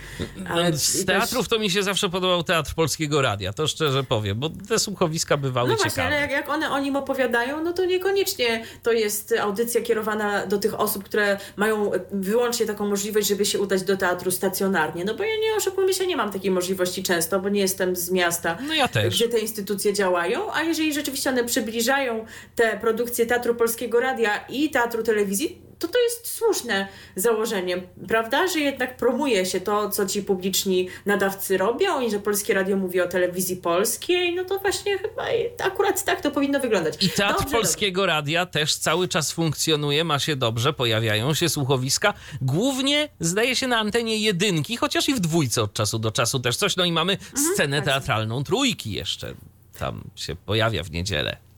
Ale 0.50 0.78
z 0.78 1.06
teatrów 1.06 1.48
to 1.48 1.60
mi 1.60 1.70
się 1.70 1.84
zawsze 1.84 2.10
podobał 2.10 2.44
Teatr 2.44 2.74
Polskiego 2.76 3.22
Radia, 3.22 3.54
to 3.54 3.68
szczerze 3.68 4.04
powiem, 4.04 4.40
bo 4.40 4.50
te 4.50 4.80
słuchowiska 4.80 5.38
bywały 5.38 5.70
no 5.70 5.76
właśnie, 5.76 5.92
ciekawe. 5.92 6.08
ale 6.08 6.22
jak, 6.22 6.32
jak 6.32 6.50
one 6.50 6.72
o 6.72 6.80
nim 6.80 6.96
opowiadają, 6.96 7.64
no 7.64 7.74
to 7.74 7.86
niekoniecznie 7.86 8.64
to 8.84 8.92
jest 8.92 9.36
audycja 9.42 9.82
kierowana 9.82 10.46
do 10.46 10.58
tych 10.58 10.80
osób, 10.80 11.04
które 11.04 11.38
mają 11.56 11.92
wyłącznie 12.12 12.66
taką 12.66 12.88
możliwość, 12.88 13.28
żeby 13.28 13.46
się 13.46 13.60
udać 13.60 13.84
do 13.84 13.98
teatru 13.98 14.32
stacjonarnie. 14.32 15.06
No 15.06 15.16
bo 15.16 15.24
ja 15.24 15.36
nie 15.36 15.56
oszukujmy 15.58 15.94
się, 15.94 16.08
nie 16.08 16.18
mam 16.18 16.32
takiej 16.32 16.52
możliwości 16.52 17.04
często, 17.04 17.40
bo 17.40 17.50
nie 17.50 17.62
jestem 17.62 17.96
z 17.96 18.12
miasta, 18.12 18.58
no 18.68 18.74
ja 18.74 18.90
gdzie 19.10 19.30
te 19.30 19.40
instytucje 19.40 19.94
działają, 19.94 20.54
a 20.54 20.64
jeżeli 20.64 20.94
rzeczywiście 20.94 21.30
one 21.30 21.44
przybliżają 21.44 22.26
te 22.56 22.78
produkcje 22.78 23.26
Teatru 23.26 23.56
Polskiego 23.56 24.00
Radia 24.00 24.46
i 24.50 24.70
Teatru 24.70 25.04
Telewizji, 25.04 25.69
to 25.80 25.88
to 25.88 26.00
jest 26.00 26.28
słuszne 26.28 26.88
założenie, 27.16 27.82
prawda? 28.08 28.48
Że 28.48 28.60
jednak 28.60 28.98
promuje 28.98 29.46
się 29.46 29.62
to, 29.62 29.90
co 29.90 30.06
ci 30.06 30.24
publiczni 30.24 30.88
nadawcy 31.06 31.58
robią 31.58 32.02
i 32.02 32.12
że 32.12 32.20
Polskie 32.20 32.54
Radio 32.54 32.78
mówi 32.78 33.02
o 33.02 33.08
telewizji 33.08 33.58
polskiej, 33.58 34.36
no 34.36 34.44
to 34.44 34.60
właśnie 34.60 34.98
chyba 34.98 35.24
akurat 35.64 36.06
tak 36.06 36.22
to 36.22 36.32
powinno 36.32 36.60
wyglądać. 36.60 37.04
I 37.04 37.10
Teatr 37.10 37.40
dobrze, 37.40 37.58
Polskiego 37.58 38.02
dobrze. 38.02 38.14
Radia 38.16 38.46
też 38.46 38.76
cały 38.76 39.08
czas 39.08 39.32
funkcjonuje, 39.32 40.04
ma 40.04 40.20
się 40.20 40.36
dobrze, 40.36 40.74
pojawiają 40.74 41.34
się 41.34 41.50
słuchowiska, 41.50 42.14
głównie 42.42 43.10
zdaje 43.20 43.56
się 43.56 43.68
na 43.68 43.78
antenie 43.78 44.18
jedynki, 44.18 44.78
chociaż 44.78 45.10
i 45.10 45.14
w 45.14 45.20
dwójce 45.20 45.62
od 45.62 45.74
czasu 45.74 46.00
do 46.00 46.12
czasu 46.12 46.40
też 46.40 46.58
coś, 46.58 46.76
no 46.76 46.86
i 46.86 46.92
mamy 46.92 47.14
mhm, 47.14 47.54
scenę 47.54 47.78
tak. 47.78 47.86
teatralną 47.86 48.44
trójki 48.44 48.92
jeszcze, 48.92 49.34
tam 49.80 50.04
się 50.16 50.36
pojawia 50.36 50.84
w 50.84 50.92
niedzielę. 50.92 51.49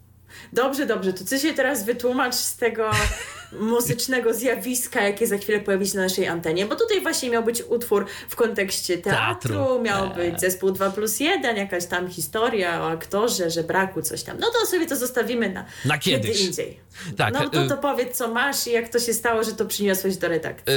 Dobrze, 0.53 0.85
dobrze, 0.85 1.13
to 1.13 1.25
co 1.25 1.37
się 1.37 1.53
teraz 1.53 1.85
wytłumacz 1.85 2.35
z 2.35 2.55
tego 2.55 2.91
muzycznego 3.59 4.33
zjawiska, 4.33 5.01
jakie 5.01 5.27
za 5.27 5.37
chwilę 5.37 5.59
pojawi 5.59 5.87
się 5.87 5.97
na 5.97 6.03
naszej 6.03 6.27
antenie, 6.27 6.65
bo 6.65 6.75
tutaj 6.75 7.01
właśnie 7.01 7.29
miał 7.29 7.43
być 7.43 7.63
utwór 7.69 8.05
w 8.29 8.35
kontekście 8.35 8.97
teatru, 8.97 9.53
teatru. 9.53 9.81
miał 9.81 10.05
eee. 10.05 10.13
być 10.15 10.41
zespół 10.41 10.71
2 10.71 10.89
plus 10.89 11.19
1, 11.19 11.57
jakaś 11.57 11.85
tam 11.85 12.09
historia 12.09 12.81
o 12.81 12.89
aktorze, 12.89 13.49
że 13.49 13.63
braku 13.63 14.01
coś 14.01 14.23
tam. 14.23 14.37
No 14.39 14.47
to 14.59 14.65
sobie 14.65 14.85
to 14.85 14.95
zostawimy 14.95 15.49
na, 15.49 15.65
na 15.85 15.97
kiedy 15.97 16.27
indziej. 16.27 16.79
Tak, 17.17 17.33
no 17.33 17.49
to, 17.49 17.67
to 17.67 17.75
y- 17.75 17.77
powiedz, 17.81 18.17
co 18.17 18.27
masz 18.27 18.67
i 18.67 18.71
jak 18.71 18.89
to 18.89 18.99
się 18.99 19.13
stało, 19.13 19.43
że 19.43 19.53
to 19.53 19.65
przyniosłeś 19.65 20.17
do 20.17 20.27
redakcji. 20.27 20.73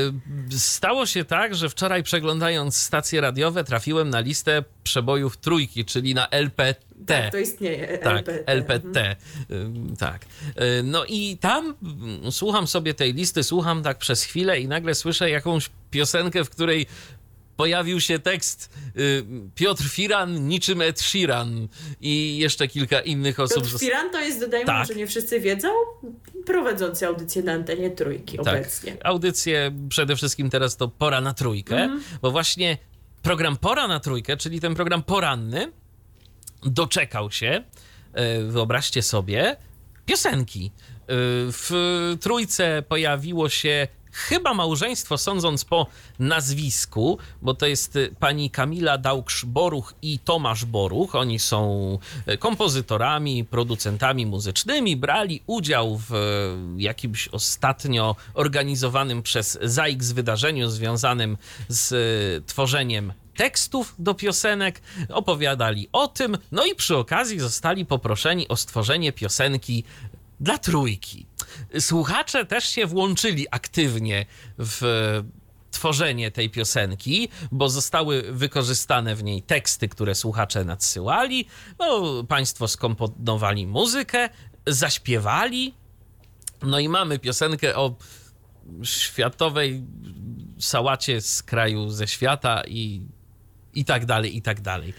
Y, 0.53 0.59
stało 0.59 1.07
się 1.07 1.25
tak, 1.25 1.55
że 1.55 1.69
wczoraj 1.69 2.03
przeglądając 2.03 2.77
stacje 2.77 3.21
radiowe 3.21 3.64
trafiłem 3.64 4.11
na 4.11 4.21
listę 4.21 4.64
przebojów 4.85 5.37
trójki, 5.37 5.85
czyli 5.85 6.14
na 6.14 6.29
Tak, 7.07 7.33
to 7.33 7.38
istnieje. 7.38 7.99
Tak, 7.99 8.29
LPT. 8.29 8.43
LPT. 8.47 9.17
Mhm. 9.51 9.97
Tak. 9.97 10.23
Y, 10.23 10.83
no 10.83 11.05
i 11.05 11.38
tam 11.38 11.75
mm, 11.83 12.33
słucham 12.33 12.67
sobie 12.67 12.95
tej 12.95 13.14
listy, 13.14 13.43
słucham 13.43 13.83
tak 13.83 13.99
przez 13.99 14.23
chwilę 14.23 14.61
i 14.61 14.69
nagle 14.69 14.95
słyszę 14.95 15.31
jakąś 15.31 15.71
piosenkę, 15.90 16.45
w 16.45 16.51
której 16.51 16.87
pojawił 17.57 18.01
się 18.01 18.19
tekst 18.19 18.71
y, 18.97 19.25
Piotr 19.55 19.85
Firan 19.85 20.49
niczym 20.49 20.83
Ed 20.83 21.01
Sheeran 21.01 21.69
i 22.01 22.38
jeszcze 22.38 22.69
kilka 22.69 23.01
innych 23.01 23.40
osób. 23.40 23.62
Piotr 23.62 23.79
Firan 23.79 24.11
to 24.11 24.21
jest, 24.21 24.40
dodajmy, 24.40 24.67
tak. 24.67 24.88
że 24.88 24.95
nie 24.95 25.07
wszyscy 25.07 25.40
wiedzą, 25.40 25.69
prowadzący 26.47 27.07
audycję 27.07 27.43
na 27.43 27.53
antenie 27.53 27.90
Trójki 27.90 28.37
tak. 28.37 28.47
obecnie. 28.47 28.97
Audycję 29.05 29.73
przede 29.88 30.17
wszystkim 30.17 30.51
teraz 30.51 30.77
to 30.77 30.88
Pora 30.88 31.21
na 31.21 31.35
Trójkę, 31.35 31.77
mm. 31.77 32.03
bo 32.23 32.31
właśnie 32.31 32.79
program 33.23 33.57
Pora 33.57 33.88
na 33.88 34.01
Trójkę, 34.01 34.37
czyli 34.37 34.61
ten 34.61 34.75
program 34.75 35.03
poranny, 35.03 35.73
doczekał 36.64 37.31
się, 37.31 37.62
y, 38.40 38.44
wyobraźcie 38.44 39.03
sobie, 39.03 39.57
piosenki. 40.07 40.66
Y, 40.66 40.70
w 41.53 41.70
Trójce 42.20 42.83
pojawiło 42.88 43.48
się 43.48 43.88
chyba 44.12 44.55
małżeństwo, 44.55 45.18
sądząc 45.18 45.64
po 45.64 45.87
nazwisku, 46.18 47.18
bo 47.42 47.55
to 47.55 47.66
jest 47.66 47.96
y, 47.96 48.14
pani 48.20 48.50
Kamila 48.50 48.98
Dałksz-Boruch 48.98 49.94
i 50.03 50.18
Tomasz 50.18 50.64
Boruch. 50.64 51.14
Oni 51.14 51.38
są 51.38 51.98
kompozytorami, 52.38 53.44
producentami 53.44 54.27
muzycznymi, 54.27 54.96
brali 54.96 55.42
udział 55.46 56.00
w 56.09 56.12
jakimś 56.77 57.29
ostatnio 57.29 58.16
organizowanym 58.35 59.22
przez 59.22 59.59
ZAIKS 59.62 60.12
wydarzeniu 60.12 60.70
związanym 60.70 61.37
z 61.68 62.46
tworzeniem 62.46 63.12
tekstów 63.37 63.94
do 63.99 64.14
piosenek, 64.14 64.81
opowiadali 65.09 65.88
o 65.92 66.09
tym, 66.09 66.38
no 66.53 66.64
i 66.64 66.75
przy 66.75 66.97
okazji 66.97 67.40
zostali 67.40 67.87
poproszeni 67.87 68.49
o 68.49 68.57
stworzenie 68.57 69.12
piosenki 69.12 69.85
dla 70.40 70.59
trójki. 70.59 71.27
Słuchacze 71.81 72.47
też 72.47 72.68
się 72.68 72.87
włączyli 72.87 73.47
aktywnie 73.51 74.27
w 74.59 74.83
tworzenie 75.70 76.31
tej 76.31 76.51
piosenki, 76.51 77.29
bo 77.53 77.68
zostały 77.68 78.23
wykorzystane 78.33 79.14
w 79.14 79.25
niej 79.25 79.42
teksty, 79.42 79.88
które 79.88 80.14
słuchacze 80.14 80.64
nadsyłali. 80.64 81.47
No, 81.79 82.25
państwo 82.29 82.68
skomponowali 82.68 83.66
muzykę, 83.66 84.29
zaśpiewali. 84.66 85.75
No 86.62 86.79
i 86.79 86.88
mamy 86.88 87.18
piosenkę 87.18 87.77
o 87.77 87.97
światowej 88.83 89.85
sałacie 90.59 91.20
z 91.20 91.42
kraju 91.42 91.90
ze 91.90 92.09
świata 92.09 92.62
i, 92.66 93.01
i 93.75 93.85
tak 93.85 94.07
dalej, 94.07 94.37
i 94.37 94.43
tak 94.43 94.61
dalej. 94.61 94.95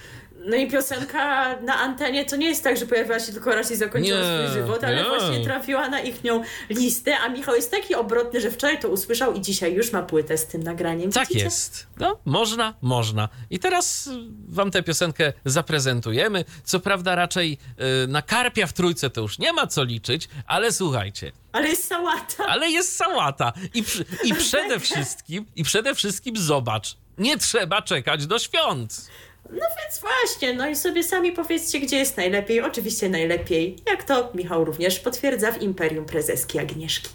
No 0.46 0.56
i 0.56 0.68
piosenka 0.68 1.56
na 1.62 1.80
antenie 1.80 2.26
to 2.26 2.36
nie 2.36 2.48
jest 2.48 2.64
tak, 2.64 2.78
że 2.78 2.86
pojawiła 2.86 3.20
się 3.20 3.34
tylko 3.34 3.56
raz 3.56 3.72
i 3.72 3.76
zakończyła 3.76 4.20
nie, 4.20 4.48
swój 4.48 4.62
żywot, 4.62 4.84
ale 4.84 4.96
nie. 4.96 5.04
właśnie 5.04 5.44
trafiła 5.44 5.90
na 5.90 6.02
ich 6.02 6.24
nią 6.24 6.42
listę, 6.70 7.20
a 7.20 7.30
Michał 7.30 7.56
jest 7.56 7.72
taki 7.72 7.96
obrotny, 7.96 8.42
że 8.42 8.52
wczoraj 8.52 8.80
to 8.80 8.90
usłyszał 8.90 9.34
i 9.34 9.42
dzisiaj 9.42 9.74
już 9.74 9.92
ma 9.92 10.02
płytę 10.04 10.38
z 10.38 10.48
tym 10.48 10.64
nagraniem. 10.64 11.12
Tak 11.12 11.28
Widzicie? 11.28 11.46
jest. 11.46 11.88
No, 12.00 12.20
można, 12.26 12.74
można. 12.82 13.30
I 13.50 13.60
teraz 13.60 14.10
wam 14.48 14.72
tę 14.72 14.84
piosenkę 14.84 15.34
zaprezentujemy. 15.46 16.46
Co 16.64 16.80
prawda 16.80 17.16
raczej 17.16 17.58
yy, 17.78 17.86
na 18.08 18.22
karpia 18.22 18.68
w 18.68 18.74
trójce 18.74 19.10
to 19.10 19.22
już 19.22 19.40
nie 19.40 19.54
ma 19.54 19.68
co 19.68 19.84
liczyć, 19.84 20.30
ale 20.48 20.72
słuchajcie. 20.72 21.32
Ale 21.52 21.70
jest 21.70 21.88
sałata. 21.88 22.46
Ale 22.48 22.70
jest 22.70 22.96
sałata. 22.96 23.54
I, 23.74 23.84
przy, 23.84 24.06
i 24.24 24.34
przede 24.46 24.80
wszystkim, 24.80 25.46
i 25.56 25.64
przede 25.64 25.96
wszystkim 25.96 26.38
zobacz, 26.38 26.98
nie 27.18 27.38
trzeba 27.38 27.82
czekać 27.82 28.28
do 28.28 28.40
świąt. 28.40 29.10
No 29.50 29.66
więc 29.80 30.02
właśnie, 30.02 30.54
no 30.54 30.68
i 30.68 30.76
sobie 30.76 31.04
sami 31.04 31.32
powiedzcie, 31.32 31.80
gdzie 31.80 31.98
jest 31.98 32.18
najlepiej. 32.18 32.62
Oczywiście 32.62 33.10
najlepiej, 33.10 33.76
jak 33.92 34.04
to 34.04 34.32
Michał 34.34 34.66
również 34.66 35.00
potwierdza 35.00 35.52
w 35.52 35.62
Imperium 35.62 36.06
Prezeski 36.06 36.60
Agnieszki. 36.60 37.10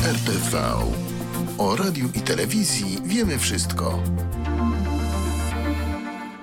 RTV. 0.00 0.58
O 1.58 1.76
radiu 1.76 2.08
i 2.14 2.20
telewizji 2.20 2.98
wiemy 3.04 3.38
wszystko. 3.38 4.02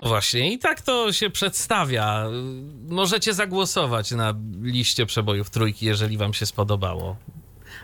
Właśnie, 0.03 0.53
i 0.53 0.59
tak 0.59 0.81
to 0.81 1.13
się 1.13 1.29
przedstawia. 1.29 2.25
Możecie 2.89 3.33
zagłosować 3.33 4.11
na 4.11 4.33
liście 4.61 5.05
przebojów 5.05 5.49
trójki, 5.49 5.85
jeżeli 5.85 6.17
Wam 6.17 6.33
się 6.33 6.45
spodobało. 6.45 7.15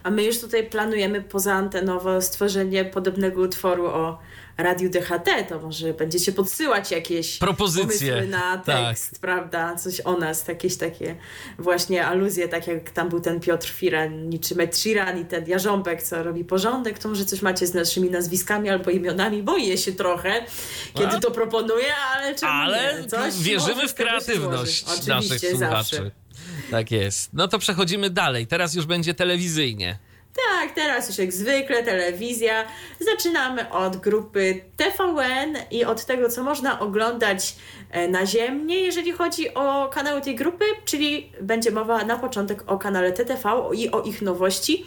A 0.03 0.11
my 0.11 0.23
już 0.23 0.39
tutaj 0.39 0.69
planujemy 0.69 1.21
pozaantenowo 1.21 2.21
stworzenie 2.21 2.85
podobnego 2.85 3.41
utworu 3.41 3.85
o 3.85 4.19
Radiu 4.57 4.89
DHT, 4.89 5.29
to 5.49 5.59
może 5.59 5.93
będziecie 5.93 6.31
podsyłać 6.31 6.91
jakieś 6.91 7.37
propozycje 7.37 8.27
na 8.27 8.57
tak. 8.57 8.65
tekst, 8.65 9.11
tak. 9.11 9.19
prawda? 9.19 9.75
Coś 9.75 10.01
o 10.01 10.17
nas, 10.17 10.47
jakieś 10.47 10.77
takie 10.77 11.15
właśnie 11.59 12.05
aluzje, 12.05 12.47
tak 12.47 12.67
jak 12.67 12.91
tam 12.91 13.09
był 13.09 13.19
ten 13.19 13.39
Piotr 13.39 13.69
Firan, 13.69 14.29
niczym 14.29 14.59
Ed 14.59 14.77
Sheeran 14.77 15.21
i 15.21 15.25
ten 15.25 15.47
Jarząbek, 15.47 16.03
co 16.03 16.23
robi 16.23 16.45
porządek, 16.45 16.99
to 16.99 17.09
może 17.09 17.25
coś 17.25 17.41
macie 17.41 17.67
z 17.67 17.73
naszymi 17.73 18.09
nazwiskami 18.09 18.69
albo 18.69 18.91
imionami. 18.91 19.43
Boję 19.43 19.77
się 19.77 19.91
trochę, 19.91 20.45
kiedy 20.93 21.15
A? 21.15 21.19
to 21.19 21.31
proponuję, 21.31 21.95
ale 22.15 22.35
czemu 22.35 22.51
Ale 22.51 23.01
nie? 23.01 23.07
Coś 23.07 23.37
wierzymy 23.37 23.87
w 23.87 23.93
kreatywność 23.93 25.07
naszych 25.07 25.39
słuchaczy. 25.39 25.57
Zawsze. 25.57 26.11
Tak 26.71 26.91
jest. 26.91 27.29
No 27.33 27.47
to 27.47 27.59
przechodzimy 27.59 28.09
dalej. 28.09 28.47
Teraz 28.47 28.75
już 28.75 28.85
będzie 28.85 29.13
telewizyjnie. 29.13 29.97
Tak, 30.35 30.71
teraz 30.71 31.07
już 31.07 31.17
jak 31.17 31.33
zwykle 31.33 31.83
telewizja. 31.83 32.65
Zaczynamy 32.99 33.69
od 33.69 33.97
grupy 33.97 34.61
TVN 34.77 35.57
i 35.71 35.85
od 35.85 36.05
tego, 36.05 36.29
co 36.29 36.43
można 36.43 36.79
oglądać 36.79 37.55
e, 37.91 38.07
naziemnie, 38.07 38.79
jeżeli 38.79 39.11
chodzi 39.11 39.53
o 39.53 39.89
kanały 39.89 40.21
tej 40.21 40.35
grupy, 40.35 40.65
czyli 40.85 41.31
będzie 41.41 41.71
mowa 41.71 42.03
na 42.05 42.17
początek 42.17 42.63
o 42.67 42.77
kanale 42.77 43.11
TTV 43.11 43.69
i 43.73 43.91
o 43.91 44.01
ich 44.01 44.21
nowości. 44.21 44.85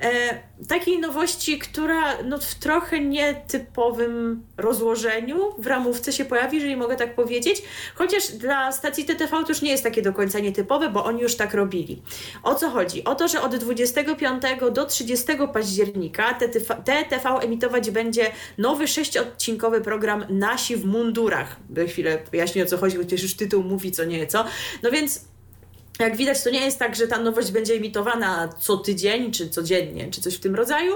E, 0.00 0.40
takiej 0.68 0.98
nowości, 0.98 1.58
która 1.58 2.22
no, 2.22 2.38
w 2.38 2.54
trochę 2.54 3.00
nietypowym 3.00 4.42
rozłożeniu 4.56 5.54
w 5.58 5.66
ramówce 5.66 6.12
się 6.12 6.24
pojawi, 6.24 6.56
jeżeli 6.56 6.76
mogę 6.76 6.96
tak 6.96 7.14
powiedzieć. 7.14 7.62
Chociaż 7.94 8.28
dla 8.28 8.72
stacji 8.72 9.04
TTV 9.04 9.30
to 9.30 9.48
już 9.48 9.62
nie 9.62 9.70
jest 9.70 9.82
takie 9.82 10.02
do 10.02 10.12
końca 10.12 10.38
nietypowe, 10.38 10.90
bo 10.90 11.04
oni 11.04 11.22
już 11.22 11.36
tak 11.36 11.54
robili. 11.54 12.02
O 12.42 12.54
co 12.54 12.70
chodzi? 12.70 13.04
O 13.04 13.14
to, 13.14 13.28
że 13.28 13.42
od 13.42 13.56
25 13.56 14.42
do 14.72 14.86
30 14.86 15.26
października 15.52 16.34
TTV, 16.34 16.82
TTV 16.84 17.30
emitować 17.42 17.90
będzie 17.90 18.30
nowy 18.58 18.88
sześciodcinkowy 18.88 19.80
program 19.80 20.24
Nasi 20.28 20.76
w 20.76 20.84
mundurach. 20.84 21.56
Za 21.76 21.84
chwilę 21.84 22.18
wyjaśnię 22.30 22.62
o 22.62 22.66
co 22.66 22.78
chodzi, 22.78 22.96
chociaż 22.96 23.22
już 23.22 23.36
tytuł 23.36 23.62
mówi 23.62 23.92
co 23.92 24.04
nieco. 24.04 24.44
No 24.82 24.90
więc 24.90 25.24
jak 26.04 26.16
widać, 26.16 26.42
to 26.42 26.50
nie 26.50 26.60
jest 26.60 26.78
tak, 26.78 26.96
że 26.96 27.08
ta 27.08 27.18
nowość 27.18 27.50
będzie 27.50 27.74
emitowana 27.74 28.48
co 28.60 28.76
tydzień, 28.76 29.32
czy 29.32 29.48
codziennie, 29.48 30.10
czy 30.10 30.20
coś 30.20 30.34
w 30.34 30.40
tym 30.40 30.54
rodzaju, 30.54 30.94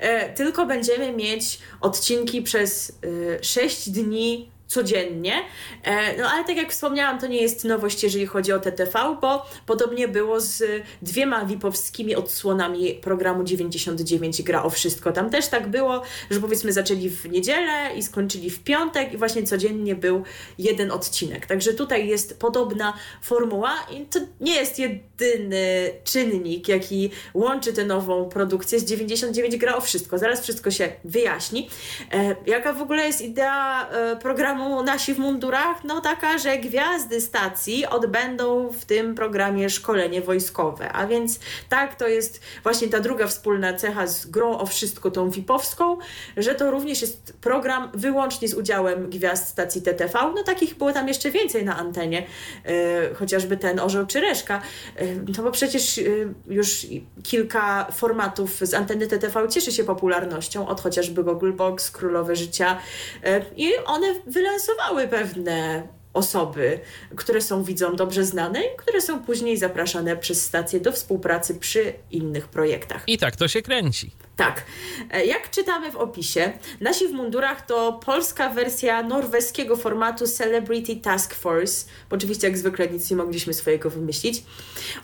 e, 0.00 0.32
tylko 0.34 0.66
będziemy 0.66 1.12
mieć 1.12 1.58
odcinki 1.80 2.42
przez 2.42 2.92
e, 3.38 3.44
6 3.44 3.90
dni 3.90 4.53
codziennie. 4.74 5.34
E, 5.82 6.16
no 6.18 6.28
ale 6.30 6.44
tak 6.44 6.56
jak 6.56 6.72
wspomniałam, 6.72 7.18
to 7.18 7.26
nie 7.26 7.42
jest 7.42 7.64
nowość, 7.64 8.02
jeżeli 8.02 8.26
chodzi 8.26 8.52
o 8.52 8.60
TTV, 8.60 9.16
bo 9.20 9.46
podobnie 9.66 10.08
było 10.08 10.40
z 10.40 10.62
dwiema 11.02 11.44
VIP-owskimi 11.44 12.16
odsłonami 12.16 12.94
programu 12.94 13.44
99 13.44 14.42
Gra 14.42 14.62
o 14.62 14.70
Wszystko. 14.70 15.12
Tam 15.12 15.30
też 15.30 15.48
tak 15.48 15.68
było, 15.68 16.02
że 16.30 16.40
powiedzmy 16.40 16.72
zaczęli 16.72 17.10
w 17.10 17.30
niedzielę 17.30 17.96
i 17.96 18.02
skończyli 18.02 18.50
w 18.50 18.64
piątek 18.64 19.12
i 19.12 19.16
właśnie 19.16 19.42
codziennie 19.42 19.94
był 19.94 20.22
jeden 20.58 20.90
odcinek. 20.90 21.46
Także 21.46 21.74
tutaj 21.74 22.08
jest 22.08 22.38
podobna 22.38 22.92
formuła 23.22 23.74
i 23.90 24.06
to 24.06 24.18
nie 24.40 24.54
jest 24.54 24.78
jedyny 24.78 25.90
czynnik, 26.04 26.68
jaki 26.68 27.10
łączy 27.34 27.72
tę 27.72 27.84
nową 27.84 28.28
produkcję 28.28 28.80
z 28.80 28.84
99 28.84 29.56
Gra 29.56 29.76
o 29.76 29.80
Wszystko. 29.80 30.18
Zaraz 30.18 30.42
wszystko 30.42 30.70
się 30.70 30.92
wyjaśni. 31.04 31.68
E, 32.12 32.36
jaka 32.46 32.72
w 32.72 32.82
ogóle 32.82 33.06
jest 33.06 33.22
idea 33.22 33.90
e, 33.90 34.16
programu 34.64 34.82
Nasi 34.82 35.14
w 35.14 35.18
mundurach? 35.18 35.84
No 35.84 36.00
taka, 36.00 36.38
że 36.38 36.58
gwiazdy 36.58 37.20
stacji 37.20 37.86
odbędą 37.86 38.72
w 38.72 38.84
tym 38.84 39.14
programie 39.14 39.70
szkolenie 39.70 40.22
wojskowe. 40.22 40.92
A 40.92 41.06
więc 41.06 41.38
tak, 41.68 41.94
to 41.94 42.08
jest 42.08 42.40
właśnie 42.62 42.88
ta 42.88 43.00
druga 43.00 43.26
wspólna 43.26 43.74
cecha 43.74 44.06
z 44.06 44.26
grą 44.26 44.58
o 44.58 44.66
wszystko, 44.66 45.10
tą 45.10 45.30
VIP-owską, 45.30 45.98
że 46.36 46.54
to 46.54 46.70
również 46.70 47.00
jest 47.00 47.32
program 47.40 47.90
wyłącznie 47.94 48.48
z 48.48 48.54
udziałem 48.54 49.10
gwiazd 49.10 49.48
stacji 49.48 49.82
TTV. 49.82 50.32
No 50.34 50.42
takich 50.42 50.74
było 50.74 50.92
tam 50.92 51.08
jeszcze 51.08 51.30
więcej 51.30 51.64
na 51.64 51.76
antenie, 51.76 52.26
e, 52.64 53.14
chociażby 53.14 53.56
ten 53.56 53.80
Orzeł 53.80 54.06
czy 54.06 54.20
Reszka. 54.20 54.62
E, 54.96 55.06
no 55.36 55.42
bo 55.42 55.50
przecież 55.50 55.98
e, 55.98 56.02
już 56.46 56.86
kilka 57.22 57.86
formatów 57.92 58.58
z 58.60 58.74
anteny 58.74 59.06
TTV 59.06 59.48
cieszy 59.48 59.72
się 59.72 59.84
popularnością, 59.84 60.68
od 60.68 60.80
chociażby 60.80 61.24
Google 61.24 61.52
Box, 61.52 61.90
Królowe 61.90 62.36
Życia 62.36 62.78
e, 63.24 63.44
i 63.56 63.72
one 63.86 64.06
wylansowały 64.44 65.08
pewne 65.08 65.88
osoby, 66.14 66.80
które 67.16 67.40
są 67.40 67.62
widzom 67.64 67.96
dobrze 67.96 68.24
znane 68.24 68.60
i 68.62 68.76
które 68.76 69.00
są 69.00 69.22
później 69.24 69.56
zapraszane 69.56 70.16
przez 70.16 70.42
stację 70.46 70.80
do 70.80 70.92
współpracy 70.92 71.54
przy 71.54 71.92
innych 72.10 72.48
projektach. 72.48 73.02
I 73.06 73.18
tak 73.18 73.36
to 73.36 73.48
się 73.48 73.62
kręci. 73.62 74.10
Tak. 74.36 74.62
E, 75.10 75.24
Jak 75.26 75.50
czytamy 75.50 75.92
w 75.92 75.96
opisie, 75.96 76.52
nasi 76.80 77.08
w 77.08 77.12
mundurach 77.12 77.66
to 77.66 77.92
polska 77.92 78.48
wersja 78.50 79.02
norweskiego 79.02 79.76
formatu 79.76 80.26
Celebrity 80.26 80.96
Task 80.96 81.34
Force. 81.34 81.86
Bo 82.10 82.16
oczywiście, 82.16 82.46
jak 82.46 82.58
zwykle, 82.58 82.88
nic 82.88 83.10
nie 83.10 83.16
mogliśmy 83.16 83.54
swojego 83.54 83.90
wymyślić. 83.90 84.42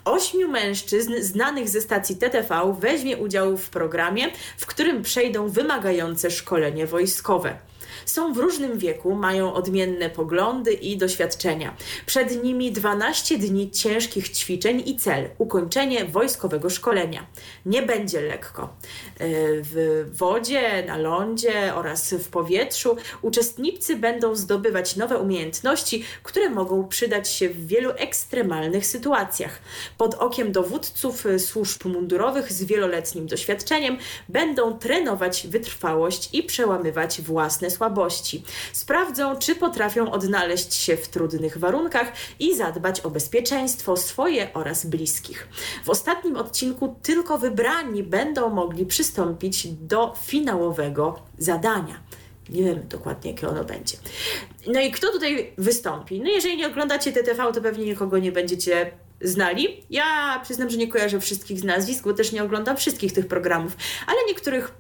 Ośmiu 0.05 0.49
mężczyzn 0.49 1.13
znanych 1.21 1.69
ze 1.69 1.81
stacji 1.81 2.17
TTV 2.17 2.77
weźmie 2.81 3.17
udział 3.17 3.57
w 3.57 3.71
programie, 3.71 4.31
w 4.59 4.67
którym 4.67 5.03
przejdą 5.03 5.49
wymagające 5.49 6.31
szkolenie 6.31 6.87
wojskowe. 6.87 7.57
Są 8.07 8.33
w 8.33 8.39
różnym 8.39 8.79
wieku, 8.79 9.15
mają 9.15 9.55
odmienne 9.55 10.11
poglądy 10.11 10.73
i 10.73 10.97
doświadczenia. 10.97 11.77
Przed 12.07 12.45
nimi 12.45 12.73
12 12.73 13.39
dni 13.39 13.71
ciężkich 13.71 14.29
ćwiczeń 14.29 14.83
i 14.87 14.97
cel 14.97 15.29
ukończenie 15.39 16.05
wojskowego 16.05 16.71
szkolenia. 16.71 17.27
Nie 17.67 17.83
będzie 17.83 18.21
lekko. 18.21 18.63
E, 18.63 19.27
W 19.63 20.05
wodzie, 20.13 20.85
na 20.87 20.97
lądzie 20.97 21.75
oraz 21.75 22.13
w 22.15 22.29
powietrzu 22.29 22.97
uczestnicy 23.23 23.97
będą 23.97 24.35
zdobywać 24.35 24.97
nowe 24.97 25.19
umiejętności, 25.19 26.05
które 26.23 26.51
mogą 26.51 26.89
przydać 26.89 27.29
się 27.29 27.49
w 27.49 27.67
wielu 27.67 27.91
ekstremalnych 27.91 28.87
sytuacjach. 28.87 29.61
Pod 29.99 30.15
okiem 30.15 30.53
dowódców 30.53 31.25
służb 31.39 31.85
mundurowych 31.85 32.53
z 32.53 32.65
wieloletnim 32.65 33.27
doświadczeniem 33.27 33.99
będą 34.29 34.79
trenować 34.79 35.47
wytrwałość 35.47 36.29
i 36.33 36.43
przełamywać 36.43 37.21
własne 37.23 37.71
słabości. 37.71 37.90
Sprawdzą, 38.73 39.37
czy 39.37 39.55
potrafią 39.55 40.11
odnaleźć 40.11 40.75
się 40.75 40.97
w 40.97 41.09
trudnych 41.09 41.59
warunkach 41.59 42.13
i 42.39 42.57
zadbać 42.57 43.01
o 43.01 43.11
bezpieczeństwo 43.11 43.97
swoje 43.97 44.55
oraz 44.55 44.87
bliskich. 44.87 45.49
W 45.85 45.91
ostatnim 45.91 46.37
odcinku 46.37 46.97
tylko 47.03 47.39
wybrani 47.39 48.03
będą 48.03 48.51
mogli 48.51 48.87
przystąpić 48.87 49.67
do 49.69 50.15
finałowego 50.25 51.23
zadania. 51.39 52.01
Nie 52.49 52.63
wiemy 52.63 52.87
dokładnie, 52.89 53.31
jakie 53.31 53.49
ono 53.49 53.65
będzie. 53.65 53.97
No 54.67 54.81
i 54.81 54.91
kto 54.91 55.13
tutaj 55.13 55.53
wystąpi? 55.59 56.21
No 56.21 56.31
jeżeli 56.31 56.57
nie 56.57 56.67
oglądacie 56.67 57.13
TTV, 57.13 57.53
to 57.53 57.61
pewnie 57.61 57.85
nikogo 57.85 58.19
nie 58.19 58.33
będziecie 58.33 58.91
znali. 59.21 59.85
Ja 59.91 60.41
przyznam, 60.45 60.71
że 60.71 60.77
nie 60.77 60.89
kojarzę 60.89 61.21
wszystkich 61.21 61.61
z 61.61 61.65
nazwisk, 61.65 62.05
bo 62.05 62.13
też 62.13 62.33
nie 62.33 62.43
oglądam 62.43 62.77
wszystkich 62.77 63.13
tych 63.13 63.27
programów, 63.27 63.77
ale 64.07 64.19
niektórych 64.29 64.73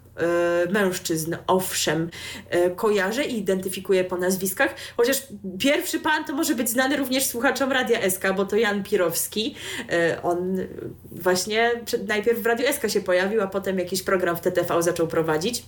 mężczyzn, 0.70 1.36
owszem, 1.46 2.10
e, 2.50 2.70
kojarzę 2.70 3.24
i 3.24 3.38
identyfikuję 3.38 4.04
po 4.04 4.16
nazwiskach, 4.16 4.74
chociaż 4.96 5.22
pierwszy 5.58 6.00
pan 6.00 6.24
to 6.24 6.32
może 6.32 6.54
być 6.54 6.70
znany 6.70 6.96
również 6.96 7.26
słuchaczom 7.26 7.72
Radia 7.72 8.10
SK, 8.10 8.22
bo 8.36 8.44
to 8.44 8.56
Jan 8.56 8.82
Pirowski. 8.82 9.54
E, 9.92 10.22
on 10.22 10.56
właśnie 11.12 11.70
najpierw 12.08 12.40
w 12.40 12.46
Radiu 12.46 12.66
SK 12.72 12.88
się 12.88 13.00
pojawił, 13.00 13.40
a 13.40 13.46
potem 13.46 13.78
jakiś 13.78 14.02
program 14.02 14.36
w 14.36 14.40
TTV 14.40 14.82
zaczął 14.82 15.06
prowadzić. 15.06 15.64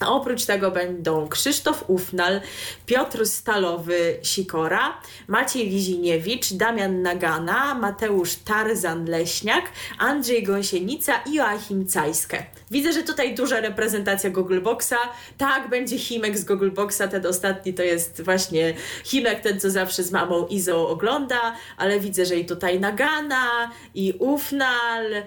Oprócz 0.00 0.44
tego 0.44 0.70
będą 0.70 1.28
Krzysztof 1.28 1.84
Ufnal, 1.86 2.40
Piotr 2.86 3.18
Stalowy-Sikora, 3.26 4.92
Maciej 5.28 5.68
Liziniewicz, 5.68 6.52
Damian 6.52 7.02
Nagana, 7.02 7.74
Mateusz 7.74 8.30
Tarzan-Leśniak, 8.44 9.62
Andrzej 9.98 10.42
Gąsienica 10.42 11.12
i 11.26 11.34
Joachim 11.34 11.86
Cajskę. 11.86 12.42
Widzę, 12.70 12.92
że 12.92 13.02
tutaj 13.02 13.34
duża 13.34 13.60
reprezentacja 13.60 14.30
Googleboxa. 14.30 14.98
Tak, 15.38 15.68
będzie 15.68 15.98
Himek 15.98 16.38
z 16.38 16.44
Googleboxa, 16.44 17.08
ten 17.10 17.26
ostatni 17.26 17.74
to 17.74 17.82
jest 17.82 18.22
właśnie 18.22 18.74
Himek, 19.04 19.40
ten 19.40 19.60
co 19.60 19.70
zawsze 19.70 20.02
z 20.02 20.12
mamą 20.12 20.46
Izą 20.46 20.86
ogląda, 20.86 21.56
ale 21.76 22.00
widzę, 22.00 22.26
że 22.26 22.36
i 22.36 22.46
tutaj 22.46 22.80
Nagana, 22.80 23.70
i 23.94 24.14
Ufnal, 24.18 25.14
e, 25.14 25.24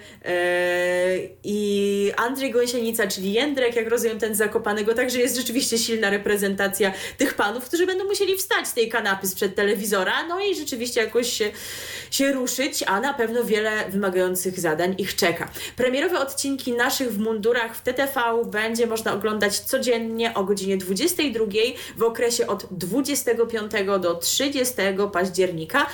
i 1.43 2.11
Andrzej 2.17 2.51
Gąsienica, 2.51 3.07
czyli 3.07 3.33
Jędrek, 3.33 3.75
jak 3.75 3.89
rozumiem, 3.89 4.19
ten 4.19 4.35
z 4.35 4.37
Zakopanego, 4.57 4.93
także 4.93 5.19
jest 5.19 5.35
rzeczywiście 5.35 5.77
silna 5.77 6.09
reprezentacja 6.09 6.93
tych 7.17 7.33
panów, 7.33 7.65
którzy 7.65 7.85
będą 7.85 8.03
musieli 8.03 8.37
wstać 8.37 8.67
z 8.67 8.73
tej 8.73 8.89
kanapy 8.89 9.27
sprzed 9.27 9.55
telewizora, 9.55 10.27
no 10.27 10.39
i 10.39 10.55
rzeczywiście 10.55 11.01
jakoś 11.01 11.33
się, 11.33 11.51
się 12.11 12.31
ruszyć, 12.31 12.83
a 12.87 13.01
na 13.01 13.13
pewno 13.13 13.43
wiele 13.43 13.89
wymagających 13.89 14.59
zadań 14.59 14.95
ich 14.97 15.15
czeka. 15.15 15.49
Premierowe 15.75 16.19
odcinki 16.19 16.73
naszych 16.73 17.13
w 17.13 17.19
mundurach 17.19 17.75
w 17.75 17.81
TTV 17.81 18.21
będzie 18.45 18.87
można 18.87 19.13
oglądać 19.13 19.59
codziennie 19.59 20.33
o 20.33 20.43
godzinie 20.43 20.77
22 20.77 21.45
w 21.97 22.03
okresie 22.03 22.47
od 22.47 22.65
25 22.71 23.71
do 24.01 24.15
30 24.15 24.73
października. 25.13 25.85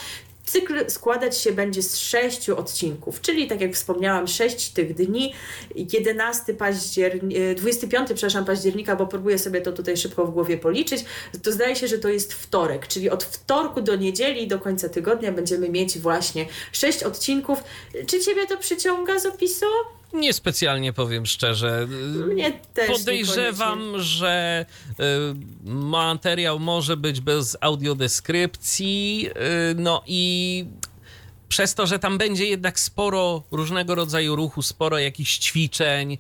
Cykl 0.46 0.90
składać 0.90 1.38
się 1.38 1.52
będzie 1.52 1.84
z 1.84 1.98
sześciu 1.98 2.58
odcinków, 2.58 3.22
czyli 3.22 3.48
tak 3.48 3.62
jak 3.62 3.74
wspomniałam, 3.74 4.28
sześć 4.28 4.70
tych 4.70 4.94
dni, 4.94 5.34
11 5.76 6.54
października, 6.54 7.40
25 7.56 8.08
przepraszam, 8.08 8.46
października, 8.46 8.96
bo 8.96 9.08
próbuję 9.08 9.40
sobie 9.40 9.62
to 9.62 9.72
tutaj 9.72 9.98
szybko 9.98 10.26
w 10.26 10.32
głowie 10.32 10.58
policzyć, 10.58 11.06
to 11.44 11.52
zdaje 11.52 11.76
się, 11.76 11.88
że 11.88 11.98
to 11.98 12.10
jest 12.10 12.34
wtorek, 12.34 12.88
czyli 12.88 13.10
od 13.10 13.24
wtorku 13.24 13.82
do 13.82 13.96
niedzieli 13.96 14.48
do 14.48 14.60
końca 14.60 14.90
tygodnia 14.90 15.32
będziemy 15.32 15.70
mieć 15.70 16.00
właśnie 16.00 16.46
sześć 16.72 17.04
odcinków. 17.04 17.64
Czy 18.08 18.20
Ciebie 18.20 18.48
to 18.48 18.58
przyciąga 18.58 19.20
z 19.20 19.26
opisu? 19.26 19.66
Niespecjalnie 20.14 20.94
powiem 20.94 21.26
szczerze. 21.26 21.88
Mnie 22.28 22.60
też 22.74 22.88
Podejrzewam, 22.88 23.94
że 24.00 24.66
y, 24.90 24.94
materiał 25.70 26.60
może 26.60 26.98
być 26.98 27.22
bez 27.22 27.58
audiodeskrypcji, 27.62 29.30
y, 29.72 29.76
no 29.76 30.04
i 30.08 30.66
przez 31.50 31.76
to, 31.76 31.88
że 31.88 32.00
tam 32.00 32.18
będzie 32.18 32.46
jednak 32.46 32.80
sporo 32.80 33.44
różnego 33.52 33.96
rodzaju 33.96 34.36
ruchu, 34.36 34.62
sporo 34.62 35.00
jakichś 35.00 35.38
ćwiczeń, 35.38 36.18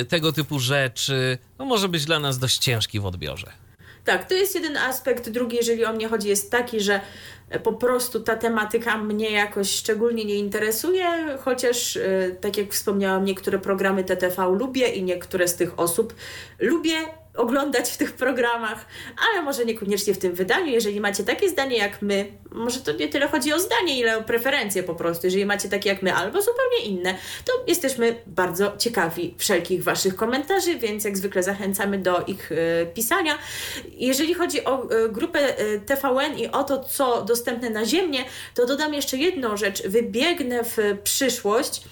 y, 0.00 0.04
tego 0.04 0.32
typu 0.32 0.58
rzeczy, 0.58 1.38
no 1.58 1.64
może 1.64 1.88
być 1.88 2.04
dla 2.04 2.18
nas 2.18 2.38
dość 2.38 2.58
ciężki 2.58 3.00
w 3.00 3.06
odbiorze. 3.06 3.52
Tak, 4.04 4.28
to 4.28 4.34
jest 4.34 4.54
jeden 4.54 4.76
aspekt. 4.76 5.30
Drugi, 5.30 5.56
jeżeli 5.56 5.84
o 5.84 5.92
mnie 5.92 6.08
chodzi, 6.08 6.28
jest 6.28 6.50
taki, 6.50 6.80
że 6.80 7.00
po 7.58 7.72
prostu 7.72 8.20
ta 8.20 8.36
tematyka 8.36 8.98
mnie 8.98 9.30
jakoś 9.30 9.70
szczególnie 9.70 10.24
nie 10.24 10.34
interesuje, 10.34 11.06
chociaż 11.44 11.96
e, 11.96 12.30
tak 12.40 12.56
jak 12.56 12.72
wspomniałam, 12.72 13.24
niektóre 13.24 13.58
programy 13.58 14.04
TTV 14.04 14.48
lubię 14.58 14.88
i 14.88 15.02
niektóre 15.02 15.48
z 15.48 15.56
tych 15.56 15.80
osób 15.80 16.14
lubię 16.58 16.96
oglądać 17.34 17.90
w 17.90 17.96
tych 17.96 18.12
programach, 18.12 18.86
ale 19.30 19.42
może 19.42 19.64
niekoniecznie 19.64 20.14
w 20.14 20.18
tym 20.18 20.34
wydaniu. 20.34 20.66
Jeżeli 20.66 21.00
macie 21.00 21.24
takie 21.24 21.48
zdanie 21.48 21.76
jak 21.76 22.02
my, 22.02 22.26
może 22.52 22.80
to 22.80 22.92
nie 22.92 23.08
tyle 23.08 23.28
chodzi 23.28 23.52
o 23.52 23.60
zdanie, 23.60 23.98
ile 23.98 24.18
o 24.18 24.22
preferencje 24.22 24.82
po 24.82 24.94
prostu. 24.94 25.26
Jeżeli 25.26 25.46
macie 25.46 25.68
takie 25.68 25.88
jak 25.88 26.02
my, 26.02 26.14
albo 26.14 26.42
zupełnie 26.42 26.84
inne, 26.84 27.14
to 27.44 27.52
jesteśmy 27.66 28.16
bardzo 28.26 28.76
ciekawi 28.78 29.34
wszelkich 29.38 29.84
Waszych 29.84 30.16
komentarzy, 30.16 30.78
więc 30.78 31.04
jak 31.04 31.16
zwykle 31.16 31.42
zachęcamy 31.42 31.98
do 31.98 32.24
ich 32.26 32.52
y, 32.52 32.56
pisania. 32.94 33.38
Jeżeli 33.92 34.34
chodzi 34.34 34.64
o 34.64 34.94
y, 35.04 35.08
grupę 35.08 35.60
y, 35.60 35.80
TVN 35.80 36.38
i 36.38 36.46
o 36.46 36.64
to, 36.64 36.84
co 36.84 37.22
dostępne 37.22 37.70
na 37.70 37.84
ziemię, 37.84 38.18
to 38.54 38.66
dodam 38.66 38.94
jeszcze 38.94 39.16
jedną 39.16 39.56
rzecz. 39.56 39.86
Wybiegnę 39.86 40.64
w 40.64 40.76
przyszłość 41.04 41.82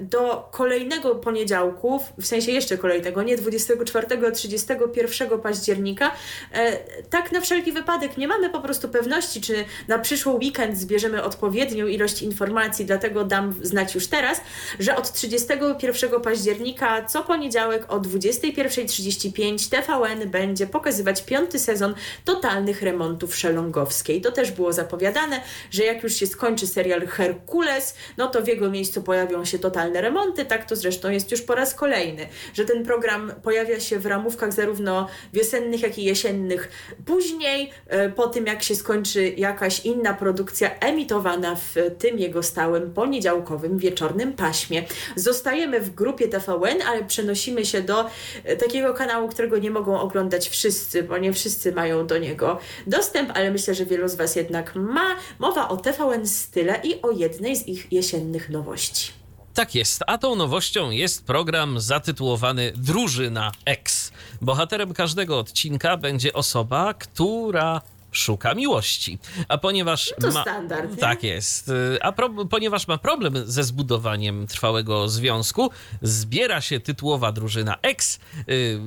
do 0.00 0.48
kolejnego 0.52 1.14
poniedziałku, 1.14 2.00
w 2.18 2.26
sensie 2.26 2.52
jeszcze 2.52 2.78
kolejnego, 2.78 3.22
nie 3.22 3.36
24, 3.36 4.06
30 4.32 4.66
31 4.66 5.40
października. 5.40 6.12
E, 6.52 6.76
tak 7.10 7.32
na 7.32 7.40
wszelki 7.40 7.72
wypadek 7.72 8.16
nie 8.16 8.28
mamy 8.28 8.50
po 8.50 8.60
prostu 8.60 8.88
pewności, 8.88 9.40
czy 9.40 9.64
na 9.88 9.98
przyszły 9.98 10.32
weekend 10.32 10.78
zbierzemy 10.78 11.22
odpowiednią 11.22 11.86
ilość 11.86 12.22
informacji, 12.22 12.84
dlatego 12.84 13.24
dam 13.24 13.54
znać 13.62 13.94
już 13.94 14.06
teraz, 14.06 14.40
że 14.78 14.96
od 14.96 15.12
31 15.12 16.20
października 16.20 17.04
co 17.04 17.22
poniedziałek 17.22 17.92
o 17.92 18.00
21.35 18.00 19.70
TVN 19.70 20.30
będzie 20.30 20.66
pokazywać 20.66 21.24
piąty 21.24 21.58
sezon 21.58 21.94
totalnych 22.24 22.82
remontów 22.82 23.36
szelongowskiej. 23.36 24.20
To 24.20 24.32
też 24.32 24.52
było 24.52 24.72
zapowiadane, 24.72 25.40
że 25.70 25.84
jak 25.84 26.02
już 26.02 26.14
się 26.14 26.26
skończy 26.26 26.66
serial 26.66 27.06
Herkules, 27.06 27.94
no 28.16 28.26
to 28.26 28.42
w 28.42 28.48
jego 28.48 28.70
miejscu 28.70 29.02
pojawią 29.02 29.44
się 29.44 29.58
totalne 29.58 30.00
remonty. 30.00 30.44
Tak 30.44 30.68
to 30.68 30.76
zresztą 30.76 31.10
jest 31.10 31.30
już 31.30 31.42
po 31.42 31.54
raz 31.54 31.74
kolejny, 31.74 32.28
że 32.54 32.64
ten 32.64 32.84
program 32.84 33.32
pojawia 33.42 33.80
się 33.80 33.98
w 33.98 34.06
ramówkach 34.06 34.52
zarówno 34.52 35.08
wiosennych, 35.32 35.82
jak 35.82 35.98
i 35.98 36.04
jesiennych. 36.04 36.68
Później, 37.06 37.70
e, 37.86 38.08
po 38.08 38.26
tym 38.26 38.46
jak 38.46 38.62
się 38.62 38.74
skończy 38.74 39.28
jakaś 39.28 39.65
inna 39.84 40.14
produkcja 40.14 40.78
emitowana 40.78 41.54
w 41.54 41.74
tym 41.98 42.18
jego 42.18 42.42
stałym 42.42 42.90
poniedziałkowym 42.94 43.78
wieczornym 43.78 44.32
paśmie. 44.32 44.84
Zostajemy 45.16 45.80
w 45.80 45.94
grupie 45.94 46.28
TVN, 46.28 46.82
ale 46.86 47.04
przenosimy 47.04 47.64
się 47.64 47.82
do 47.82 48.06
e, 48.44 48.56
takiego 48.56 48.94
kanału, 48.94 49.28
którego 49.28 49.58
nie 49.58 49.70
mogą 49.70 50.00
oglądać 50.00 50.48
wszyscy, 50.48 51.02
bo 51.02 51.18
nie 51.18 51.32
wszyscy 51.32 51.72
mają 51.72 52.06
do 52.06 52.18
niego 52.18 52.58
dostęp, 52.86 53.30
ale 53.34 53.50
myślę, 53.50 53.74
że 53.74 53.86
wielu 53.86 54.08
z 54.08 54.14
Was 54.14 54.36
jednak 54.36 54.74
ma. 54.74 55.16
Mowa 55.38 55.68
o 55.68 55.76
TVN 55.76 56.26
Style 56.26 56.80
i 56.84 57.02
o 57.02 57.10
jednej 57.10 57.56
z 57.56 57.68
ich 57.68 57.92
jesiennych 57.92 58.50
nowości. 58.50 59.12
Tak 59.56 59.74
jest, 59.74 60.02
a 60.06 60.18
tą 60.18 60.34
nowością 60.34 60.90
jest 60.90 61.24
program 61.24 61.80
zatytułowany 61.80 62.72
Drużyna 62.76 63.52
X. 63.66 64.12
Bohaterem 64.42 64.94
każdego 64.94 65.38
odcinka 65.38 65.96
będzie 65.96 66.32
osoba, 66.32 66.94
która 66.94 67.80
szuka 68.16 68.54
miłości. 68.54 69.18
A 69.48 69.58
ponieważ. 69.58 70.14
No 70.20 70.28
to 70.28 70.34
ma, 70.34 70.42
standard. 70.42 70.90
Nie? 70.90 70.96
Tak 70.96 71.22
jest. 71.22 71.70
A 72.00 72.12
pro, 72.12 72.30
ponieważ 72.50 72.88
ma 72.88 72.98
problem 72.98 73.34
ze 73.46 73.64
zbudowaniem 73.64 74.46
trwałego 74.46 75.08
związku, 75.08 75.70
zbiera 76.02 76.60
się 76.60 76.80
tytułowa 76.80 77.32
drużyna 77.32 77.76
X, 77.82 78.18
y, 78.38 78.78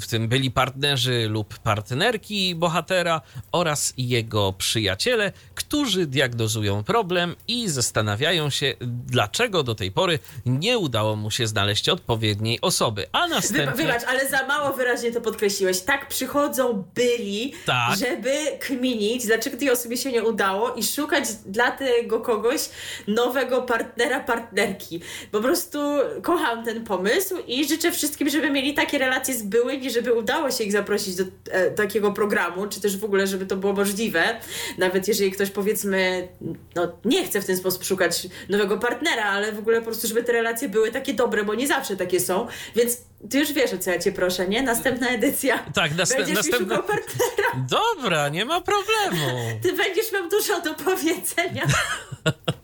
w 0.00 0.06
tym 0.06 0.28
byli 0.28 0.50
partnerzy 0.50 1.28
lub 1.28 1.58
partnerki 1.58 2.54
bohatera 2.54 3.20
oraz 3.52 3.94
jego 3.96 4.52
przyjaciele, 4.52 5.32
którzy 5.54 6.06
diagnozują 6.06 6.84
problem 6.84 7.36
i 7.48 7.68
zastanawiają 7.68 8.50
się, 8.50 8.74
dlaczego 8.80 9.62
do 9.62 9.74
tej 9.74 9.92
pory 9.92 10.18
nie 10.46 10.78
udało 10.78 11.16
mu 11.16 11.30
się 11.30 11.46
znaleźć 11.46 11.88
odpowiedniej 11.88 12.60
osoby. 12.60 13.06
A 13.12 13.28
następnie. 13.28 13.84
Wybacz, 13.84 14.02
ale 14.08 14.28
za 14.30 14.46
mało 14.46 14.76
wyraźnie 14.76 15.12
to 15.12 15.20
podkreśliłeś. 15.20 15.80
Tak 15.80 16.08
przychodzą 16.08 16.84
byli, 16.94 17.52
tak. 17.66 17.98
żeby 17.98 18.58
kminić, 18.78 19.26
dlaczego 19.26 19.56
tej 19.56 19.70
osobie 19.70 19.96
się 19.96 20.12
nie 20.12 20.24
udało 20.24 20.74
i 20.74 20.82
szukać 20.82 21.24
dla 21.46 21.70
tego 21.70 22.20
kogoś 22.20 22.68
nowego 23.06 23.62
partnera, 23.62 24.20
partnerki. 24.20 25.00
Po 25.32 25.40
prostu 25.40 25.78
kocham 26.22 26.64
ten 26.64 26.84
pomysł 26.84 27.34
i 27.46 27.68
życzę 27.68 27.92
wszystkim, 27.92 28.28
żeby 28.28 28.50
mieli 28.50 28.74
takie 28.74 28.98
relacje 28.98 29.34
z 29.34 29.42
byłymi, 29.42 29.90
żeby 29.90 30.12
udało 30.12 30.50
się 30.50 30.64
ich 30.64 30.72
zaprosić 30.72 31.14
do 31.14 31.24
e, 31.50 31.70
takiego 31.70 32.12
programu, 32.12 32.66
czy 32.66 32.80
też 32.80 32.96
w 32.96 33.04
ogóle, 33.04 33.26
żeby 33.26 33.46
to 33.46 33.56
było 33.56 33.72
możliwe. 33.72 34.40
Nawet 34.78 35.08
jeżeli 35.08 35.30
ktoś 35.30 35.50
powiedzmy, 35.50 36.28
no 36.74 36.92
nie 37.04 37.24
chce 37.24 37.40
w 37.40 37.44
ten 37.44 37.56
sposób 37.56 37.84
szukać 37.84 38.28
nowego 38.48 38.78
partnera, 38.78 39.24
ale 39.24 39.52
w 39.52 39.58
ogóle 39.58 39.78
po 39.78 39.84
prostu, 39.84 40.08
żeby 40.08 40.24
te 40.24 40.32
relacje 40.32 40.68
były 40.68 40.92
takie 40.92 41.14
dobre, 41.14 41.44
bo 41.44 41.54
nie 41.54 41.66
zawsze 41.66 41.96
takie 41.96 42.20
są. 42.20 42.46
Więc 42.76 43.07
ty 43.30 43.38
już 43.38 43.52
wiesz, 43.52 43.72
o 43.72 43.78
co 43.78 43.90
ja 43.90 43.98
cię 43.98 44.12
proszę, 44.12 44.48
nie? 44.48 44.62
Następna 44.62 45.08
edycja. 45.08 45.58
Tak, 45.74 45.94
następna. 45.94 46.34
następna... 46.34 46.76
partnera. 46.82 47.66
Dobra, 47.70 48.28
nie 48.28 48.44
ma 48.44 48.60
problemu. 48.60 49.26
Ty 49.62 49.72
będziesz 49.72 50.12
miał 50.12 50.28
dużo 50.28 50.60
do 50.60 50.74
powiedzenia. 50.74 51.66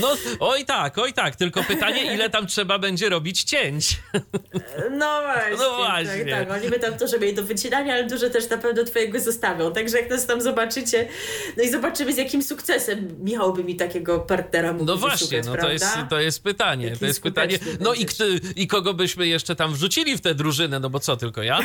No, 0.00 0.16
oj 0.40 0.64
tak, 0.64 0.98
oj 0.98 1.12
tak, 1.12 1.36
tylko 1.36 1.64
pytanie, 1.64 2.14
ile 2.14 2.30
tam 2.30 2.46
trzeba 2.46 2.78
będzie 2.78 3.08
robić 3.08 3.42
cięć. 3.42 3.96
No 4.90 5.20
właśnie. 5.22 5.56
No 5.58 5.76
właśnie. 5.76 6.24
Tak, 6.24 6.48
tak. 6.48 6.50
Oni 6.50 6.70
by 6.70 6.80
tam 6.80 6.94
dużo 6.94 7.18
mieli 7.18 7.34
do 7.34 7.44
wycinania, 7.44 7.94
ale 7.94 8.06
dużo 8.06 8.30
też 8.30 8.48
na 8.50 8.58
pewno 8.58 8.84
twojego 8.84 9.20
zostawią. 9.20 9.72
Także 9.72 10.00
jak 10.00 10.10
nas 10.10 10.26
tam 10.26 10.40
zobaczycie, 10.40 11.08
no 11.56 11.62
i 11.62 11.70
zobaczymy 11.70 12.12
z 12.12 12.16
jakim 12.16 12.42
sukcesem 12.42 13.08
Michał 13.24 13.52
by 13.52 13.64
mi 13.64 13.76
takiego 13.76 14.18
partnera 14.18 14.72
mógł 14.72 14.84
No 14.84 14.96
właśnie, 14.96 15.42
no 15.46 15.56
to 15.56 15.70
jest, 15.70 15.96
to 16.10 16.20
jest 16.20 16.42
pytanie. 16.42 16.86
Jaki 16.86 16.98
to 16.98 17.06
jest 17.06 17.22
pytanie. 17.22 17.58
No 17.80 17.94
i, 17.94 18.06
kto, 18.06 18.24
i 18.56 18.66
kogo 18.66 18.94
byśmy 18.94 19.26
jeszcze 19.26 19.56
tam 19.56 19.72
wrzucili 19.72 20.16
w 20.16 20.20
tę 20.20 20.34
drużynę, 20.34 20.80
no 20.80 20.90
bo 20.90 21.00
co, 21.00 21.16
tylko 21.16 21.42
ja? 21.42 21.60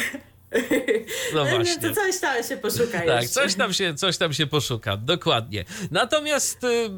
No 1.34 1.46
właśnie. 1.46 1.90
to 1.90 1.96
coś 1.96 2.20
tam 2.20 2.44
się 2.44 2.58
poszuka 2.58 3.00
Tak, 3.00 3.22
jeszcze. 3.22 3.28
coś 3.42 3.56
tam 3.56 3.74
się, 3.74 3.96
coś 3.96 4.18
tam 4.18 4.34
się 4.34 4.48
poszuka, 4.48 4.98
dokładnie. 4.98 5.66
Natomiast 5.92 6.64
y, 6.64 6.68
y, 6.68 6.90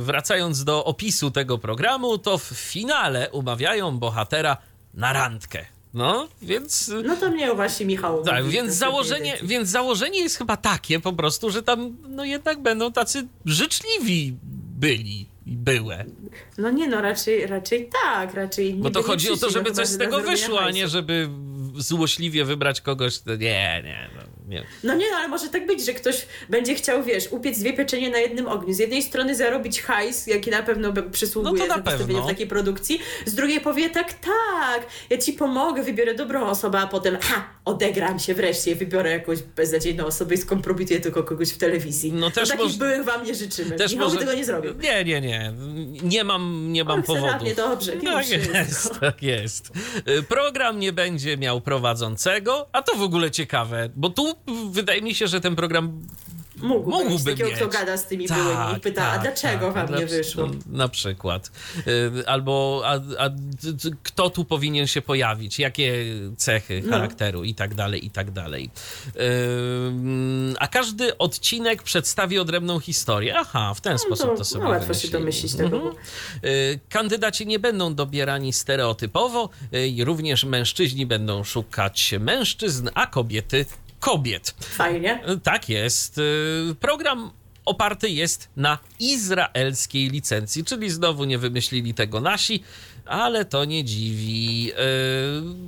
wracając 0.00 0.64
do 0.64 0.84
opisu 0.84 1.30
tego 1.30 1.58
programu, 1.58 2.18
to 2.18 2.38
w 2.38 2.44
finale 2.44 3.30
umawiają 3.30 3.98
bohatera 3.98 4.56
na 4.94 5.12
randkę. 5.12 5.66
No, 5.94 6.28
więc. 6.42 6.88
Y, 6.88 7.02
no 7.02 7.16
to 7.16 7.30
mnie 7.30 7.54
właśnie 7.54 7.86
Michał. 7.86 8.24
Tak, 8.24 8.46
więc 8.46 8.74
założenie, 8.74 9.38
więc 9.42 9.68
założenie 9.68 10.20
jest 10.20 10.38
chyba 10.38 10.56
takie 10.56 11.00
po 11.00 11.12
prostu, 11.12 11.50
że 11.50 11.62
tam 11.62 11.96
no 12.08 12.24
jednak 12.24 12.62
będą 12.62 12.92
tacy 12.92 13.26
życzliwi 13.44 14.36
byli 14.78 15.26
i 15.46 15.56
były. 15.56 15.96
No 16.58 16.70
nie, 16.70 16.88
no 16.88 17.00
raczej, 17.00 17.46
raczej 17.46 17.90
tak, 18.04 18.34
raczej 18.34 18.74
nie 18.74 18.82
Bo 18.82 18.90
to 18.90 19.02
chodzi 19.02 19.30
o 19.30 19.36
to, 19.36 19.50
żeby 19.50 19.72
coś 19.72 19.88
z 19.88 19.98
tego 19.98 20.20
wyszło, 20.20 20.60
a 20.60 20.70
nie 20.70 20.88
żeby 20.88 21.28
złośliwie 21.76 22.44
wybrać 22.44 22.80
kogoś, 22.80 23.18
to 23.18 23.30
nie, 23.30 23.82
nie, 23.84 24.10
no, 24.16 24.22
nie. 24.48 24.64
No 24.84 24.94
nie, 24.94 25.10
no 25.10 25.16
ale 25.16 25.28
może 25.28 25.48
tak 25.48 25.66
być, 25.66 25.84
że 25.86 25.92
ktoś 25.92 26.26
będzie 26.48 26.74
chciał, 26.74 27.02
wiesz, 27.02 27.28
upiec 27.30 27.58
dwie 27.58 27.72
pieczenie 27.72 28.10
na 28.10 28.18
jednym 28.18 28.48
ogniu. 28.48 28.74
Z 28.74 28.78
jednej 28.78 29.02
strony 29.02 29.34
zarobić 29.36 29.82
hajs, 29.82 30.26
jaki 30.26 30.50
na 30.50 30.62
pewno 30.62 30.92
przysługuje 31.12 31.66
no 31.66 31.74
za 31.74 32.22
w 32.22 32.26
takiej 32.26 32.46
produkcji, 32.46 33.00
z 33.26 33.34
drugiej 33.34 33.60
powie 33.60 33.90
tak, 33.90 34.12
tak, 34.12 34.86
ja 35.10 35.18
ci 35.18 35.32
pomogę, 35.32 35.82
wybiorę 35.82 36.14
dobrą 36.14 36.46
osobę, 36.46 36.78
a 36.78 36.86
potem 36.86 37.16
ha, 37.20 37.44
odegram 37.70 38.18
się 38.18 38.34
wreszcie, 38.34 38.74
wybiorę 38.74 39.10
jakąś 39.10 39.42
beznadziejną 39.42 40.06
osobę 40.06 40.34
i 40.34 40.38
skompromituję 40.38 41.00
tylko 41.00 41.24
kogoś 41.24 41.50
w 41.50 41.58
telewizji. 41.58 42.12
No, 42.12 42.30
też 42.30 42.48
no 42.48 42.56
takich 42.56 42.66
może... 42.66 42.78
byłych 42.78 43.04
wam 43.04 43.26
nie 43.26 43.34
życzymy. 43.34 43.76
Też 43.76 43.94
może... 43.94 44.16
tego 44.16 44.34
nie 44.34 44.44
zrobią. 44.44 44.74
Nie, 44.82 45.04
nie, 45.04 45.20
nie. 45.20 45.52
Nie 46.02 46.24
mam, 46.24 46.72
nie 46.72 46.84
mam 46.84 47.02
powodu. 47.02 47.44
Nie 47.44 47.54
dobrze. 47.54 47.96
Nie 47.96 48.02
tak 48.02 48.28
jest, 48.28 48.90
tak 49.00 49.22
jest. 49.22 49.72
Y, 50.08 50.22
program 50.22 50.78
nie 50.78 50.92
będzie 50.92 51.36
miał 51.36 51.60
prowadzącego, 51.60 52.68
a 52.72 52.82
to 52.82 52.96
w 52.96 53.02
ogóle 53.02 53.30
ciekawe, 53.30 53.88
bo 53.96 54.10
tu 54.10 54.34
wydaje 54.70 55.02
mi 55.02 55.14
się, 55.14 55.26
że 55.26 55.40
ten 55.40 55.56
program 55.56 56.02
Mógłby, 56.62 56.90
mógłby 56.90 57.30
takiego, 57.30 57.48
mieć. 57.48 57.58
kto 57.58 57.68
gada 57.68 57.96
z 57.96 58.06
tymi 58.06 58.28
tak, 58.28 58.38
byłymi 58.38 58.76
i 58.76 58.80
pyta, 58.80 59.00
tak, 59.00 59.18
a 59.18 59.22
dlaczego 59.22 59.72
tak, 59.72 59.88
wam 59.88 59.98
nie 59.98 60.06
wyszło? 60.06 60.46
No, 60.46 60.54
na 60.66 60.88
przykład. 60.88 61.50
Y, 61.86 62.26
albo 62.26 62.82
a, 62.84 62.94
a, 63.24 63.30
kto 64.02 64.30
tu 64.30 64.44
powinien 64.44 64.86
się 64.86 65.02
pojawić, 65.02 65.58
jakie 65.58 66.04
cechy 66.36 66.82
no. 66.84 66.90
charakteru 66.90 67.44
i 67.44 67.54
tak 67.54 67.74
dalej, 67.74 68.06
i 68.06 68.10
tak 68.10 68.30
dalej. 68.30 68.70
Y, 69.16 69.20
a 70.58 70.68
każdy 70.68 71.18
odcinek 71.18 71.82
przedstawi 71.82 72.38
odrębną 72.38 72.80
historię. 72.80 73.34
Aha, 73.38 73.74
w 73.74 73.80
ten 73.80 73.92
no, 73.92 73.98
sposób 73.98 74.30
to, 74.30 74.36
to 74.36 74.44
sobie 74.44 74.64
no, 74.64 74.70
łatwo 74.70 74.94
się 74.94 75.08
domyślić 75.08 75.54
tego. 75.54 75.76
Mhm. 75.76 75.94
Y, 76.44 76.80
kandydaci 76.88 77.46
nie 77.46 77.58
będą 77.58 77.94
dobierani 77.94 78.52
stereotypowo 78.52 79.48
i 79.88 80.04
również 80.04 80.44
mężczyźni 80.44 81.06
będą 81.06 81.44
szukać 81.44 82.14
mężczyzn, 82.20 82.88
a 82.94 83.06
kobiety 83.06 83.66
kobiet. 84.00 84.54
Fajnie. 84.60 85.22
Tak 85.42 85.68
jest. 85.68 86.18
Y, 86.18 86.74
program 86.80 87.30
oparty 87.64 88.10
jest 88.10 88.48
na 88.56 88.78
izraelskiej 88.98 90.08
licencji, 90.08 90.64
czyli 90.64 90.90
znowu 90.90 91.24
nie 91.24 91.38
wymyślili 91.38 91.94
tego 91.94 92.20
nasi, 92.20 92.62
ale 93.06 93.44
to 93.44 93.64
nie 93.64 93.84
dziwi, 93.84 94.64
yy, 94.64 94.74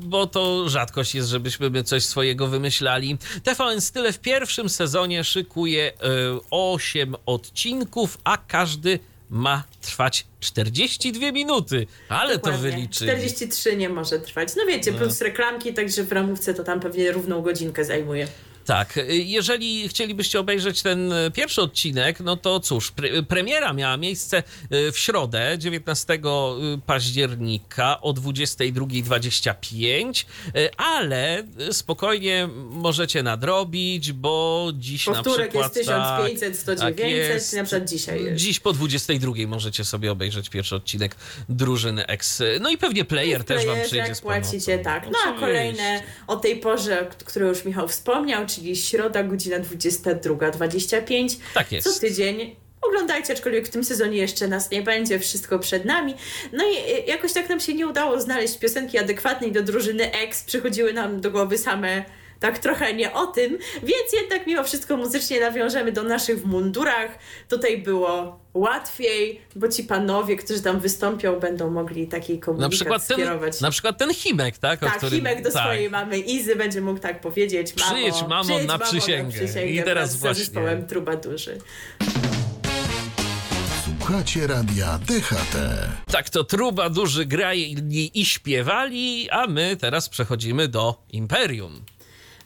bo 0.02 0.26
to 0.26 0.68
rzadkość 0.68 1.14
jest, 1.14 1.28
żebyśmy 1.28 1.70
my 1.70 1.84
coś 1.84 2.04
swojego 2.04 2.46
wymyślali. 2.46 3.18
TVN 3.42 3.80
Style 3.80 4.12
w 4.12 4.18
pierwszym 4.18 4.68
sezonie 4.68 5.24
szykuje 5.24 5.92
yy, 6.02 6.40
8 6.50 7.14
odcinków, 7.26 8.18
a 8.24 8.36
każdy 8.36 8.98
ma 9.32 9.64
trwać 9.80 10.26
42 10.40 11.32
minuty, 11.32 11.86
ale 12.08 12.34
Dokładnie. 12.34 12.58
to 12.58 12.62
wyliczyli. 12.62 13.10
43 13.10 13.76
nie 13.76 13.88
może 13.88 14.18
trwać. 14.18 14.48
No 14.56 14.62
wiecie, 14.66 14.92
plus 14.92 15.20
reklamki, 15.20 15.74
także 15.74 16.04
w 16.04 16.12
ramówce 16.12 16.54
to 16.54 16.64
tam 16.64 16.80
pewnie 16.80 17.12
równą 17.12 17.42
godzinkę 17.42 17.84
zajmuje. 17.84 18.28
Tak, 18.64 18.96
y, 18.96 19.16
jeżeli 19.16 19.88
chcielibyście 19.88 20.40
obejrzeć 20.40 20.82
ten 20.82 21.12
y, 21.12 21.30
pierwszy 21.30 21.62
odcinek, 21.62 22.20
no 22.20 22.36
to 22.36 22.60
cóż, 22.60 22.90
pre 22.90 23.22
premiera 23.22 23.72
miała 23.72 23.96
miejsce 23.96 24.42
y, 24.72 24.92
w 24.92 24.98
środę, 24.98 25.54
19 25.58 26.18
października 26.86 28.00
o 28.00 28.12
22.25, 28.12 30.24
ale 30.76 31.46
spokojnie 31.70 32.48
możecie 32.70 33.22
nadrobić, 33.22 34.12
bo 34.12 34.68
dziś 34.74 35.04
Powtórek 35.04 35.54
na 35.54 35.58
przykład... 35.68 35.76
jest 35.76 35.88
1500, 35.88 36.58
100, 36.58 36.76
tak 36.76 36.94
900, 36.94 37.34
jest. 37.34 37.52
na 37.52 37.64
przykład 37.64 37.88
dzisiaj 37.88 38.24
jest. 38.24 38.42
Dziś 38.42 38.60
po 38.60 38.72
22 38.72 39.32
możecie 39.46 39.84
sobie 39.84 40.12
obejrzeć 40.12 40.50
pierwszy 40.50 40.76
odcinek 40.76 41.16
Drużyny 41.48 42.06
X. 42.06 42.42
No 42.60 42.70
i 42.70 42.78
pewnie 42.78 43.04
player 43.04 43.44
też 43.44 43.66
wam 43.66 43.76
przyjdzie 43.76 43.96
jak 43.96 44.16
z 44.16 44.20
pomocą. 44.20 44.40
płacicie, 44.40 44.78
tak. 44.78 45.04
No 45.04 45.10
a 45.18 45.22
Oczywiście. 45.22 45.40
kolejne 45.40 46.02
o 46.26 46.36
tej 46.36 46.56
porze, 46.56 47.00
o 47.00 47.04
której 47.24 47.48
już 47.48 47.64
Michał 47.64 47.88
wspomniał, 47.88 48.46
czyli 48.54 48.76
środa, 48.76 49.22
godzina 49.22 49.58
22.25. 49.58 51.36
Tak 51.54 51.72
jest. 51.72 51.94
Co 51.94 52.00
tydzień. 52.00 52.56
Oglądajcie, 52.82 53.32
aczkolwiek 53.32 53.66
w 53.66 53.70
tym 53.70 53.84
sezonie 53.84 54.18
jeszcze 54.18 54.48
nas 54.48 54.70
nie 54.70 54.82
będzie, 54.82 55.18
wszystko 55.18 55.58
przed 55.58 55.84
nami. 55.84 56.14
No 56.52 56.64
i 56.64 56.76
y, 56.92 57.04
jakoś 57.06 57.32
tak 57.32 57.48
nam 57.48 57.60
się 57.60 57.74
nie 57.74 57.86
udało 57.86 58.20
znaleźć 58.20 58.58
piosenki 58.58 58.98
adekwatnej 58.98 59.52
do 59.52 59.62
drużyny 59.62 60.12
X. 60.12 60.44
Przychodziły 60.44 60.92
nam 60.92 61.20
do 61.20 61.30
głowy 61.30 61.58
same 61.58 62.04
tak 62.42 62.58
trochę 62.58 62.94
nie 62.94 63.12
o 63.12 63.26
tym, 63.26 63.58
więc 63.82 64.12
jednak 64.12 64.46
mimo 64.46 64.64
wszystko 64.64 64.96
muzycznie 64.96 65.40
nawiążemy 65.40 65.92
do 65.92 66.02
naszych 66.02 66.40
w 66.42 66.44
mundurach. 66.44 67.18
Tutaj 67.48 67.78
było 67.78 68.40
łatwiej, 68.54 69.40
bo 69.56 69.68
ci 69.68 69.84
panowie, 69.84 70.36
którzy 70.36 70.62
tam 70.62 70.80
wystąpią, 70.80 71.40
będą 71.40 71.70
mogli 71.70 72.06
takiej 72.08 72.36
Na 72.38 72.42
komunikacji 72.44 72.76
przykład, 72.78 73.06
ten, 73.06 73.16
skierować. 73.16 73.60
na 73.60 73.70
przykład 73.70 73.98
ten 73.98 74.14
Himek, 74.14 74.58
tak? 74.58 74.80
Tak, 74.80 74.96
którym- 74.96 75.14
Himek 75.18 75.42
do 75.42 75.52
tak. 75.52 75.62
swojej 75.62 75.90
mamy 75.90 76.18
Izy 76.18 76.56
będzie 76.56 76.80
mógł 76.80 77.00
tak 77.00 77.20
powiedzieć. 77.20 77.76
Mamo, 77.76 77.92
Przyjedź, 77.94 78.14
mamo, 78.28 78.44
przyjedź, 78.44 78.66
na 78.68 78.78
przysięgę. 78.78 79.66
I 79.66 79.82
teraz 79.82 80.16
właśnie. 80.16 80.44
Z 80.44 80.46
zespołem 80.46 80.86
Trubadurzy. 80.86 81.58
Słuchacie 83.84 84.46
radia 84.46 84.98
DHT. 84.98 85.56
Tak 86.12 86.30
to 86.30 86.44
truba 86.44 86.90
duży 86.90 87.26
graje 87.26 87.62
i, 87.66 88.20
i 88.20 88.24
śpiewali, 88.24 89.30
a 89.30 89.46
my 89.46 89.76
teraz 89.76 90.08
przechodzimy 90.08 90.68
do 90.68 91.02
Imperium. 91.12 91.84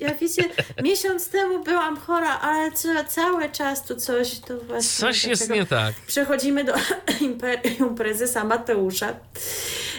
Ja 0.00 0.14
wiecie, 0.14 0.42
miesiąc 0.82 1.28
temu 1.28 1.64
byłam 1.64 1.96
chora, 1.96 2.40
ale 2.40 2.70
cały 3.08 3.48
czas 3.48 3.84
tu 3.84 3.96
coś, 3.96 4.38
to 4.38 4.58
właśnie... 4.58 5.06
Coś 5.06 5.24
jest 5.24 5.50
nie 5.50 5.66
tak. 5.66 5.94
Przechodzimy 6.06 6.64
do 6.64 6.74
Imperium 7.20 7.94
Prezesa 7.94 8.44
Mateusza 8.44 9.14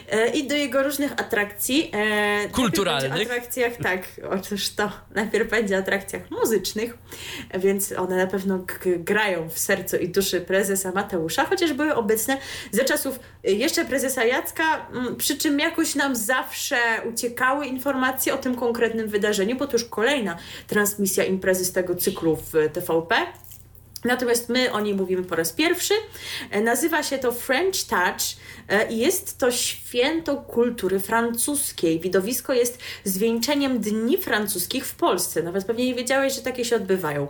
e, 0.09 0.29
i 0.29 0.47
do 0.47 0.55
jego 0.55 0.83
różnych 0.83 1.11
atrakcji. 1.11 1.91
E, 1.93 2.49
Kulturalnych. 2.49 3.21
atrakcjach, 3.21 3.73
tak, 3.77 4.01
otóż 4.31 4.69
to. 4.69 4.91
Najpierw 5.15 5.49
będzie 5.49 5.75
o 5.75 5.79
atrakcjach 5.79 6.31
muzycznych, 6.31 6.97
więc 7.59 7.91
one 7.91 8.17
na 8.17 8.27
pewno 8.27 8.65
grają 8.85 9.49
w 9.49 9.59
sercu 9.59 9.97
i 9.97 10.09
duszy 10.09 10.41
prezesa 10.41 10.91
Mateusza, 10.91 11.45
chociaż 11.45 11.73
były 11.73 11.95
obecne 11.95 12.37
za 12.71 12.83
czasów 12.83 13.19
y, 13.47 13.51
jeszcze 13.51 13.85
prezesa 13.85 14.23
Jacka, 14.23 14.87
przy 15.17 15.37
czym 15.37 15.59
jakoś 15.59 15.95
nam 15.95 16.15
zawsze 16.15 16.77
uciekały 17.13 17.65
informacje 17.65 18.33
o 18.33 18.37
tym 18.37 18.55
konkretnym 18.55 19.07
wydarzeniu, 19.07 19.54
bo 19.55 19.67
to 19.67 19.73
już 19.73 19.85
kolejna 19.85 20.37
transmisja 20.67 21.23
imprezy 21.23 21.65
z 21.65 21.71
tego 21.71 21.95
cyklu 21.95 22.35
w 22.35 22.51
TVP. 22.73 23.15
Natomiast 24.05 24.49
my 24.49 24.71
o 24.71 24.79
niej 24.79 24.93
mówimy 24.95 25.23
po 25.23 25.35
raz 25.35 25.53
pierwszy. 25.53 25.93
E, 26.51 26.61
Nazywa 26.61 27.03
się 27.03 27.17
to 27.17 27.31
French 27.31 27.83
Touch 27.89 28.21
e, 28.69 28.91
i 28.91 28.97
jest 28.97 29.37
to 29.37 29.51
święto 29.51 30.37
kultury 30.37 30.99
francuskiej. 30.99 31.99
Widowisko 31.99 32.53
jest 32.53 32.79
zwieńczeniem 33.03 33.79
Dni 33.79 34.17
Francuskich 34.17 34.85
w 34.85 34.95
Polsce. 34.95 35.43
Nawet 35.43 35.65
pewnie 35.65 35.85
nie 35.85 35.95
wiedziałeś, 35.95 36.33
że 36.35 36.41
takie 36.41 36.65
się 36.65 36.75
odbywają. 36.75 37.27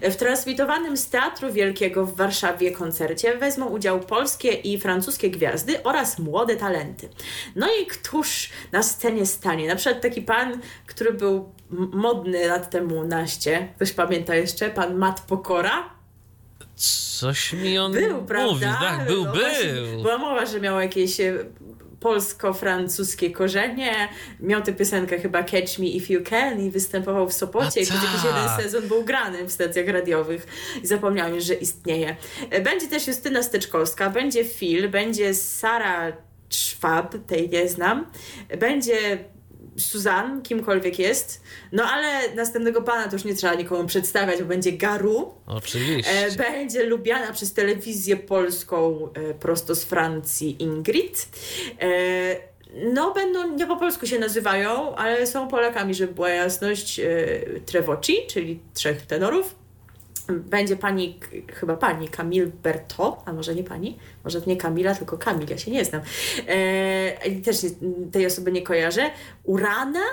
E, 0.00 0.10
W 0.10 0.16
transmitowanym 0.16 0.96
z 0.96 1.08
Teatru 1.08 1.52
Wielkiego 1.52 2.06
w 2.06 2.16
Warszawie 2.16 2.70
koncercie 2.72 3.36
wezmą 3.38 3.66
udział 3.66 4.00
polskie 4.00 4.48
i 4.52 4.80
francuskie 4.80 5.30
gwiazdy 5.30 5.82
oraz 5.82 6.18
młode 6.18 6.56
talenty. 6.56 7.08
No 7.56 7.66
i 7.82 7.86
któż 7.86 8.50
na 8.72 8.82
scenie 8.82 9.26
stanie? 9.26 9.68
Na 9.68 9.76
przykład 9.76 10.02
taki 10.02 10.22
pan, 10.22 10.60
który 10.86 11.12
był 11.12 11.52
modny 11.92 12.46
lat 12.46 12.70
temu 12.70 13.04
naście. 13.04 13.68
Ktoś 13.76 13.92
pamięta 13.92 14.34
jeszcze? 14.34 14.70
Pan 14.70 14.96
Mat 14.96 15.20
Pokora? 15.20 15.95
Coś 16.76 17.52
mi 17.52 17.78
on 17.78 17.92
Był, 17.92 18.24
prawda? 18.24 18.52
mówi. 18.52 18.64
Tak, 18.80 19.06
był, 19.06 19.24
No 19.24 19.32
właśnie, 19.34 19.72
był. 19.72 20.02
Była 20.02 20.18
mowa, 20.18 20.46
że 20.46 20.60
miał 20.60 20.80
jakieś 20.80 21.20
e, 21.20 21.34
polsko-francuskie 22.00 23.30
korzenie. 23.30 24.08
Miał 24.40 24.62
tę 24.62 24.72
piosenkę 24.72 25.18
chyba 25.18 25.42
Catch 25.42 25.78
Me 25.78 25.86
If 25.86 26.12
You 26.12 26.20
Can 26.24 26.60
i 26.60 26.70
występował 26.70 27.28
w 27.28 27.32
Sopocie. 27.32 27.80
I 27.80 27.86
przez 27.86 28.02
jakiś 28.04 28.24
jeden 28.24 28.48
sezon 28.62 28.88
był 28.88 29.04
grany 29.04 29.44
w 29.46 29.52
stacjach 29.52 29.88
radiowych. 29.88 30.46
I 30.82 30.86
zapomniałam 30.86 31.34
już, 31.34 31.44
że 31.44 31.54
istnieje. 31.54 32.16
E, 32.50 32.60
Będzie 32.60 32.88
też 32.88 33.06
Justyna 33.06 33.42
Steczkowska, 33.42 34.10
będzie 34.10 34.44
Phil, 34.44 34.88
będzie 34.88 35.34
Sara 35.34 36.12
Schwab, 36.50 37.14
tej 37.26 37.50
nie 37.50 37.68
znam. 37.68 38.06
Będzie 38.58 39.18
Suzanne, 39.78 40.42
kimkolwiek 40.42 40.98
jest. 40.98 41.42
No 41.72 41.84
ale 41.84 42.34
następnego 42.34 42.82
pana 42.82 43.08
to 43.08 43.12
już 43.12 43.24
nie 43.24 43.34
trzeba 43.34 43.54
nikomu 43.54 43.88
przedstawiać, 43.88 44.42
bo 44.42 44.44
będzie 44.44 44.72
Garu. 44.72 45.34
Oczywiście. 45.46 46.26
E, 46.26 46.36
będzie 46.36 46.86
lubiana 46.86 47.32
przez 47.32 47.52
telewizję 47.52 48.16
polską 48.16 49.08
e, 49.14 49.34
prosto 49.34 49.74
z 49.74 49.84
Francji 49.84 50.62
Ingrid. 50.62 51.28
E, 51.80 52.56
no, 52.92 53.14
będą, 53.14 53.56
nie 53.56 53.66
po 53.66 53.76
polsku 53.76 54.06
się 54.06 54.18
nazywają, 54.18 54.94
ale 54.94 55.26
są 55.26 55.48
Polakami, 55.48 55.94
żeby 55.94 56.14
była 56.14 56.28
jasność, 56.28 57.00
e, 57.00 57.06
Trevoci, 57.66 58.16
czyli 58.28 58.60
trzech 58.74 59.06
tenorów. 59.06 59.65
Będzie 60.28 60.76
pani, 60.76 61.20
chyba 61.52 61.76
pani 61.76 62.08
Camille 62.08 62.46
Berto, 62.62 63.22
a 63.24 63.32
może 63.32 63.54
nie 63.54 63.64
pani, 63.64 63.98
może 64.24 64.40
nie 64.46 64.56
Kamila, 64.56 64.94
tylko 64.94 65.18
Kamil, 65.18 65.46
ja 65.50 65.58
się 65.58 65.70
nie 65.70 65.84
znam. 65.84 66.02
E, 66.46 67.30
też 67.30 67.56
tej 68.12 68.26
osoby 68.26 68.52
nie 68.52 68.62
kojarzę. 68.62 69.10
Urana 69.44 70.04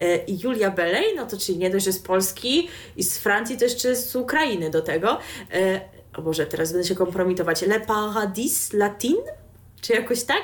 e, 0.00 0.24
i 0.24 0.40
Julia 0.40 0.70
Belej, 0.70 1.04
no 1.16 1.26
to 1.26 1.38
czyli 1.38 1.58
nie 1.58 1.70
dość, 1.70 1.84
że 1.84 1.92
z 1.92 1.98
Polski 1.98 2.68
i 2.96 3.04
z 3.04 3.18
Francji, 3.18 3.56
to 3.56 3.64
jeszcze 3.64 3.96
z 3.96 4.16
Ukrainy 4.16 4.70
do 4.70 4.82
tego. 4.82 5.18
E, 5.52 5.80
o 6.16 6.22
Boże, 6.22 6.46
teraz 6.46 6.72
będę 6.72 6.88
się 6.88 6.94
kompromitować. 6.94 7.62
Le 7.62 7.80
Paradis 7.80 8.72
Latin? 8.72 9.16
Czy 9.80 9.92
jakoś 9.92 10.22
tak? 10.22 10.42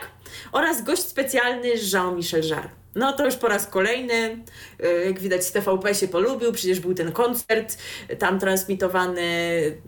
Oraz 0.52 0.84
gość 0.84 1.02
specjalny 1.02 1.68
Jean-Michel 1.92 2.42
Jarre. 2.48 2.85
No 2.96 3.12
to 3.12 3.24
już 3.24 3.36
po 3.36 3.48
raz 3.48 3.66
kolejny, 3.66 4.44
y, 4.84 5.04
jak 5.06 5.20
widać 5.20 5.44
z 5.44 5.52
TVP 5.52 5.94
się 5.94 6.08
polubił, 6.08 6.52
przecież 6.52 6.80
był 6.80 6.94
ten 6.94 7.12
koncert 7.12 7.78
tam 8.18 8.40
transmitowany 8.40 9.22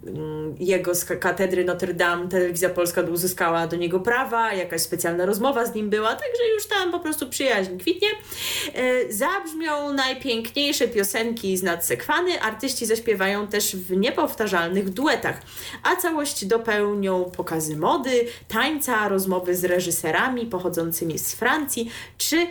mm, 0.06 0.54
jego 0.58 0.94
z 0.94 1.04
ka- 1.04 1.16
katedry 1.16 1.64
Notre 1.64 1.94
Dame, 1.94 2.28
telewizja 2.28 2.68
polska 2.68 3.00
uzyskała 3.02 3.66
do 3.66 3.76
niego 3.76 4.00
prawa, 4.00 4.52
jakaś 4.52 4.80
specjalna 4.80 5.26
rozmowa 5.26 5.66
z 5.66 5.74
nim 5.74 5.90
była, 5.90 6.08
także 6.08 6.48
już 6.54 6.66
tam 6.66 6.92
po 6.92 7.00
prostu 7.00 7.28
przyjaźń 7.28 7.78
kwitnie. 7.78 8.08
Y, 8.78 9.12
Zabrzmią 9.12 9.92
najpiękniejsze 9.92 10.88
piosenki 10.88 11.56
z 11.56 11.62
nadsekwany, 11.62 12.42
artyści 12.42 12.86
zaśpiewają 12.86 13.46
też 13.46 13.76
w 13.76 13.96
niepowtarzalnych 13.96 14.90
duetach, 14.90 15.40
a 15.82 15.96
całość 15.96 16.44
dopełnią 16.44 17.24
pokazy 17.24 17.76
mody, 17.76 18.26
tańca, 18.48 19.08
rozmowy 19.08 19.56
z 19.56 19.64
reżyserami 19.64 20.46
pochodzącymi 20.46 21.18
z 21.18 21.34
Francji, 21.34 21.90
czy 22.18 22.46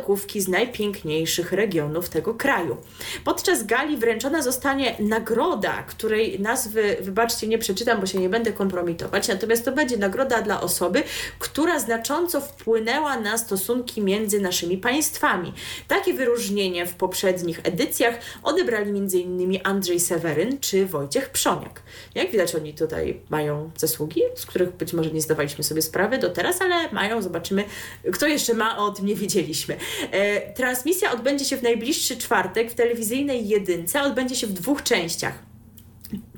widokówki 0.00 0.40
z 0.40 0.48
najpiękniejszych 0.48 1.52
regionów 1.52 2.08
tego 2.08 2.34
kraju. 2.34 2.76
Podczas 3.24 3.66
gali 3.66 3.96
wręczona 3.96 4.42
zostanie 4.42 4.96
nagroda, 4.98 5.82
której 5.82 6.40
nazwy, 6.40 6.96
wybaczcie, 7.00 7.46
nie 7.46 7.58
przeczytam, 7.58 8.00
bo 8.00 8.06
się 8.06 8.18
nie 8.18 8.28
będę 8.28 8.52
kompromitować, 8.52 9.28
natomiast 9.28 9.64
to 9.64 9.72
będzie 9.72 9.96
nagroda 9.96 10.42
dla 10.42 10.60
osoby, 10.60 11.02
która 11.38 11.78
znacząco 11.78 12.40
wpłynęła 12.40 13.20
na 13.20 13.38
stosunki 13.38 14.02
między 14.02 14.40
naszymi 14.40 14.78
państwami. 14.78 15.52
Takie 15.88 16.14
wyróżnienie 16.14 16.86
w 16.86 16.94
poprzednich 16.94 17.60
edycjach 17.64 18.14
odebrali 18.42 18.90
m.in. 18.90 19.58
Andrzej 19.64 20.00
Seweryn 20.00 20.58
czy 20.60 20.86
Wojciech 20.86 21.30
Przoniak. 21.30 21.82
Jak 22.14 22.30
widać, 22.30 22.54
oni 22.54 22.74
tutaj 22.74 23.20
mają 23.30 23.70
zasługi, 23.76 24.22
z 24.36 24.46
których 24.46 24.72
być 24.72 24.92
może 24.92 25.10
nie 25.10 25.20
zdawaliśmy 25.20 25.64
sobie 25.64 25.82
sprawy 25.82 26.18
do 26.18 26.30
teraz, 26.30 26.62
ale 26.62 26.92
mają, 26.92 27.22
zobaczymy, 27.22 27.64
kto 28.12 28.26
jeszcze 28.26 28.54
ma, 28.54 28.78
o 28.78 28.90
tym 28.90 29.06
nie 29.06 29.14
wiedzieliśmy. 29.14 29.76
E, 30.10 30.40
transmisja 30.52 31.12
odbędzie 31.12 31.44
się 31.44 31.56
w 31.56 31.62
najbliższy 31.62 32.16
czwartek 32.16 32.70
w 32.70 32.74
telewizyjnej 32.74 33.48
jedynce, 33.48 34.02
odbędzie 34.02 34.36
się 34.36 34.46
w 34.46 34.52
dwóch 34.52 34.82
częściach. 34.82 35.49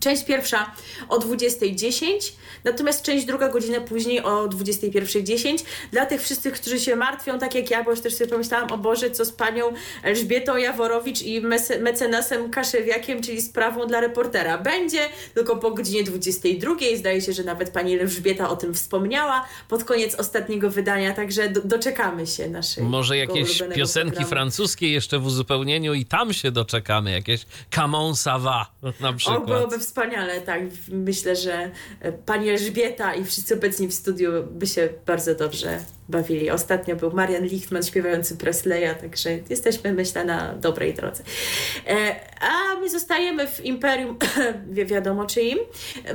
Część 0.00 0.24
pierwsza 0.24 0.72
o 1.08 1.18
20.10, 1.18 2.32
natomiast 2.64 3.02
część 3.02 3.24
druga 3.24 3.48
godzinę 3.48 3.80
później 3.80 4.22
o 4.22 4.48
21.10. 4.48 5.64
Dla 5.92 6.06
tych 6.06 6.22
wszystkich, 6.22 6.52
którzy 6.52 6.80
się 6.80 6.96
martwią, 6.96 7.38
tak 7.38 7.54
jak 7.54 7.70
ja, 7.70 7.84
bo 7.84 7.90
już 7.90 8.00
też 8.00 8.14
sobie 8.14 8.30
pomyślałam, 8.30 8.72
o 8.72 8.78
Boże, 8.78 9.10
co 9.10 9.24
z 9.24 9.32
panią 9.32 9.72
Elżbietą 10.02 10.56
Jaworowicz 10.56 11.22
i 11.22 11.40
mecenasem 11.80 12.50
Kaszewiakiem, 12.50 13.22
czyli 13.22 13.42
sprawą 13.42 13.86
dla 13.86 14.00
reportera. 14.00 14.58
Będzie 14.58 15.08
tylko 15.34 15.56
po 15.56 15.70
godzinie 15.70 16.04
22. 16.04 16.74
Zdaje 16.96 17.20
się, 17.20 17.32
że 17.32 17.44
nawet 17.44 17.70
pani 17.70 17.98
Elżbieta 17.98 18.50
o 18.50 18.56
tym 18.56 18.74
wspomniała 18.74 19.46
pod 19.68 19.84
koniec 19.84 20.14
ostatniego 20.14 20.70
wydania, 20.70 21.14
także 21.14 21.48
do, 21.48 21.60
doczekamy 21.60 22.26
się 22.26 22.48
naszej. 22.48 22.84
Może 22.84 23.16
jakieś 23.16 23.62
piosenki 23.74 24.10
programu. 24.10 24.30
francuskie 24.30 24.92
jeszcze 24.92 25.18
w 25.18 25.26
uzupełnieniu 25.26 25.94
i 25.94 26.04
tam 26.04 26.32
się 26.32 26.50
doczekamy, 26.50 27.10
jakieś 27.10 27.46
Camon 27.70 28.16
Sava 28.16 28.66
na 29.00 29.12
przykład. 29.12 29.61
Byłoby 29.62 29.78
wspaniale, 29.78 30.40
tak. 30.40 30.62
Myślę, 30.88 31.36
że 31.36 31.70
e, 32.00 32.12
pani 32.12 32.48
Elżbieta 32.48 33.14
i 33.14 33.24
wszyscy 33.24 33.54
obecni 33.54 33.88
w 33.88 33.94
studiu 33.94 34.32
by 34.50 34.66
się 34.66 34.88
bardzo 35.06 35.34
dobrze 35.34 35.78
bawili. 36.08 36.50
Ostatnio 36.50 36.96
był 36.96 37.12
Marian 37.12 37.44
Lichtman 37.44 37.82
śpiewający 37.82 38.36
Presleya, 38.36 38.94
także 39.00 39.30
jesteśmy, 39.50 39.92
myślę, 39.92 40.24
na 40.24 40.54
dobrej 40.54 40.94
drodze. 40.94 41.22
E, 41.86 42.20
a 42.40 42.80
my 42.80 42.90
zostajemy 42.90 43.46
w 43.48 43.64
imperium, 43.64 44.18
wiadomo 44.92 45.26
czyim, 45.26 45.58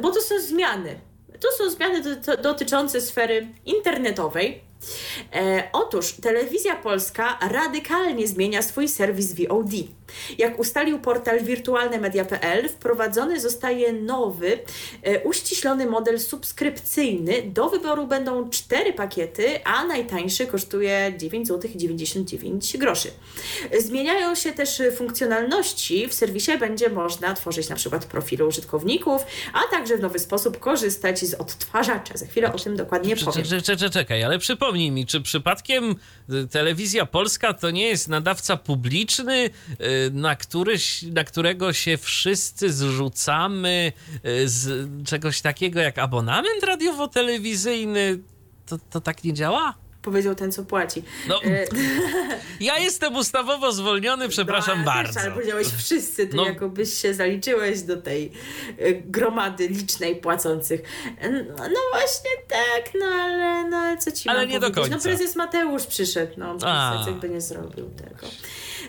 bo 0.01 0.11
to 0.11 0.21
są 0.21 0.39
zmiany. 0.39 0.99
To 1.39 1.51
są 1.51 1.69
zmiany 1.69 2.01
dotyczące 2.41 3.01
sfery 3.01 3.47
internetowej. 3.65 4.66
E, 5.33 5.69
otóż 5.73 6.13
telewizja 6.13 6.75
polska 6.75 7.39
radykalnie 7.51 8.27
zmienia 8.27 8.61
swój 8.61 8.87
serwis 8.87 9.33
VOD. 9.33 9.71
Jak 10.37 10.59
ustalił 10.59 10.99
portal 10.99 11.43
wirtualnemedia.pl, 11.43 12.69
wprowadzony 12.69 13.39
zostaje 13.39 13.93
nowy, 13.93 14.59
e, 15.03 15.23
uściślony 15.23 15.85
model 15.85 16.19
subskrypcyjny. 16.19 17.41
Do 17.41 17.69
wyboru 17.69 18.07
będą 18.07 18.49
cztery 18.49 18.93
pakiety, 18.93 19.63
a 19.63 19.83
najtańszy 19.85 20.47
kosztuje 20.47 21.13
9,99 21.17 22.61
zł. 22.61 23.11
Zmieniają 23.79 24.35
się 24.35 24.51
też 24.53 24.81
funkcjonalności. 24.97 26.07
W 26.07 26.13
serwisie 26.13 26.51
będzie 26.59 26.89
można 26.89 27.33
tworzyć 27.33 27.69
na 27.69 27.75
przykład 27.75 28.05
profile 28.05 28.45
użytkowników, 28.45 29.21
a 29.53 29.71
także 29.71 29.97
w 29.97 30.01
nowy 30.01 30.19
sposób 30.19 30.59
korzystać 30.59 31.19
z 31.19 31.33
odtwarzacza. 31.33 32.17
Za 32.17 32.25
chwilę 32.25 32.53
o 32.53 32.57
tym 32.57 32.75
dokładnie 32.75 33.15
powiem. 33.15 33.45
Czekaj, 33.91 34.23
ale 34.23 34.39
przypomnij 34.39 34.76
mi, 34.77 35.05
czy 35.05 35.21
przypadkiem 35.21 35.95
y, 36.29 36.47
telewizja 36.47 37.05
polska 37.05 37.53
to 37.53 37.71
nie 37.71 37.87
jest 37.87 38.07
nadawca 38.07 38.57
publiczny, 38.57 39.45
y, 39.45 39.51
na, 40.13 40.35
któryś, 40.35 41.01
na 41.01 41.23
którego 41.23 41.73
się 41.73 41.97
wszyscy 41.97 42.73
zrzucamy 42.73 43.91
y, 44.25 44.49
z 44.49 44.89
czegoś 45.05 45.41
takiego 45.41 45.79
jak 45.79 45.97
abonament 45.97 46.63
radiowo-telewizyjny? 46.63 48.19
To, 48.65 48.77
to 48.89 49.01
tak 49.01 49.23
nie 49.23 49.33
działa? 49.33 49.86
Powiedział 50.11 50.35
ten, 50.35 50.51
co 50.51 50.63
płaci. 50.63 51.03
No, 51.27 51.43
e, 51.43 51.65
ja 52.59 52.77
jestem 52.77 53.15
ustawowo 53.15 53.71
zwolniony, 53.71 54.29
przepraszam 54.29 54.79
no, 54.79 54.85
bardzo. 54.85 55.13
Też, 55.13 55.23
ale 55.23 55.31
powiedziałeś 55.31 55.67
wszyscy, 55.77 56.27
to 56.27 56.37
no. 56.37 56.45
jakobyś 56.45 56.93
się 56.93 57.13
zaliczyłeś 57.13 57.81
do 57.81 58.01
tej 58.01 58.31
e, 58.77 58.93
gromady 58.93 59.67
licznej 59.67 60.15
płacących. 60.15 60.81
No 61.57 61.79
właśnie 61.91 62.31
tak, 62.47 62.93
no 62.99 63.05
ale, 63.05 63.69
no, 63.69 63.77
ale 63.77 63.97
co 63.97 64.11
ci 64.11 64.29
Ale 64.29 64.47
nie 64.47 64.59
powiedzieć? 64.59 64.75
do 64.75 64.81
końca. 64.81 64.95
No 64.95 65.01
prezes 65.03 65.35
Mateusz 65.35 65.85
przyszedł, 65.85 66.33
no 66.37 66.55
prezes 66.55 67.07
jakby 67.07 67.29
nie 67.29 67.41
zrobił 67.41 67.89
tego. 67.89 68.27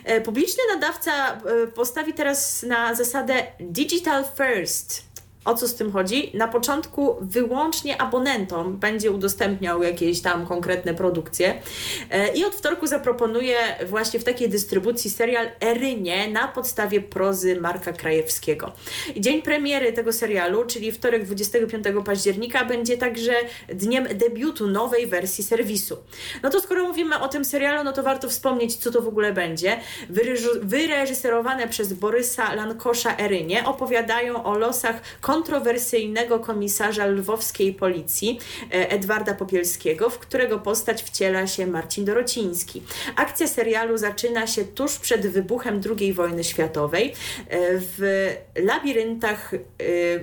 E, 0.03 0.21
publiczny 0.21 0.63
nadawca 0.73 1.41
postawi 1.75 2.13
teraz 2.13 2.63
na 2.63 2.95
zasadę 2.95 3.43
digital 3.59 4.25
first 4.37 5.08
o 5.49 5.53
co 5.53 5.67
z 5.67 5.75
tym 5.75 5.91
chodzi? 5.91 6.31
Na 6.33 6.47
początku 6.47 7.15
wyłącznie 7.21 8.01
abonentom 8.01 8.77
będzie 8.77 9.11
udostępniał 9.11 9.83
jakieś 9.83 10.21
tam 10.21 10.45
konkretne 10.45 10.93
produkcje 10.93 11.61
e, 12.09 12.33
i 12.33 12.45
od 12.45 12.55
wtorku 12.55 12.87
zaproponuje 12.87 13.57
właśnie 13.87 14.19
w 14.19 14.23
takiej 14.23 14.49
dystrybucji 14.49 15.09
serial 15.09 15.49
Erynie 15.61 16.27
na 16.27 16.47
podstawie 16.47 17.01
prozy 17.01 17.61
Marka 17.61 17.93
Krajewskiego. 17.93 18.71
Dzień 19.17 19.41
premiery 19.41 19.93
tego 19.93 20.13
serialu, 20.13 20.65
czyli 20.65 20.91
wtorek 20.91 21.25
25 21.25 21.85
października, 22.05 22.65
będzie 22.65 22.97
także 22.97 23.33
dniem 23.69 24.07
debiutu 24.15 24.67
nowej 24.67 25.07
wersji 25.07 25.43
serwisu. 25.43 25.97
No 26.43 26.49
to 26.49 26.59
skoro 26.59 26.87
mówimy 26.87 27.19
o 27.19 27.27
tym 27.27 27.45
serialu, 27.45 27.83
no 27.83 27.91
to 27.91 28.03
warto 28.03 28.29
wspomnieć, 28.29 28.75
co 28.75 28.91
to 28.91 29.01
w 29.01 29.07
ogóle 29.07 29.33
będzie. 29.33 29.79
Wyreżyserowane 30.61 31.67
przez 31.67 31.93
Borysa 31.93 32.53
Lankosza 32.53 33.17
Erynie 33.17 33.65
opowiadają 33.65 34.43
o 34.43 34.57
losach 34.57 35.01
kontrowersyjnego 35.39 36.39
komisarza 36.39 37.05
lwowskiej 37.05 37.73
policji 37.73 38.39
e, 38.71 38.89
Edwarda 38.91 39.33
Popielskiego, 39.33 40.09
w 40.09 40.19
którego 40.19 40.59
postać 40.59 41.03
wciela 41.03 41.47
się 41.47 41.67
Marcin 41.67 42.05
Dorociński. 42.05 42.81
Akcja 43.15 43.47
serialu 43.47 43.97
zaczyna 43.97 44.47
się 44.47 44.65
tuż 44.65 44.97
przed 44.97 45.27
wybuchem 45.27 45.81
II 45.99 46.13
wojny 46.13 46.43
światowej 46.43 47.09
e, 47.09 47.13
w 47.79 48.27
labiryntach 48.55 49.53
e, 49.53 49.57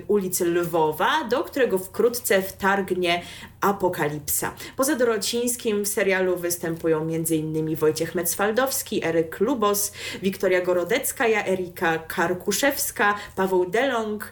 ulicy 0.07 0.45
Lwowa, 0.45 1.23
do 1.23 1.43
którego 1.43 1.77
wkrótce 1.77 2.41
wtargnie 2.41 3.21
apokalipsa. 3.61 4.53
Poza 4.75 4.95
Dorocińskim 4.95 5.83
w 5.83 5.87
serialu 5.87 6.37
występują 6.37 7.01
m.in. 7.01 7.75
Wojciech 7.75 8.15
Metzwaldowski, 8.15 9.05
Eryk 9.05 9.39
Lubos, 9.39 9.91
Wiktoria 10.21 10.61
Gorodecka, 10.61 11.25
Erika 11.27 11.97
Karkuszewska, 11.97 13.15
Paweł 13.35 13.65
Delong, 13.65 14.31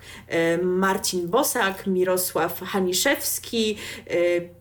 Marcin 0.65 1.27
Bosak, 1.27 1.87
Mirosław 1.87 2.61
Haniszewski, 2.61 3.77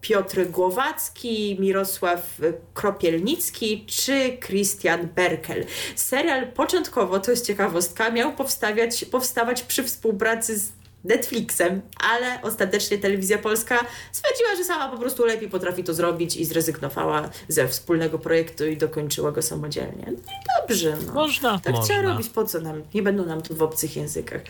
Piotr 0.01 0.47
Głowacki, 0.51 1.57
Mirosław 1.61 2.41
Kropielnicki 2.75 3.85
czy 3.87 4.39
Christian 4.47 5.09
Berkel. 5.15 5.65
Serial 5.97 6.53
początkowo, 6.53 7.21
to 7.21 7.31
jest 7.31 7.47
ciekawostka, 7.47 8.11
miał 8.11 8.33
powstawać, 8.33 9.05
powstawać 9.05 9.63
przy 9.63 9.83
współpracy 9.83 10.59
z 10.59 10.73
Netflixem, 11.05 11.83
ale 12.01 12.43
ostatecznie 12.43 12.99
telewizja 12.99 13.39
polska 13.39 13.87
stwierdziła, 14.13 14.57
że 14.57 14.65
sama 14.65 14.89
po 14.89 14.99
prostu 14.99 15.25
lepiej 15.25 15.49
potrafi 15.49 15.85
to 15.85 15.95
zrobić 15.95 16.37
i 16.37 16.45
zrezygnowała 16.45 17.31
ze 17.49 17.69
wspólnego 17.69 18.19
projektu 18.19 18.67
i 18.67 18.77
dokończyła 18.77 19.33
go 19.33 19.43
samodzielnie. 19.43 20.05
No 20.07 20.13
i 20.13 20.61
dobrze. 20.61 20.97
No. 21.07 21.13
Można. 21.13 21.59
Tak 21.59 21.75
można. 21.75 21.95
trzeba 21.95 22.13
robić, 22.13 22.29
po 22.29 22.45
co 22.45 22.61
nam? 22.61 22.83
Nie 22.95 23.03
będą 23.03 23.27
nam 23.27 23.43
tu 23.43 23.55
w 23.55 23.63
obcych 23.63 23.97
językach. 23.97 24.43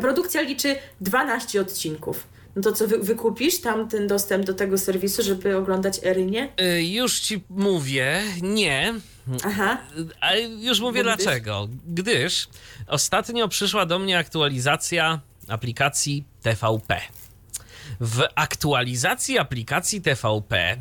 Produkcja 0.00 0.40
liczy 0.40 0.76
12 1.00 1.60
odcinków. 1.60 2.26
No 2.56 2.62
to 2.62 2.72
co, 2.72 2.88
wy, 2.88 2.98
wykupisz 2.98 3.60
tam 3.60 3.88
ten 3.88 4.06
dostęp 4.06 4.44
do 4.44 4.54
tego 4.54 4.78
serwisu, 4.78 5.22
żeby 5.22 5.56
oglądać 5.56 6.00
Erynie? 6.04 6.52
Yy, 6.58 6.84
już 6.84 7.20
ci 7.20 7.44
mówię, 7.50 8.22
nie. 8.42 8.94
Aha. 9.44 9.78
Ale 10.20 10.40
już 10.42 10.80
mówię 10.80 11.00
Bo 11.00 11.04
dlaczego. 11.04 11.68
Gdyż? 11.86 12.14
Gdyż 12.14 12.48
ostatnio 12.86 13.48
przyszła 13.48 13.86
do 13.86 13.98
mnie 13.98 14.18
aktualizacja 14.18 15.20
aplikacji 15.48 16.24
TVP. 16.42 17.00
W 18.00 18.22
aktualizacji 18.34 19.38
aplikacji 19.38 20.00
TVP 20.00 20.76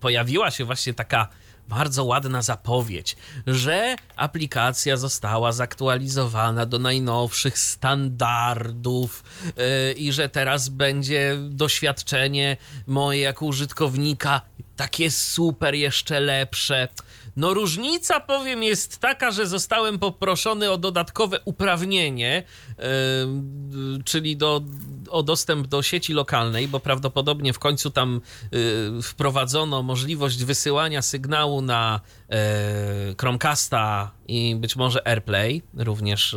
pojawiła 0.00 0.50
się 0.50 0.64
właśnie 0.64 0.94
taka 0.94 1.28
bardzo 1.68 2.04
ładna 2.04 2.42
zapowiedź, 2.42 3.16
że 3.46 3.96
aplikacja 4.16 4.96
została 4.96 5.52
zaktualizowana 5.52 6.66
do 6.66 6.78
najnowszych 6.78 7.58
standardów 7.58 9.24
yy, 9.46 9.92
i 9.92 10.12
że 10.12 10.28
teraz 10.28 10.68
będzie 10.68 11.36
doświadczenie 11.48 12.56
moje 12.86 13.20
jako 13.20 13.46
użytkownika 13.46 14.40
takie 14.76 15.10
super 15.10 15.74
jeszcze 15.74 16.20
lepsze. 16.20 16.88
No 17.36 17.54
różnica, 17.54 18.20
powiem, 18.20 18.62
jest 18.62 18.98
taka, 18.98 19.30
że 19.30 19.46
zostałem 19.46 19.98
poproszony 19.98 20.70
o 20.70 20.78
dodatkowe 20.78 21.40
uprawnienie, 21.44 22.42
yy, 22.78 22.84
czyli 24.04 24.36
do, 24.36 24.62
o 25.10 25.22
dostęp 25.22 25.66
do 25.66 25.82
sieci 25.82 26.12
lokalnej, 26.12 26.68
bo 26.68 26.80
prawdopodobnie 26.80 27.52
w 27.52 27.58
końcu 27.58 27.90
tam 27.90 28.20
yy, 28.52 29.02
wprowadzono 29.02 29.82
możliwość 29.82 30.44
wysyłania 30.44 31.02
sygnału 31.02 31.62
na 31.62 32.00
yy, 32.28 32.36
Chromecasta 33.20 34.10
i 34.28 34.56
być 34.56 34.76
może 34.76 35.08
AirPlay 35.08 35.62
również 35.76 36.36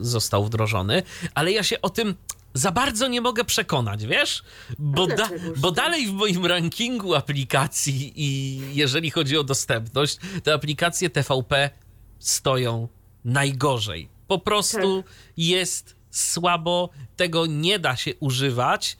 został 0.00 0.44
wdrożony, 0.44 1.02
ale 1.34 1.52
ja 1.52 1.62
się 1.62 1.80
o 1.80 1.90
tym 1.90 2.14
za 2.54 2.72
bardzo 2.72 3.08
nie 3.08 3.20
mogę 3.20 3.44
przekonać, 3.44 4.06
wiesz? 4.06 4.42
Bo, 4.78 5.06
da, 5.06 5.28
bo 5.56 5.70
dalej 5.70 6.06
w 6.06 6.12
moim 6.12 6.46
rankingu 6.46 7.14
aplikacji 7.14 8.12
i 8.16 8.60
jeżeli 8.76 9.10
chodzi 9.10 9.38
o 9.38 9.44
dostępność, 9.44 10.18
te 10.42 10.52
aplikacje 10.52 11.10
TVP 11.10 11.70
stoją 12.18 12.88
najgorzej. 13.24 14.08
Po 14.26 14.38
prostu 14.38 15.02
tak. 15.02 15.12
jest 15.36 15.96
słabo, 16.10 16.90
tego 17.16 17.46
nie 17.46 17.78
da 17.78 17.96
się 17.96 18.14
używać. 18.20 18.96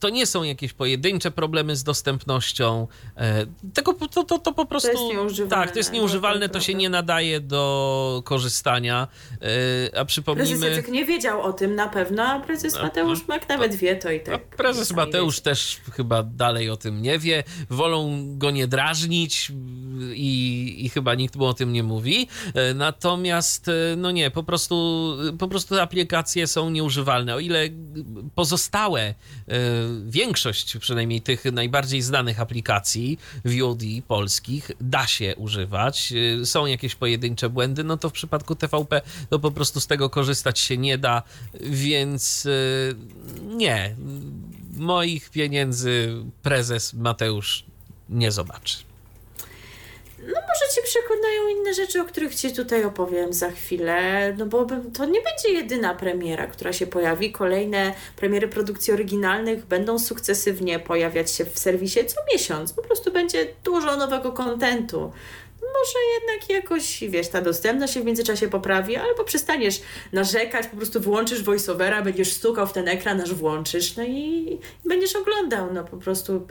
To 0.00 0.08
nie 0.08 0.26
są 0.26 0.42
jakieś 0.42 0.72
pojedyncze 0.72 1.30
problemy 1.30 1.76
z 1.76 1.84
dostępnością, 1.84 2.88
e, 3.16 3.46
po- 3.94 4.08
to, 4.08 4.24
to, 4.24 4.38
to 4.38 4.52
po 4.52 4.66
prostu... 4.66 5.08
nieużywalne, 5.08 5.64
Tak, 5.64 5.70
to 5.72 5.78
jest 5.78 5.90
no, 5.90 5.94
nieużywalne, 5.98 6.48
to 6.48 6.54
to 6.54 6.60
się 6.60 6.74
nie 6.74 6.90
nadaje 6.90 7.40
do 7.40 8.22
korzystania, 8.24 9.08
e, 9.32 9.36
a 9.86 9.90
Prezes 9.92 10.06
przypomnijmy... 10.06 10.68
Jacek 10.70 10.88
nie 10.88 11.04
wiedział 11.04 11.42
o 11.42 11.52
tym 11.52 11.74
na 11.74 11.88
pewno, 11.88 12.22
a 12.22 12.40
prezes 12.40 12.82
Mateusz 12.82 13.18
jak 13.28 13.48
nawet 13.48 13.74
wie, 13.74 13.96
to 13.96 14.10
i 14.10 14.20
A 14.20 14.24
tak. 14.24 14.56
prezes 14.56 14.88
sami 14.88 14.96
Mateusz 14.96 15.40
też 15.40 15.80
chyba 15.92 16.22
dalej 16.22 16.70
o 16.70 16.76
tym 16.76 17.02
nie 17.02 17.18
wie. 17.18 17.44
Wolą 17.70 18.24
go 18.38 18.50
nie 18.50 18.66
drażnić 18.66 19.52
i, 20.14 20.76
i 20.78 20.88
chyba 20.88 21.14
nikt 21.14 21.36
mu 21.36 21.44
o 21.44 21.54
tym 21.54 21.72
nie 21.72 21.82
mówi. 21.82 22.28
E, 22.54 22.74
Natomiast, 22.74 23.70
no 23.96 24.10
nie, 24.10 24.30
po 24.30 24.42
prostu, 24.42 25.16
po 25.38 25.48
prostu 25.48 25.80
aplikacje 25.80 26.46
są 26.46 26.70
nieużywalne. 26.70 27.34
O 27.34 27.38
ile 27.38 27.68
pozostałe, 28.34 29.14
większość 30.06 30.76
przynajmniej 30.76 31.20
tych 31.20 31.44
najbardziej 31.44 32.02
znanych 32.02 32.40
aplikacji 32.40 33.18
VOD 33.44 33.82
polskich 34.08 34.70
da 34.80 35.06
się 35.06 35.36
używać. 35.36 36.12
E, 36.42 36.46
Są 36.46 36.66
jakieś 36.66 36.94
pojedyncze 36.94 37.48
błędy, 37.48 37.84
no 37.84 37.96
to 37.96 38.08
w 38.08 38.12
przypadku 38.12 38.54
TVP 38.56 39.02
to 39.30 39.38
po 39.38 39.50
prostu 39.50 39.80
z 39.80 39.86
tego 39.86 40.10
korzystać 40.10 40.58
się 40.58 40.76
nie 40.76 40.98
da, 40.98 41.22
więc 41.60 42.46
e, 42.46 42.50
nie. 43.56 43.96
Moich 44.76 45.30
pieniędzy 45.30 46.14
prezes 46.42 46.94
Mateusz 46.94 47.64
nie 48.08 48.32
zobaczy. 48.32 48.89
Może 50.22 50.74
cię 50.74 50.82
przekonają 50.82 51.48
inne 51.48 51.74
rzeczy, 51.74 52.00
o 52.00 52.04
których 52.04 52.34
ci 52.34 52.52
tutaj 52.52 52.84
opowiem 52.84 53.32
za 53.32 53.50
chwilę, 53.50 54.32
no 54.38 54.46
bo 54.46 54.66
to 54.94 55.04
nie 55.04 55.20
będzie 55.20 55.48
jedyna 55.60 55.94
premiera, 55.94 56.46
która 56.46 56.72
się 56.72 56.86
pojawi. 56.86 57.32
Kolejne 57.32 57.94
premiery 58.16 58.48
produkcji 58.48 58.92
oryginalnych 58.92 59.66
będą 59.66 59.98
sukcesywnie 59.98 60.78
pojawiać 60.78 61.30
się 61.30 61.44
w 61.44 61.58
serwisie 61.58 62.00
co 62.06 62.20
miesiąc. 62.32 62.72
Po 62.72 62.82
prostu 62.82 63.12
będzie 63.12 63.46
dużo 63.64 63.96
nowego 63.96 64.32
kontentu. 64.32 65.12
Może 65.80 65.98
jednak 66.20 66.50
jakoś, 66.50 67.04
wiesz, 67.08 67.28
ta 67.28 67.40
dostępność 67.40 67.94
się 67.94 68.00
w 68.00 68.04
międzyczasie 68.04 68.48
poprawi, 68.48 68.96
albo 68.96 69.24
przestaniesz 69.24 69.80
narzekać, 70.12 70.66
po 70.66 70.76
prostu 70.76 71.00
wyłączysz 71.00 71.42
voiceovera, 71.42 72.02
będziesz 72.02 72.32
stukał 72.32 72.66
w 72.66 72.72
ten 72.72 72.88
ekran, 72.88 73.20
aż 73.20 73.34
włączysz, 73.34 73.96
no 73.96 74.04
i 74.04 74.58
będziesz 74.84 75.16
oglądał, 75.16 75.72
no 75.72 75.84
po 75.84 75.96
prostu 75.96 76.46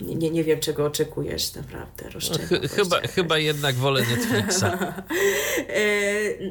nie, 0.00 0.14
nie, 0.14 0.30
nie 0.30 0.44
wiem, 0.44 0.60
czego 0.60 0.84
oczekujesz, 0.86 1.54
naprawdę, 1.54 2.04
chyba, 2.76 3.00
chyba 3.00 3.38
jednak 3.38 3.74
wolę 3.74 4.02
Netflixa. 4.10 4.64
E, 5.68 5.82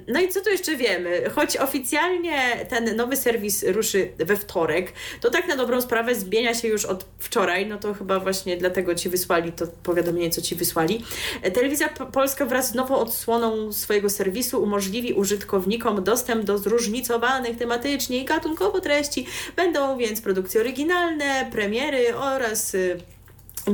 No 0.08 0.22
i 0.22 0.30
co 0.30 0.42
tu 0.42 0.50
jeszcze 0.50 0.76
wiemy? 0.76 1.30
Choć 1.30 1.58
oficjalnie 1.58 2.66
ten 2.70 2.96
nowy 2.96 3.16
serwis 3.16 3.64
ruszy 3.68 4.12
we 4.18 4.36
wtorek, 4.38 4.94
to 5.22 5.30
tak 5.30 5.48
na 5.48 5.56
dobrą 5.56 5.82
sprawę 5.82 6.16
zmienia 6.16 6.54
się 6.54 6.68
już 6.68 6.86
od 6.86 7.06
wczoraj, 7.20 7.68
no 7.68 7.78
to 7.78 7.94
chyba 7.94 8.20
właśnie 8.20 8.58
dlatego 8.58 8.96
ci 8.96 9.10
wysłali 9.10 9.52
to 9.52 9.68
powiadomienie, 9.84 10.30
co 10.30 10.42
ci 10.42 10.56
wysłali. 10.56 11.04
E, 11.42 11.52
Telewizja 11.52 11.90
Polska 12.06 12.46
wraz 12.46 12.70
z 12.70 12.74
nową 12.74 12.98
odsłoną 12.98 13.74
swojego 13.74 14.10
serwisu 14.10 14.64
umożliwi 14.64 15.14
użytkownikom 15.14 16.04
dostęp 16.04 16.44
do 16.44 16.58
zróżnicowanych 16.58 17.58
tematycznie 17.58 18.18
i 18.18 18.26
gatunkowo 18.26 18.82
treści. 18.82 19.26
Będą 19.56 19.98
więc 19.98 20.22
produkcje 20.22 20.62
oryginalne, 20.62 21.50
premiery 21.52 22.16
oraz 22.16 22.76
y, 22.76 23.00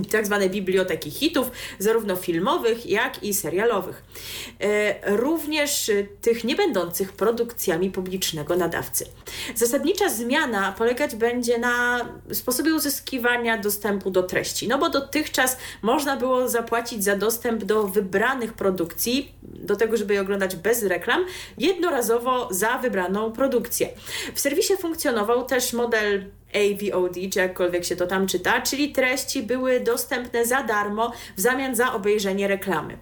tak 0.03 0.25
zwane 0.25 0.49
biblioteki 0.49 1.11
hitów, 1.11 1.51
zarówno 1.79 2.15
filmowych, 2.15 2.85
jak 2.85 3.23
i 3.23 3.33
serialowych. 3.33 4.03
E, 4.61 5.15
Również 5.17 5.89
e, 5.89 6.03
tych 6.21 6.43
nie 6.43 6.55
będących 6.55 7.13
produkcjami 7.13 7.91
publicznego 7.91 8.55
nadawcy. 8.55 9.05
Zasadnicza 9.55 10.09
zmiana 10.09 10.71
polegać 10.71 11.15
będzie 11.15 11.57
na 11.57 12.05
sposobie 12.31 12.75
uzyskiwania 12.75 13.57
dostępu 13.57 14.11
do 14.11 14.23
treści, 14.23 14.67
no 14.67 14.77
bo 14.77 14.89
dotychczas 14.89 15.57
można 15.81 16.17
było 16.17 16.49
zapłacić 16.49 17.03
za 17.03 17.15
dostęp 17.15 17.63
do 17.63 17.87
wybranych 17.87 18.53
produkcji, 18.53 19.33
do 19.41 19.75
tego, 19.75 19.97
żeby 19.97 20.13
je 20.13 20.21
oglądać 20.21 20.55
bez 20.55 20.83
reklam, 20.83 21.25
jednorazowo 21.57 22.47
za 22.51 22.77
wybraną 22.77 23.31
produkcję. 23.31 23.89
W 24.33 24.39
serwisie 24.39 24.73
funkcjonował 24.79 25.45
też 25.45 25.73
model 25.73 26.25
AVOD, 26.55 27.15
czy 27.33 27.39
jakkolwiek 27.39 27.85
się 27.85 27.95
to 27.95 28.07
tam 28.07 28.27
czyta, 28.27 28.61
czyli 28.61 28.91
treści 28.91 29.43
były 29.43 29.79
dostępne 29.79 30.45
za 30.45 30.63
darmo 30.63 31.11
w 31.37 31.41
zamian 31.41 31.75
za 31.75 31.93
obejrzenie 31.93 32.47
reklamy. 32.47 32.97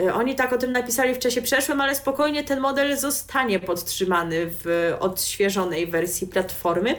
Y, 0.00 0.14
Oni 0.14 0.34
tak 0.34 0.52
o 0.52 0.58
tym 0.58 0.72
napisali 0.72 1.14
w 1.14 1.18
czasie 1.18 1.42
przeszłym, 1.42 1.80
ale 1.80 1.94
spokojnie 1.94 2.44
ten 2.44 2.60
model 2.60 2.96
zostanie 2.96 3.60
podtrzymany 3.60 4.46
w 4.64 4.94
odświeżonej 5.00 5.86
wersji 5.86 6.26
platformy, 6.26 6.94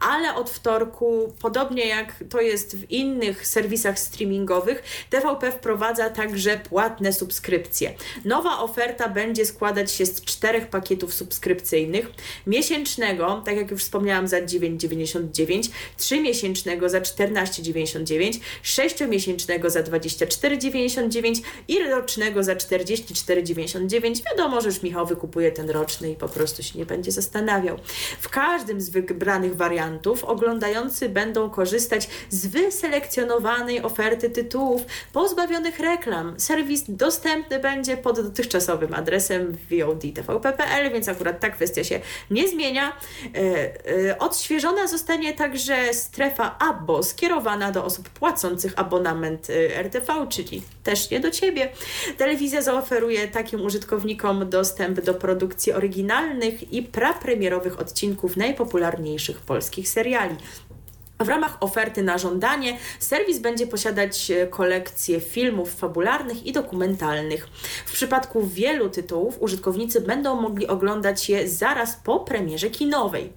ale 0.00 0.34
od 0.34 0.50
wtorku, 0.50 1.32
podobnie 1.42 1.86
jak 1.86 2.24
to 2.30 2.40
jest 2.40 2.76
w 2.76 2.90
innych 2.90 3.46
serwisach 3.46 3.98
streamingowych, 3.98 4.82
TVP 5.10 5.52
wprowadza 5.52 6.10
także 6.10 6.56
płatne 6.68 7.12
subskrypcje. 7.12 7.94
Nowa 8.24 8.58
oferta 8.58 9.08
będzie 9.08 9.46
składać 9.46 9.92
się 9.92 10.06
z 10.06 10.24
czterech 10.24 10.68
pakietów 10.68 11.14
subskrypcyjnych. 11.14 12.10
Miesięcznego, 12.46 13.42
tak 13.44 13.56
jak 13.56 13.70
już 13.70 13.82
wspomniałam, 13.82 14.28
za 14.28 14.40
9,99, 14.40 15.53
trzymiesięcznego 15.96 16.88
za 16.88 17.00
14,99, 17.00 18.40
sześciomiesięcznego 18.62 19.70
za 19.70 19.82
24,99 19.82 21.40
i 21.68 21.78
rocznego 21.78 22.42
za 22.42 22.54
44,99. 22.54 24.22
Wiadomo, 24.30 24.60
że 24.60 24.68
już 24.68 24.82
Michał 24.82 25.06
wykupuje 25.06 25.52
ten 25.52 25.70
roczny 25.70 26.10
i 26.10 26.16
po 26.16 26.28
prostu 26.28 26.62
się 26.62 26.78
nie 26.78 26.86
będzie 26.86 27.12
zastanawiał. 27.12 27.78
W 28.20 28.28
każdym 28.28 28.80
z 28.80 28.88
wybranych 28.88 29.56
wariantów 29.56 30.24
oglądający 30.24 31.08
będą 31.08 31.50
korzystać 31.50 32.08
z 32.30 32.46
wyselekcjonowanej 32.46 33.82
oferty 33.82 34.30
tytułów 34.30 34.82
pozbawionych 35.12 35.78
reklam. 35.78 36.34
Serwis 36.40 36.84
dostępny 36.88 37.58
będzie 37.58 37.96
pod 37.96 38.20
dotychczasowym 38.20 38.94
adresem 38.94 39.56
VOD.tvp.pl, 39.70 40.92
więc 40.92 41.08
akurat 41.08 41.40
ta 41.40 41.50
kwestia 41.50 41.84
się 41.84 42.00
nie 42.30 42.48
zmienia. 42.48 42.92
E, 43.34 43.40
e, 44.10 44.18
Odświeżona 44.18 44.86
zostanie 44.86 45.32
także 45.48 45.94
strefa 45.94 46.58
ABO 46.58 47.02
skierowana 47.02 47.70
do 47.70 47.84
osób 47.84 48.08
płacących 48.08 48.72
abonament 48.76 49.50
e, 49.50 49.76
RTV, 49.76 50.26
czyli 50.28 50.62
też 50.84 51.10
nie 51.10 51.20
do 51.20 51.30
Ciebie. 51.30 51.68
Telewizja 52.18 52.62
zaoferuje 52.62 53.28
takim 53.28 53.60
użytkownikom 53.60 54.50
dostęp 54.50 55.00
do 55.00 55.14
produkcji 55.14 55.72
oryginalnych 55.72 56.72
i 56.72 56.82
prapremierowych 56.82 57.80
odcinków 57.80 58.36
najpopularniejszych 58.36 59.40
polskich 59.40 59.88
seriali. 59.88 60.36
W 61.20 61.28
ramach 61.28 61.56
oferty 61.60 62.02
na 62.02 62.18
żądanie 62.18 62.78
serwis 62.98 63.38
będzie 63.38 63.66
posiadać 63.66 64.30
e, 64.30 64.46
kolekcję 64.46 65.20
filmów 65.20 65.74
fabularnych 65.74 66.46
i 66.46 66.52
dokumentalnych. 66.52 67.48
W 67.86 67.92
przypadku 67.92 68.46
wielu 68.46 68.90
tytułów 68.90 69.42
użytkownicy 69.42 70.00
będą 70.00 70.40
mogli 70.40 70.66
oglądać 70.66 71.28
je 71.28 71.48
zaraz 71.48 71.96
po 72.04 72.20
premierze 72.20 72.70
kinowej. 72.70 73.32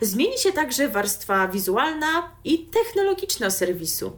Zmieni 0.00 0.38
się 0.38 0.52
także 0.52 0.88
warstwa 0.88 1.48
wizualna 1.48 2.30
i 2.44 2.58
technologiczna 2.58 3.50
serwisu. 3.50 4.12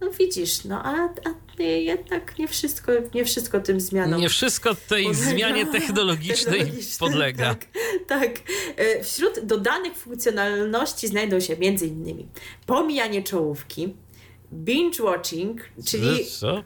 No 0.00 0.10
widzisz, 0.18 0.64
no 0.64 0.82
a, 0.84 0.94
a 1.04 1.34
nie, 1.58 1.82
jednak 1.82 2.38
nie 2.38 2.48
wszystko, 2.48 2.92
nie 3.14 3.24
wszystko 3.24 3.60
tym 3.60 3.80
zmianom 3.80 4.20
Nie 4.20 4.28
wszystko 4.28 4.74
tej 4.74 5.04
podlega. 5.04 5.30
zmianie 5.30 5.66
technologicznej 5.76 6.58
Technologicznej, 6.60 6.98
podlega. 6.98 7.54
Tak, 7.54 7.66
tak. 8.06 8.30
E, 8.76 9.04
Wśród 9.04 9.40
dodanych 9.44 9.96
funkcjonalności 9.96 11.08
znajdą 11.08 11.40
się 11.40 11.52
m.in. 11.52 12.28
pomijanie 12.66 13.22
czołówki, 13.22 13.94
binge 14.52 15.02
watching, 15.04 15.60
czyli 15.86 16.26
Co? 16.26 16.64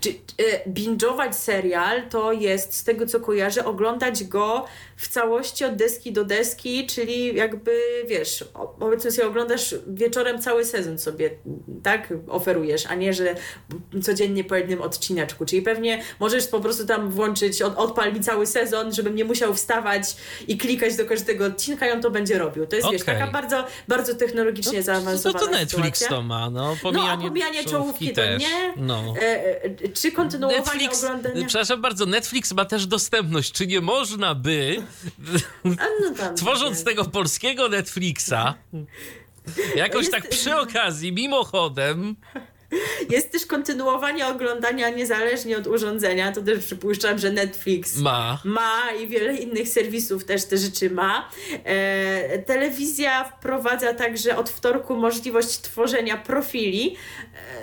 czy, 0.00 0.10
e, 0.38 0.70
binge'ować 0.70 1.32
serial 1.32 2.08
to 2.08 2.32
jest, 2.32 2.74
z 2.74 2.84
tego 2.84 3.06
co 3.06 3.20
kojarzę, 3.20 3.64
oglądać 3.64 4.24
go 4.24 4.64
w 5.00 5.08
całości 5.08 5.64
od 5.64 5.76
deski 5.76 6.12
do 6.12 6.24
deski, 6.24 6.86
czyli 6.86 7.36
jakby, 7.36 7.80
wiesz, 8.06 8.44
powiedzmy 8.78 9.10
sobie, 9.10 9.28
oglądasz 9.28 9.74
wieczorem 9.86 10.42
cały 10.42 10.64
sezon 10.64 10.98
sobie, 10.98 11.30
tak, 11.82 12.12
oferujesz, 12.28 12.86
a 12.86 12.94
nie, 12.94 13.14
że 13.14 13.34
codziennie 14.02 14.44
po 14.44 14.56
jednym 14.56 14.82
odcineczku, 14.82 15.44
czyli 15.46 15.62
pewnie 15.62 16.02
możesz 16.20 16.46
po 16.46 16.60
prostu 16.60 16.86
tam 16.86 17.10
włączyć, 17.10 17.62
od, 17.62 17.76
odpal 17.76 18.12
mi 18.12 18.20
cały 18.20 18.46
sezon, 18.46 18.94
żebym 18.94 19.14
nie 19.14 19.24
musiał 19.24 19.54
wstawać 19.54 20.16
i 20.48 20.58
klikać 20.58 20.96
do 20.96 21.04
każdego 21.04 21.44
odcinka 21.44 21.88
i 21.88 21.90
on 21.90 22.02
to 22.02 22.10
będzie 22.10 22.38
robił. 22.38 22.66
To 22.66 22.76
jest, 22.76 22.90
wiesz, 22.92 23.02
Okej. 23.02 23.14
taka 23.18 23.32
bardzo, 23.32 23.64
bardzo 23.88 24.14
technologicznie 24.14 24.78
No 24.78 24.84
zaawansowana 24.84 25.38
to 25.38 25.50
Netflix 25.50 25.98
sytuacja. 25.98 26.08
to 26.08 26.22
ma, 26.22 26.50
no. 26.50 26.70
No, 26.70 26.76
Pomijanie, 26.82 27.24
a 27.24 27.28
pomijanie 27.28 27.64
czołówki 27.64 28.12
to 28.12 28.20
nie. 28.38 28.74
No. 28.76 29.14
E, 29.22 29.64
e, 29.64 29.88
czy 29.88 30.12
kontynuowanie 30.12 30.60
Netflix, 30.60 31.04
oglądania... 31.04 31.46
przepraszam 31.46 31.82
bardzo, 31.82 32.06
Netflix 32.06 32.52
ma 32.52 32.64
też 32.64 32.86
dostępność. 32.86 33.52
Czy 33.52 33.66
nie 33.66 33.80
można 33.80 34.34
by, 34.34 34.82
no 35.64 36.34
tworząc 36.36 36.78
nie. 36.78 36.84
tego 36.84 37.04
polskiego 37.04 37.68
Netflixa, 37.68 38.54
jakoś 39.76 40.00
Jest- 40.00 40.12
tak 40.12 40.28
przy 40.28 40.56
okazji, 40.56 41.12
mimochodem, 41.12 42.16
Jest 43.10 43.32
też 43.32 43.46
kontynuowanie 43.46 44.26
oglądania 44.26 44.90
niezależnie 44.90 45.58
od 45.58 45.66
urządzenia. 45.66 46.32
To 46.32 46.42
też 46.42 46.64
przypuszczam, 46.64 47.18
że 47.18 47.30
Netflix 47.30 47.96
Ma. 47.96 48.40
ma 48.44 48.90
i 49.02 49.08
wiele 49.08 49.36
innych 49.36 49.68
serwisów 49.68 50.24
też 50.24 50.44
te 50.44 50.56
rzeczy 50.58 50.90
ma. 50.90 51.30
E, 51.64 52.38
telewizja 52.38 53.24
wprowadza 53.24 53.94
także 53.94 54.36
od 54.36 54.50
wtorku 54.50 54.96
możliwość 54.96 55.58
tworzenia 55.58 56.16
profili. 56.16 56.96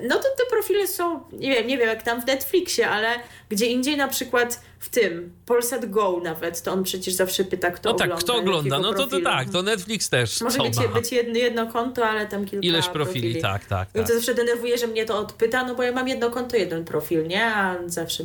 E, 0.01 0.07
no 0.07 0.15
to 0.15 0.23
te 0.38 0.43
profile 0.49 0.88
są, 0.88 1.23
nie 1.32 1.51
wiem, 1.51 1.67
nie 1.67 1.78
wiem 1.78 1.88
jak 1.88 2.03
tam 2.03 2.21
w 2.21 2.25
Netflixie, 2.25 2.89
ale 2.89 3.07
gdzie 3.49 3.65
indziej 3.65 3.97
na 3.97 4.07
przykład 4.07 4.61
w 4.80 4.89
tym 4.89 5.34
Polsat 5.45 5.89
Go 5.89 6.19
nawet, 6.23 6.61
to 6.61 6.71
on 6.71 6.84
przecież 6.84 7.13
zawsze 7.13 7.43
pyta, 7.43 7.71
kto 7.71 7.89
No 7.89 7.95
tak, 7.95 8.05
ogląda. 8.07 8.23
kto 8.23 8.36
ogląda? 8.36 8.80
No 8.80 8.93
to, 8.93 9.07
to 9.07 9.21
tak, 9.21 9.49
to 9.49 9.61
Netflix 9.61 10.09
też 10.09 10.41
Może 10.41 10.57
być, 10.57 10.78
być 10.93 11.11
jedno, 11.11 11.38
jedno 11.38 11.67
konto, 11.67 12.05
ale 12.05 12.28
tam 12.28 12.45
kilka 12.45 12.67
Ileś 12.67 12.88
profili, 12.88 13.41
tak, 13.41 13.65
tak, 13.65 13.89
I 13.89 13.97
tak. 13.97 14.07
to 14.07 14.13
zawsze 14.13 14.34
denerwuje, 14.34 14.78
że 14.78 14.88
mnie 14.88 15.05
to 15.05 15.19
odpyta, 15.19 15.63
no 15.63 15.75
bo 15.75 15.84
ja 15.84 15.91
mam 15.91 16.07
jedno 16.07 16.30
konto, 16.30 16.57
jeden 16.57 16.86
profil, 16.86 17.28
nie? 17.28 17.45
A 17.45 17.78
on 17.80 17.89
zawsze 17.89 18.23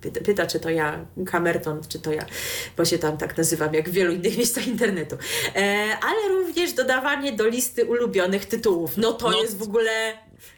pyta, 0.00 0.20
pyta, 0.20 0.46
czy 0.46 0.60
to 0.60 0.70
ja, 0.70 1.06
Kamerton, 1.26 1.80
czy 1.88 1.98
to 1.98 2.12
ja, 2.12 2.26
bo 2.76 2.84
się 2.84 2.98
tam 2.98 3.16
tak 3.16 3.36
nazywam, 3.38 3.74
jak 3.74 3.88
w 3.90 3.92
wielu 3.92 4.12
innych 4.12 4.36
miejscach 4.36 4.66
internetu. 4.66 5.16
E, 5.56 5.96
ale 6.02 6.28
również 6.28 6.72
dodawanie 6.72 7.32
do 7.32 7.46
listy 7.46 7.84
ulubionych 7.84 8.46
tytułów. 8.46 8.96
No 8.96 9.12
to 9.12 9.30
No. 9.30 9.42
jest 9.42 9.58
w 9.58 9.62
ogóle 9.62 10.12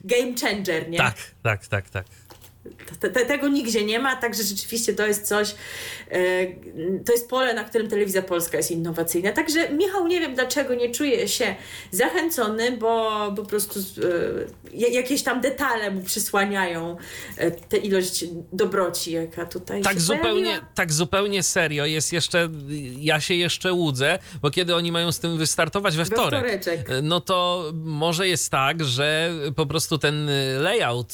game 0.04 0.32
changer, 0.40 0.88
nie? 0.90 0.98
Tak, 0.98 1.14
tak, 1.42 1.66
tak, 1.66 1.90
tak. 1.90 2.06
Te, 3.00 3.10
te, 3.10 3.26
tego 3.26 3.48
nigdzie 3.48 3.84
nie 3.84 3.98
ma, 3.98 4.16
także 4.16 4.42
rzeczywiście 4.42 4.94
to 4.94 5.06
jest 5.06 5.28
coś, 5.28 5.54
e, 6.10 6.16
to 7.06 7.12
jest 7.12 7.28
pole, 7.28 7.54
na 7.54 7.64
którym 7.64 7.88
telewizja 7.88 8.22
polska 8.22 8.56
jest 8.56 8.70
innowacyjna. 8.70 9.32
Także 9.32 9.68
Michał, 9.72 10.06
nie 10.06 10.20
wiem 10.20 10.34
dlaczego 10.34 10.74
nie 10.74 10.90
czuje 10.90 11.28
się 11.28 11.56
zachęcony, 11.90 12.72
bo 12.72 13.12
po 13.36 13.44
prostu 13.44 13.80
e, 13.80 14.90
jakieś 14.90 15.22
tam 15.22 15.40
detale 15.40 15.90
mu 15.90 16.02
przysłaniają 16.02 16.96
e, 17.36 17.50
tę 17.50 17.76
ilość 17.76 18.24
dobroci, 18.52 19.12
jaka 19.12 19.46
tutaj 19.46 19.82
Tak 19.82 20.00
zupełnie, 20.00 20.42
pojawiła. 20.44 20.66
tak 20.74 20.92
zupełnie 20.92 21.42
serio. 21.42 21.86
Jest 21.86 22.12
jeszcze, 22.12 22.48
ja 22.98 23.20
się 23.20 23.34
jeszcze 23.34 23.72
łudzę, 23.72 24.18
bo 24.42 24.50
kiedy 24.50 24.74
oni 24.74 24.92
mają 24.92 25.12
z 25.12 25.18
tym 25.18 25.38
wystartować 25.38 25.96
we 25.96 26.04
wtorek, 26.04 26.64
no 27.02 27.20
to 27.20 27.70
może 27.74 28.28
jest 28.28 28.50
tak, 28.50 28.84
że 28.84 29.32
po 29.56 29.66
prostu 29.66 29.98
ten 29.98 30.30
layout 30.60 31.12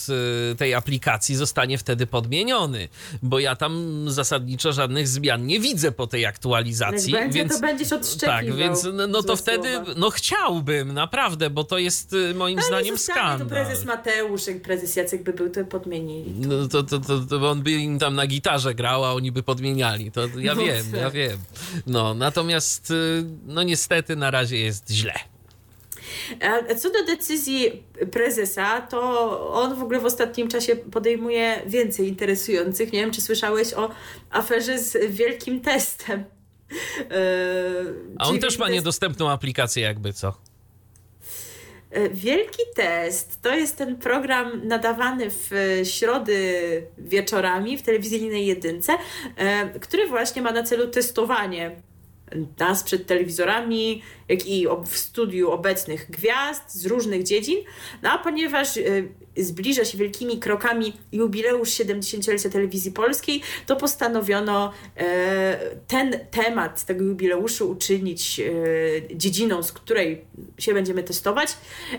tej 0.58 0.74
aplikacji 0.74 1.36
zostanie 1.42 1.78
wtedy 1.78 2.06
podmieniony, 2.06 2.88
bo 3.22 3.38
ja 3.38 3.56
tam 3.56 4.04
zasadniczo 4.10 4.72
żadnych 4.72 5.08
zmian 5.08 5.46
nie 5.46 5.60
widzę 5.60 5.92
po 5.92 6.06
tej 6.06 6.26
aktualizacji. 6.26 7.12
Będzie, 7.12 7.38
więc 7.38 7.54
to 7.54 7.60
będziesz 7.60 7.92
odszczekiwał 7.92 8.36
tak, 8.36 8.54
więc 8.54 8.84
no, 8.92 9.06
no 9.06 9.22
to 9.22 9.36
wtedy, 9.36 9.74
słowa. 9.74 9.92
no 9.96 10.10
chciałbym, 10.10 10.92
naprawdę, 10.94 11.50
bo 11.50 11.64
to 11.64 11.78
jest 11.78 12.12
y, 12.12 12.34
moim 12.34 12.58
Ale 12.58 12.66
zdaniem 12.68 12.98
skandal. 12.98 13.38
to 13.38 13.46
prezes 13.46 13.84
Mateusz, 13.84 14.46
jak 14.46 14.62
prezes 14.62 14.96
Jacek 14.96 15.22
by 15.22 15.32
był, 15.32 15.50
to 15.50 15.64
podmienili. 15.64 16.32
No 16.46 16.68
to, 16.68 16.82
to, 16.82 16.98
to, 16.98 17.20
to 17.20 17.50
on 17.50 17.62
by 17.62 17.70
im 17.70 17.98
tam 17.98 18.14
na 18.14 18.26
gitarze 18.26 18.74
grał, 18.74 19.04
a 19.04 19.12
oni 19.12 19.32
by 19.32 19.42
podmieniali. 19.42 20.12
To 20.12 20.20
ja 20.38 20.54
No 20.54 20.62
wiem, 20.62 20.84
tak. 20.92 21.00
ja 21.00 21.10
wiem. 21.10 21.38
No, 21.86 22.14
natomiast 22.14 22.90
y, 22.90 23.24
no 23.46 23.62
niestety 23.62 24.16
na 24.16 24.30
razie 24.30 24.58
jest 24.58 24.90
źle. 24.90 25.14
A 26.70 26.74
co 26.74 26.90
do 26.90 27.04
decyzji 27.04 27.82
prezesa, 28.12 28.80
to 28.80 29.00
on 29.52 29.74
w 29.74 29.82
ogóle 29.82 30.00
w 30.00 30.04
ostatnim 30.04 30.48
czasie 30.48 30.76
podejmuje 30.76 31.62
więcej 31.66 32.08
interesujących. 32.08 32.92
Nie 32.92 33.00
wiem, 33.00 33.10
czy 33.10 33.20
słyszałeś 33.20 33.74
o 33.74 33.90
aferze 34.30 34.78
z 34.78 35.12
wielkim 35.14 35.60
testem. 35.60 36.24
Eee, 37.10 37.86
A 38.18 38.28
on 38.28 38.38
też 38.38 38.58
ma 38.58 38.66
test- 38.66 38.72
niedostępną 38.72 39.30
aplikację 39.30 39.82
jakby 39.82 40.12
co. 40.12 40.34
E, 41.90 42.08
Wielki 42.10 42.62
Test 42.74 43.42
to 43.42 43.54
jest 43.54 43.76
ten 43.76 43.96
program 43.96 44.68
nadawany 44.68 45.30
w 45.30 45.52
e, 45.52 45.84
środy 45.84 46.62
wieczorami 46.98 47.78
w 47.78 47.82
telewizyjnej 47.82 48.46
jedynce, 48.46 48.92
e, 49.36 49.70
który 49.80 50.06
właśnie 50.08 50.42
ma 50.42 50.52
na 50.52 50.62
celu 50.62 50.88
testowanie 50.88 51.76
nas 52.58 52.82
przed 52.82 53.06
telewizorami, 53.06 54.02
jak 54.28 54.46
i 54.46 54.66
w 54.84 54.96
studiu 54.96 55.50
obecnych 55.50 56.10
gwiazd 56.10 56.74
z 56.74 56.86
różnych 56.86 57.22
dziedzin. 57.22 57.58
No 58.02 58.10
a 58.10 58.18
ponieważ 58.18 58.76
e, 58.76 58.82
zbliża 59.36 59.84
się 59.84 59.98
wielkimi 59.98 60.38
krokami 60.38 60.92
jubileusz 61.12 61.68
70-lecia 61.68 62.50
telewizji 62.50 62.92
polskiej, 62.92 63.42
to 63.66 63.76
postanowiono 63.76 64.72
e, 64.96 65.58
ten 65.88 66.18
temat 66.30 66.84
tego 66.84 67.04
jubileuszu 67.04 67.70
uczynić 67.70 68.40
e, 68.40 68.52
dziedziną, 69.16 69.62
z 69.62 69.72
której 69.72 70.24
się 70.58 70.74
będziemy 70.74 71.02
testować. 71.02 71.48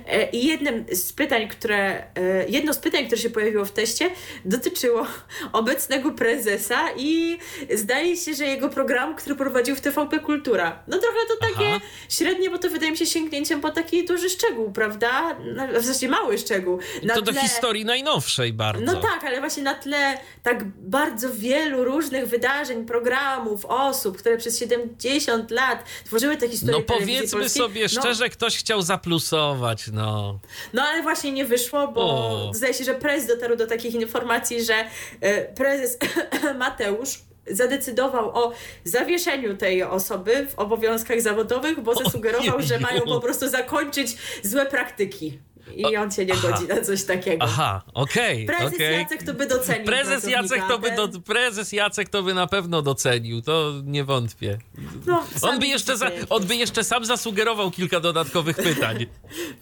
E, 0.08 0.30
I 0.30 0.48
jednym 0.48 0.86
z 0.92 1.14
pytań, 1.14 1.48
które, 1.48 2.04
jedno 2.50 2.74
z 2.74 2.78
pytań, 2.78 3.06
które 3.06 3.22
się 3.22 3.30
pojawiło 3.30 3.66
w 3.66 3.72
teście, 3.72 4.10
dotyczyło 4.46 5.08
obecnego 5.54 6.12
prezesa 6.12 6.80
i 6.98 7.38
zdaje 7.74 8.18
się, 8.18 8.34
że 8.34 8.46
jego 8.46 8.70
program, 8.70 9.16
który 9.16 9.36
prowadził 9.36 9.76
w 9.76 9.82
TVP 9.82 10.20
Kultura. 10.20 10.84
No 10.88 10.98
trochę 11.00 11.20
to 11.28 11.48
takie 11.48 11.70
Aha. 11.70 11.80
średnie, 12.10 12.50
bo 12.50 12.58
to 12.58 12.70
wydaje 12.70 12.92
mi 12.92 12.98
się 12.98 13.06
sięgnięciem 13.06 13.62
po 13.62 13.70
taki 13.70 14.06
duży 14.06 14.30
szczegół, 14.30 14.72
prawda? 14.72 15.38
W 15.80 15.86
zasadzie 15.86 16.10
mały 16.10 16.38
szczegół. 16.38 16.80
Na 17.04 17.23
do 17.24 17.32
tle- 17.32 17.42
historii 17.42 17.86
najnowszej 17.86 18.54
bardzo. 18.54 18.86
no 18.86 19.02
tak, 19.02 19.24
ale 19.24 19.40
właśnie 19.40 19.64
na 19.64 19.74
tle 19.76 20.18
tak 20.44 20.64
bardzo 20.64 21.34
wielu 21.34 21.84
różnych 21.84 22.28
wydarzeń, 22.28 22.86
programów, 22.86 23.66
osób, 23.66 24.18
które 24.18 24.38
przez 24.38 24.60
70 24.60 25.52
lat 25.52 25.84
tworzyły 26.06 26.38
te 26.38 26.50
historie 26.50 26.78
No 26.78 26.96
powiedzmy 26.98 27.50
sobie 27.50 27.82
no, 27.82 28.02
szczerze, 28.02 28.30
ktoś 28.30 28.58
chciał 28.58 28.82
zaplusować, 28.82 29.88
no. 29.94 30.40
No 30.74 30.84
ale 30.84 31.02
właśnie 31.02 31.32
nie 31.32 31.46
wyszło, 31.46 31.88
bo 31.88 32.02
O. 32.02 32.52
zdaje 32.54 32.74
się, 32.74 32.84
że 32.84 32.96
prezes 32.96 33.28
dotarł 33.28 33.56
do 33.56 33.68
takich 33.68 33.96
informacji, 33.96 34.64
że 34.64 34.76
e, 35.22 35.54
prezes 35.54 35.98
Mateusz 36.60 37.20
zadecydował 37.48 38.30
o 38.30 38.54
zawieszeniu 38.84 39.58
tej 39.58 39.84
osoby 39.84 40.48
w 40.50 40.60
obowiązkach 40.60 41.22
zawodowych, 41.22 41.82
bo 41.82 41.96
zasugerował, 42.04 42.62
że 42.62 42.80
mają 42.80 43.02
po 43.02 43.20
prostu 43.20 43.50
zakończyć 43.50 44.18
złe 44.44 44.66
praktyki. 44.66 45.40
I 45.76 45.98
on 45.98 46.12
się 46.12 46.26
nie 46.26 46.34
Aha. 46.34 46.48
godzi 46.52 46.68
na 46.68 46.82
coś 46.82 47.04
takiego. 47.04 47.46
Aha, 47.46 47.82
okej, 47.94 48.46
Prezes 48.46 48.74
okej. 48.74 49.00
Jacek 49.00 49.24
to 49.24 49.34
by 49.34 49.48
docenił. 49.48 49.86
Prezes 49.86 50.28
Jacek, 50.28 50.62
to 50.68 50.80
by 50.80 50.92
do, 50.92 51.08
prezes 51.08 51.74
Jacek 51.74 52.10
to 52.10 52.24
by 52.24 52.34
na 52.34 52.48
pewno 52.48 52.82
docenił, 52.82 53.42
to 53.42 53.74
nie 53.84 54.04
wątpię. 54.04 54.58
No, 55.06 55.24
On 55.42 55.60
by, 55.60 55.68
jeszcze 55.68 55.98
za, 55.98 56.12
on 56.30 56.46
by 56.46 56.56
jeszcze 56.56 56.84
sam 56.84 57.06
zasugerował 57.06 57.72
kilka 57.72 58.00
dodatkowych 58.00 58.58
pytań. 58.58 59.06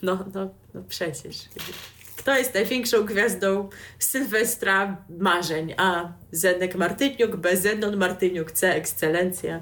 No, 0.02 0.26
no, 0.34 0.50
no 0.74 0.82
przecież. 0.90 1.36
Kto 2.22 2.38
jest 2.38 2.54
największą 2.54 3.06
gwiazdą 3.06 3.70
Sylwestra 4.00 4.98
marzeń? 5.20 5.74
A. 5.78 6.12
Zenek 6.32 6.76
Martyniuk, 6.76 7.36
B. 7.36 7.58
Zenon 7.58 7.98
Martyniuk, 7.98 8.52
C. 8.52 8.76
Ekscelencja 8.76 9.62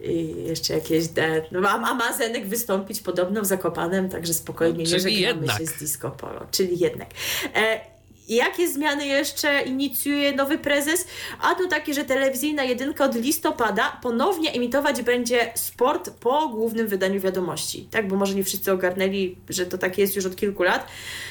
i 0.00 0.44
jeszcze 0.46 0.74
jakieś 0.74 1.08
D. 1.08 1.42
No, 1.52 1.68
a, 1.68 1.72
a 1.72 1.94
ma 1.94 2.12
Zenek 2.12 2.46
wystąpić 2.46 3.00
podobno 3.00 3.42
w 3.42 3.46
Zakopanem, 3.46 4.08
także 4.08 4.34
spokojnie, 4.34 4.84
No, 4.84 4.90
nie 4.90 5.00
żegnamy 5.00 5.20
jednak. 5.20 5.58
się 5.58 5.66
z 5.66 5.72
disco 5.78 6.10
polo. 6.10 6.46
Czyli 6.50 6.78
jednak. 6.78 7.08
E, 7.54 7.80
Jakie 8.28 8.68
zmiany 8.68 9.06
jeszcze 9.06 9.62
inicjuje 9.62 10.32
nowy 10.32 10.58
prezes? 10.58 11.06
A 11.40 11.54
to 11.54 11.68
takie, 11.68 11.94
że 11.94 12.04
telewizyjna 12.04 12.64
jedynka 12.64 13.04
od 13.04 13.14
listopada 13.14 13.98
ponownie 14.02 14.52
emitować 14.52 15.02
będzie 15.02 15.52
sport 15.54 16.10
po 16.10 16.48
głównym 16.48 16.88
wydaniu 16.88 17.20
wiadomości. 17.20 17.88
Tak, 17.90 18.08
bo 18.08 18.16
może 18.16 18.34
nie 18.34 18.44
wszyscy 18.44 18.72
ogarnęli, 18.72 19.36
że 19.48 19.66
to 19.66 19.78
tak 19.78 19.98
jest 19.98 20.16
już 20.16 20.26
od 20.26 20.36
kilku 20.36 20.62
lat, 20.62 20.86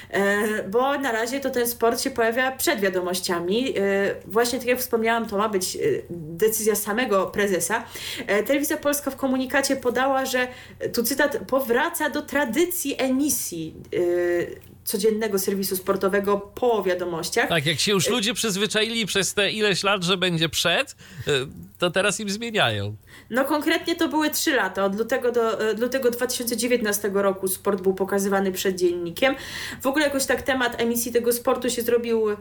e, 0.10 0.64
bo 0.64 0.98
na 0.98 1.12
razie 1.12 1.40
to 1.40 1.50
ten 1.50 1.68
sport 1.68 2.02
się 2.02 2.12
pojawia 2.12 2.52
przed 2.52 2.80
wiadomościami. 2.80 3.74
E, 3.78 4.16
właśnie 4.26 4.60
tak 4.60 4.68
jak 4.68 4.80
wspomniałam, 4.80 5.26
to 5.26 5.38
ma 5.38 5.50
być 5.50 5.76
e, 5.76 5.80
decyzja 6.10 6.76
samego 6.76 7.28
prezesa. 7.28 7.84
Telewizja 8.46 8.78
Polska 8.78 9.12
w 9.12 9.16
komunikacie 9.16 9.76
podała, 9.76 10.26
że, 10.26 10.48
tu 10.94 11.04
cytat, 11.04 11.38
powraca 11.48 12.10
do 12.10 12.22
tradycji 12.22 12.96
emisji 12.98 13.74
codziennego 14.84 15.40
serwisu 15.40 15.76
sportowego 15.76 16.38
po 16.38 16.84
wiadomościach. 16.84 17.50
Tak, 17.50 17.66
jak 17.66 17.80
się 17.80 17.92
już 17.92 18.10
ludzie 18.10 18.34
przyzwyczaili 18.34 19.06
przez 19.06 19.34
te 19.34 19.52
ileś 19.52 19.84
lat, 19.84 20.04
że 20.04 20.18
będzie 20.18 20.50
przed, 20.50 20.92
y, 21.28 21.32
to 21.82 21.92
teraz 21.92 22.20
im 22.20 22.30
zmieniają. 22.30 22.96
No 23.30 23.46
konkretnie 23.46 23.96
to 23.96 24.08
były 24.08 24.30
trzy 24.30 24.56
lata. 24.56 24.86
Od 24.86 25.00
lutego 25.00 25.32
do 25.32 25.70
e, 25.70 25.74
lutego 25.74 26.12
2019 26.12 27.12
roku 27.14 27.48
sport 27.48 27.82
był 27.82 27.94
pokazywany 27.94 28.52
przed 28.52 28.76
dziennikiem. 28.76 29.36
W 29.82 29.88
ogóle 29.88 30.06
jakoś 30.06 30.26
tak 30.26 30.42
temat 30.42 30.82
emisji 30.82 31.12
tego 31.12 31.34
sportu 31.34 31.70
się 31.70 31.82
zrobił 31.82 32.30
e, 32.30 32.38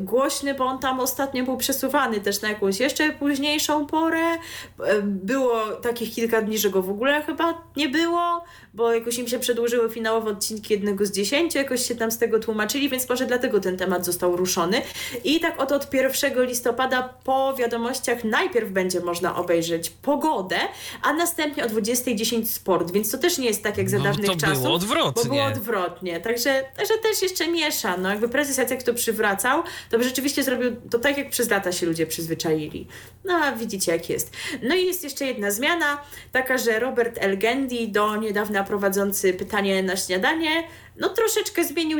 głośny, 0.00 0.54
bo 0.54 0.64
on 0.64 0.78
tam 0.78 1.00
ostatnio 1.00 1.44
był 1.44 1.56
przesuwany 1.56 2.20
też 2.20 2.42
na 2.42 2.48
jakąś 2.48 2.80
jeszcze 2.80 3.12
późniejszą 3.12 3.86
porę. 3.86 4.24
E, 4.24 5.02
Było 5.02 5.66
takich 5.68 6.14
kilka 6.14 6.42
dni, 6.42 6.58
że 6.58 6.70
go 6.70 6.82
w 6.82 6.90
ogóle 6.90 7.22
chyba 7.22 7.62
nie 7.76 7.88
było, 7.88 8.44
bo 8.74 8.92
jakoś 8.94 9.18
im 9.18 9.28
się 9.28 9.38
przedłużyły 9.38 9.90
finałowe 9.90 10.30
odcinki 10.30 10.74
jednego 10.74 11.06
z 11.06 11.12
dziesięciu, 11.12 11.58
jakoś 11.58 11.88
się 11.88 11.94
tam 11.94 12.10
z 12.10 12.18
tego 12.18 12.38
tłumaczyli, 12.38 12.88
więc 12.88 13.08
może 13.08 13.26
dlatego 13.26 13.60
ten 13.60 13.76
temat 13.76 14.04
został 14.04 14.36
ruszony. 14.36 14.82
I 15.24 15.40
tak 15.40 15.60
oto 15.60 15.74
od 15.74 15.94
1 15.94 16.44
listopada 16.44 17.02
po 17.24 17.54
wiadomościach 17.54 18.24
najpierw 18.24 18.71
będzie 18.72 19.00
można 19.00 19.36
obejrzeć 19.36 19.90
pogodę, 19.90 20.56
a 21.02 21.12
następnie 21.12 21.64
o 21.64 21.68
20.10 21.68 22.46
sport, 22.46 22.90
więc 22.92 23.10
to 23.10 23.18
też 23.18 23.38
nie 23.38 23.46
jest 23.46 23.62
tak 23.62 23.78
jak 23.78 23.90
za 23.90 23.98
No, 23.98 24.04
dawnych 24.04 24.26
to 24.30 24.36
czasów. 24.36 24.62
było 24.62 24.74
odwrotnie. 24.74 25.22
Bo 25.22 25.28
było 25.28 25.44
odwrotnie, 25.44 26.20
także, 26.20 26.64
także 26.76 26.94
też 27.02 27.22
jeszcze 27.22 27.48
miesza. 27.48 27.96
No 27.96 28.10
jakby 28.10 28.28
prezes 28.28 28.58
Jacek 28.58 28.82
to 28.82 28.94
przywracał, 28.94 29.62
to 29.90 29.98
by 29.98 30.04
rzeczywiście 30.04 30.42
zrobił 30.42 30.76
to 30.90 30.98
tak, 30.98 31.18
jak 31.18 31.30
przez 31.30 31.50
lata 31.50 31.72
się 31.72 31.86
ludzie 31.86 32.06
przyzwyczaili. 32.06 32.86
No 33.24 33.34
a 33.34 33.52
widzicie 33.52 33.92
jak 33.92 34.10
jest. 34.10 34.32
No 34.62 34.74
i 34.74 34.86
jest 34.86 35.04
jeszcze 35.04 35.26
jedna 35.26 35.50
zmiana, 35.50 36.02
taka, 36.32 36.58
że 36.58 36.78
Robert 36.80 37.18
Elgendi, 37.20 37.88
do 37.88 38.16
niedawna 38.16 38.64
prowadzący 38.64 39.32
pytanie 39.34 39.82
na 39.82 39.96
śniadanie, 39.96 40.64
no 41.02 41.08
troszeczkę 41.08 41.64
zmienił 41.64 41.98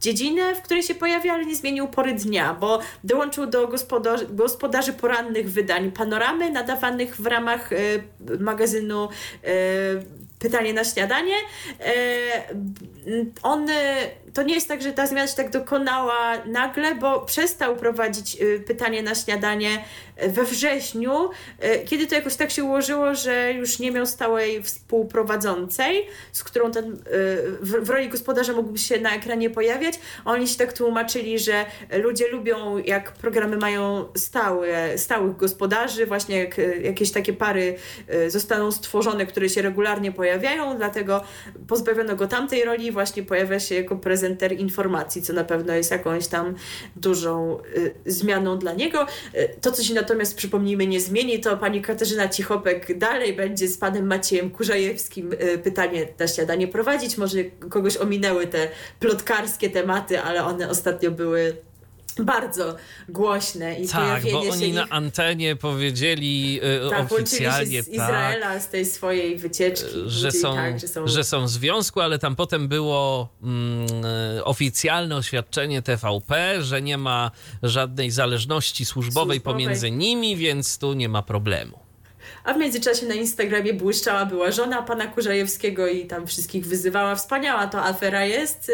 dziedzinę, 0.00 0.54
w 0.54 0.62
której 0.62 0.82
się 0.82 0.94
pojawia, 0.94 1.32
ale 1.32 1.44
nie 1.44 1.56
zmienił 1.56 1.88
pory 1.88 2.12
dnia, 2.14 2.54
bo 2.54 2.80
dołączył 3.04 3.46
do 3.46 3.68
gospodarzy, 3.68 4.26
gospodarzy 4.30 4.92
porannych 4.92 5.50
wydań 5.50 5.92
panoramy 5.92 6.50
nadawanych 6.50 7.16
w 7.16 7.26
ramach 7.26 7.72
e, 7.72 7.76
magazynu 8.40 9.08
e, 9.44 9.48
Pytanie 10.38 10.72
na 10.72 10.84
śniadanie. 10.84 11.34
E, 11.80 11.94
on, 13.42 13.66
to 14.34 14.42
nie 14.42 14.54
jest 14.54 14.68
tak, 14.68 14.82
że 14.82 14.92
ta 14.92 15.06
zmiana 15.06 15.28
się 15.28 15.36
tak 15.36 15.50
dokonała 15.50 16.44
nagle, 16.46 16.94
bo 16.94 17.20
przestał 17.20 17.76
prowadzić 17.76 18.36
e, 18.42 18.58
pytanie 18.60 19.02
na 19.02 19.14
śniadanie 19.14 19.84
we 20.28 20.44
wrześniu, 20.44 21.30
e, 21.58 21.78
kiedy 21.78 22.06
to 22.06 22.14
jakoś 22.14 22.36
tak 22.36 22.50
się 22.50 22.64
ułożyło, 22.64 23.14
że 23.14 23.52
już 23.52 23.78
nie 23.78 23.90
miał 23.90 24.06
stałej 24.06 24.62
współprowadzącej, 24.62 26.06
z 26.32 26.44
którą 26.44 26.70
ten, 26.70 26.96
w, 27.60 27.90
roli 27.90 28.08
gospodarza 28.08 28.52
mógłby 28.52 28.78
się 28.78 29.00
na 29.00 29.16
ekranie 29.16 29.50
pojawiać. 29.50 29.94
Oni 30.24 30.48
się 30.48 30.58
tak 30.58 30.72
tłumaczyli, 30.72 31.38
że 31.38 31.64
ludzie 32.02 32.28
lubią, 32.28 32.78
jak 32.78 33.12
programy 33.12 33.56
mają 33.56 34.08
stałe, 34.16 34.98
stałych 34.98 35.36
gospodarzy, 35.36 36.06
właśnie 36.06 36.38
jak 36.38 36.56
jakieś 36.82 37.12
takie 37.12 37.32
pary 37.32 37.76
zostaną 38.28 38.72
stworzone, 38.72 39.26
które 39.26 39.48
się 39.48 39.62
regularnie 39.62 40.12
pojawiają, 40.12 40.27
dlatego 40.76 41.22
pozbawiono 41.68 42.16
go 42.16 42.26
tamtej 42.26 42.64
roli 42.64 42.92
właśnie 42.92 43.22
pojawia 43.22 43.60
się 43.60 43.74
jako 43.74 43.96
prezenter 43.96 44.52
informacji, 44.52 45.22
co 45.22 45.32
na 45.32 45.44
pewno 45.44 45.74
jest 45.74 45.90
jakąś 45.90 46.26
tam 46.26 46.54
dużą 46.96 47.58
y, 47.76 47.94
zmianą 48.06 48.58
dla 48.58 48.72
niego. 48.72 49.06
Y, 49.34 49.48
to, 49.60 49.72
co 49.72 49.82
się 49.82 49.94
natomiast, 49.94 50.36
przypomnijmy, 50.36 50.86
nie 50.86 51.00
zmieni, 51.00 51.40
to 51.40 51.56
pani 51.56 51.82
Katarzyna 51.82 52.28
Cichopek 52.28 52.98
dalej 52.98 53.32
będzie 53.32 53.68
z 53.68 53.78
panem 53.78 54.06
Maciejem 54.06 54.50
Kurzajewskim 54.50 55.32
y, 55.32 55.58
pytanie 55.58 56.08
na 56.18 56.28
śniadanie 56.28 56.68
prowadzić. 56.68 57.18
Może 57.18 57.38
kogoś 57.70 57.96
ominęły 57.96 58.46
te 58.46 58.68
plotkarskie 59.00 59.70
tematy, 59.70 60.20
ale 60.20 60.44
one 60.44 60.68
ostatnio 60.68 61.10
były 61.10 61.67
bardzo 62.18 62.76
głośne 63.08 63.80
i 63.80 63.88
Tak, 63.88 64.22
bo 64.32 64.40
oni 64.40 64.72
na 64.72 64.88
antenie 64.88 65.56
powiedzieli 65.56 66.60
y, 66.86 66.90
tak, 66.90 67.12
oficjalnie 67.12 67.82
z 67.82 67.86
tak, 67.86 67.94
Izraela 67.94 68.60
z 68.60 68.68
tej 68.68 68.86
swojej 68.86 69.36
wycieczki. 69.36 69.86
że 70.06 70.28
Powiedzieli 70.28 70.42
są, 70.42 70.54
tak, 70.54 70.80
że 70.80 70.88
są 70.88 71.06
że 71.06 71.24
są 71.24 71.44
w 71.44 71.48
związku, 71.50 72.00
ale 72.00 72.18
tam 72.18 72.36
potem 72.36 72.68
było 72.68 73.28
mm, 73.42 73.86
y, 74.38 74.44
oficjalne 74.44 75.16
oświadczenie 75.16 75.82
TVP, 75.82 76.62
że 76.62 76.82
nie 76.82 76.98
ma 76.98 77.30
żadnej 77.62 78.10
zależności 78.10 78.84
służbowej, 78.84 79.36
Służbowej. 79.38 79.40
pomiędzy 79.64 79.90
nimi, 79.90 80.36
więc 80.36 80.78
tu 80.78 80.92
nie 80.92 81.08
ma 81.08 81.22
problemu. 81.22 81.87
A 82.48 82.54
w 82.54 82.58
międzyczasie 82.58 83.06
na 83.06 83.14
Instagramie 83.14 83.74
błyszczała 83.74 84.26
była 84.26 84.50
żona 84.50 84.82
pana 84.82 85.06
Kurzajewskiego 85.06 85.86
i 85.86 86.06
tam 86.06 86.26
wszystkich 86.26 86.66
wyzywała. 86.66 87.14
Wspaniała 87.14 87.66
to 87.66 87.84
afera 87.84 88.24
jest. 88.24 88.68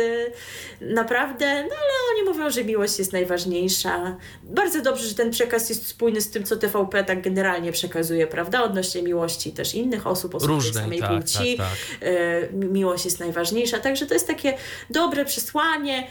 Yy, 0.80 0.94
naprawdę. 0.94 1.46
No 1.46 1.74
ale 1.74 1.92
oni 2.14 2.28
mówią, 2.28 2.50
że 2.50 2.64
miłość 2.64 2.98
jest 2.98 3.12
najważniejsza. 3.12 4.16
Bardzo 4.42 4.82
dobrze, 4.82 5.08
że 5.08 5.14
ten 5.14 5.30
przekaz 5.30 5.68
jest 5.68 5.86
spójny 5.86 6.20
z 6.20 6.30
tym, 6.30 6.44
co 6.44 6.56
TVP 6.56 7.04
tak 7.04 7.22
generalnie 7.22 7.72
przekazuje, 7.72 8.26
prawda? 8.26 8.62
Odnośnie 8.62 9.02
miłości 9.02 9.52
też 9.52 9.74
innych 9.74 10.06
osób, 10.06 10.34
osób 10.34 10.48
Różnej, 10.48 10.84
samej 10.84 11.00
tak, 11.00 11.10
płci. 11.10 11.56
tak, 11.56 11.68
Yy, 12.52 12.68
miłość 12.68 13.04
jest 13.04 13.20
najważniejsza. 13.20 13.78
Także 13.78 14.06
to 14.06 14.14
jest 14.14 14.26
takie 14.26 14.54
dobre 14.90 15.24
przesłanie. 15.24 16.06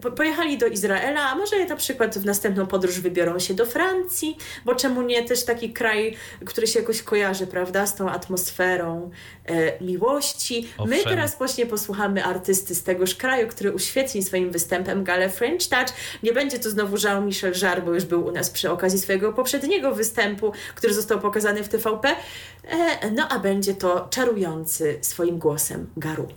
Po, 0.00 0.10
pojechali 0.10 0.58
do 0.58 0.66
Izraela, 0.66 1.30
a 1.30 1.34
może 1.34 1.64
na 1.66 1.76
przykład 1.76 2.18
w 2.18 2.24
następną 2.24 2.66
podróż 2.66 3.00
wybiorą 3.00 3.38
się 3.38 3.54
do 3.54 3.66
Francji, 3.66 4.36
bo 4.64 4.74
czemu 4.74 5.02
nie 5.02 5.24
też 5.24 5.44
taki 5.44 5.72
kraj, 5.72 6.16
który 6.44 6.65
się 6.66 6.80
jakoś 6.80 7.02
kojarzy, 7.02 7.46
prawda, 7.46 7.86
z 7.86 7.94
tą 7.94 8.10
atmosferą 8.10 9.10
e, 9.44 9.84
miłości. 9.84 10.68
My 10.78 10.96
Owszem. 10.96 11.10
teraz 11.10 11.38
właśnie 11.38 11.66
posłuchamy 11.66 12.24
artysty 12.24 12.74
z 12.74 12.82
tegoż 12.82 13.14
kraju, 13.14 13.48
który 13.48 13.72
uświetni 13.72 14.22
swoim 14.22 14.50
występem 14.50 15.04
galę 15.04 15.30
French 15.30 15.68
Touch. 15.68 15.88
Nie 16.22 16.32
będzie 16.32 16.58
to 16.58 16.70
znowu 16.70 16.96
Jean-Michel 17.04 17.52
Jarre, 17.62 17.82
bo 17.82 17.94
już 17.94 18.04
był 18.04 18.26
u 18.26 18.32
nas 18.32 18.50
przy 18.50 18.70
okazji 18.70 18.98
swojego 18.98 19.32
poprzedniego 19.32 19.94
występu, 19.94 20.52
który 20.74 20.94
został 20.94 21.20
pokazany 21.20 21.64
w 21.64 21.68
TVP. 21.68 22.08
E, 22.08 23.10
no 23.10 23.28
a 23.28 23.38
będzie 23.38 23.74
to 23.74 24.08
czarujący 24.10 24.98
swoim 25.00 25.38
głosem 25.38 25.86
Garu. 25.96 26.28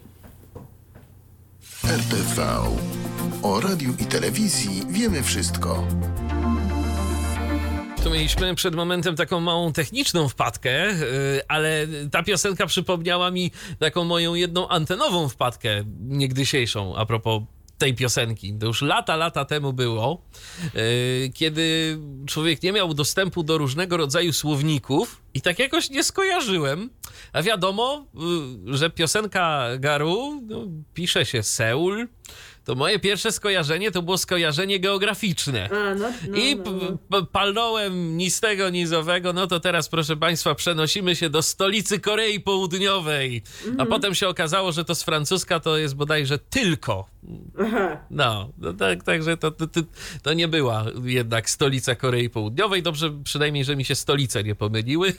RTV. 1.83 2.47
O 3.43 3.61
radiu 3.61 3.93
i 3.99 4.05
telewizji 4.05 4.83
wiemy 4.89 5.23
wszystko. 5.23 5.83
Tu 8.03 8.09
mieliśmy 8.09 8.55
przed 8.55 8.75
momentem 8.75 9.15
taką 9.15 9.39
małą 9.39 9.73
techniczną 9.73 10.29
wpadkę, 10.29 10.87
yy, 10.87 11.41
ale 11.47 11.87
ta 12.11 12.23
piosenka 12.23 12.65
przypomniała 12.65 13.31
mi 13.31 13.51
taką 13.79 14.03
moją 14.03 14.33
jedną 14.33 14.67
antenową 14.67 15.29
wpadkę 15.29 15.83
niegdysiejszą 15.99 16.95
a 16.95 17.05
propos 17.05 17.41
tej 17.77 17.95
piosenki. 17.95 18.53
To 18.53 18.67
już 18.67 18.81
lata, 18.81 19.15
lata 19.15 19.45
temu 19.45 19.73
było, 19.73 20.21
yy, 20.73 21.31
kiedy 21.33 21.97
człowiek 22.27 22.63
nie 22.63 22.71
miał 22.71 22.93
dostępu 22.93 23.43
do 23.43 23.57
różnego 23.57 23.97
rodzaju 23.97 24.33
słowników 24.33 25.21
i 25.33 25.41
tak 25.41 25.59
jakoś 25.59 25.89
nie 25.89 26.03
skojarzyłem. 26.03 26.89
A 27.33 27.41
wiadomo, 27.41 28.05
yy, 28.65 28.77
że 28.77 28.89
piosenka 28.89 29.67
Garu 29.79 30.41
no, 30.47 30.67
pisze 30.93 31.25
się 31.25 31.43
Seul. 31.43 32.07
To 32.69 32.75
moje 32.75 32.99
pierwsze 32.99 33.31
skojarzenie 33.31 33.91
to 33.91 34.01
było 34.01 34.17
skojarzenie 34.17 34.79
geograficzne. 34.79 35.69
A, 35.71 35.95
no, 35.95 36.09
no, 36.29 36.37
I 36.37 36.55
no, 36.55 36.97
no. 37.09 37.25
palnąłem 37.25 38.17
ni 38.17 38.31
z 38.31 38.39
tego, 38.39 38.69
ni 38.69 38.87
z 38.87 38.93
owego. 38.93 39.33
No 39.33 39.47
to 39.47 39.59
teraz, 39.59 39.89
proszę 39.89 40.17
Państwa, 40.17 40.55
przenosimy 40.55 41.15
się 41.15 41.29
do 41.29 41.41
stolicy 41.41 41.99
Korei 41.99 42.39
Południowej. 42.39 43.41
A 43.65 43.69
Mhm. 43.69 43.89
potem 43.89 44.15
się 44.15 44.27
okazało, 44.27 44.71
że 44.71 44.85
to 44.85 44.95
z 44.95 45.03
francuska 45.03 45.59
to 45.59 45.77
jest 45.77 45.95
bodajże 45.95 46.37
tylko. 46.39 47.05
Aha. 47.59 47.97
No, 48.11 48.49
no 48.57 48.73
tak, 48.73 49.03
także 49.03 49.37
to, 49.37 49.51
to, 49.51 49.67
to, 49.67 49.81
to 50.21 50.33
nie 50.33 50.47
była 50.47 50.85
jednak 51.03 51.49
stolica 51.49 51.95
Korei 51.95 52.29
Południowej. 52.29 52.83
Dobrze 52.83 53.11
przynajmniej, 53.23 53.65
że 53.65 53.75
mi 53.75 53.85
się 53.85 53.95
stolice 53.95 54.43
nie 54.43 54.55
pomyliły, 54.55 55.13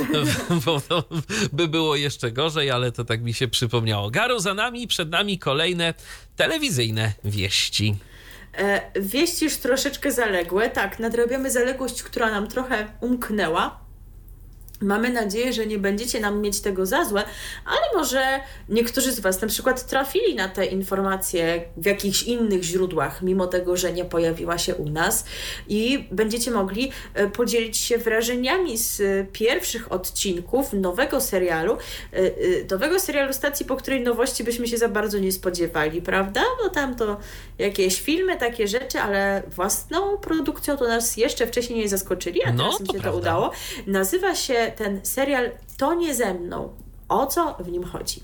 bo 0.64 0.80
to 0.80 1.04
by 1.52 1.68
było 1.68 1.96
jeszcze 1.96 2.32
gorzej, 2.32 2.70
ale 2.70 2.92
to 2.92 3.04
tak 3.04 3.22
mi 3.22 3.34
się 3.34 3.48
przypomniało. 3.48 4.10
Garo 4.10 4.40
za 4.40 4.54
nami, 4.54 4.86
przed 4.86 5.10
nami 5.10 5.38
kolejne 5.38 5.94
telewizyjne 6.36 7.12
wieści. 7.24 7.96
E, 8.58 9.00
wieści 9.00 9.44
już 9.44 9.56
troszeczkę 9.56 10.12
zaległe. 10.12 10.70
Tak, 10.70 10.98
nadrabiamy 10.98 11.50
zaległość, 11.50 12.02
która 12.02 12.30
nam 12.30 12.48
trochę 12.48 12.92
umknęła. 13.00 13.89
Mamy 14.82 15.10
nadzieję, 15.12 15.52
że 15.52 15.66
nie 15.66 15.78
będziecie 15.78 16.20
nam 16.20 16.40
mieć 16.40 16.60
tego 16.60 16.86
za 16.86 17.04
złe, 17.04 17.22
ale 17.66 17.80
może 17.94 18.40
niektórzy 18.68 19.12
z 19.12 19.20
Was 19.20 19.40
na 19.40 19.48
przykład 19.48 19.86
trafili 19.86 20.34
na 20.34 20.48
te 20.48 20.66
informacje 20.66 21.62
w 21.76 21.86
jakichś 21.86 22.22
innych 22.22 22.62
źródłach, 22.62 23.22
mimo 23.22 23.46
tego, 23.46 23.76
że 23.76 23.92
nie 23.92 24.04
pojawiła 24.04 24.58
się 24.58 24.74
u 24.74 24.88
nas 24.88 25.24
i 25.68 26.08
będziecie 26.10 26.50
mogli 26.50 26.92
e, 27.14 27.28
podzielić 27.28 27.76
się 27.76 27.98
wrażeniami 27.98 28.78
z 28.78 29.00
e, 29.00 29.26
pierwszych 29.32 29.92
odcinków 29.92 30.72
nowego 30.72 31.20
serialu, 31.20 31.76
e, 32.12 32.20
nowego 32.70 33.00
serialu 33.00 33.32
stacji, 33.32 33.66
po 33.66 33.76
której 33.76 34.00
nowości 34.00 34.44
byśmy 34.44 34.68
się 34.68 34.78
za 34.78 34.88
bardzo 34.88 35.18
nie 35.18 35.32
spodziewali, 35.32 36.02
prawda? 36.02 36.42
Bo 36.62 36.68
tam 36.70 36.96
to 36.96 37.16
jakieś 37.58 38.00
filmy, 38.00 38.36
takie 38.36 38.68
rzeczy, 38.68 38.98
ale 39.00 39.42
własną 39.56 40.18
produkcją 40.18 40.76
to 40.76 40.88
nas 40.88 41.16
jeszcze 41.16 41.46
wcześniej 41.46 41.78
nie 41.78 41.88
zaskoczyli, 41.88 42.42
a 42.44 42.52
No, 42.52 42.64
teraz 42.64 42.80
im 42.80 42.86
to 42.86 42.92
się 42.92 42.98
to 42.98 43.02
prawda. 43.02 43.20
udało. 43.20 43.50
Nazywa 43.86 44.34
się 44.34 44.69
ten 44.70 45.00
serial 45.02 45.50
To 45.78 45.94
nie 45.94 46.14
ze 46.14 46.34
mną. 46.34 46.68
O 47.08 47.26
co 47.26 47.56
w 47.60 47.68
nim 47.68 47.84
chodzi? 47.84 48.20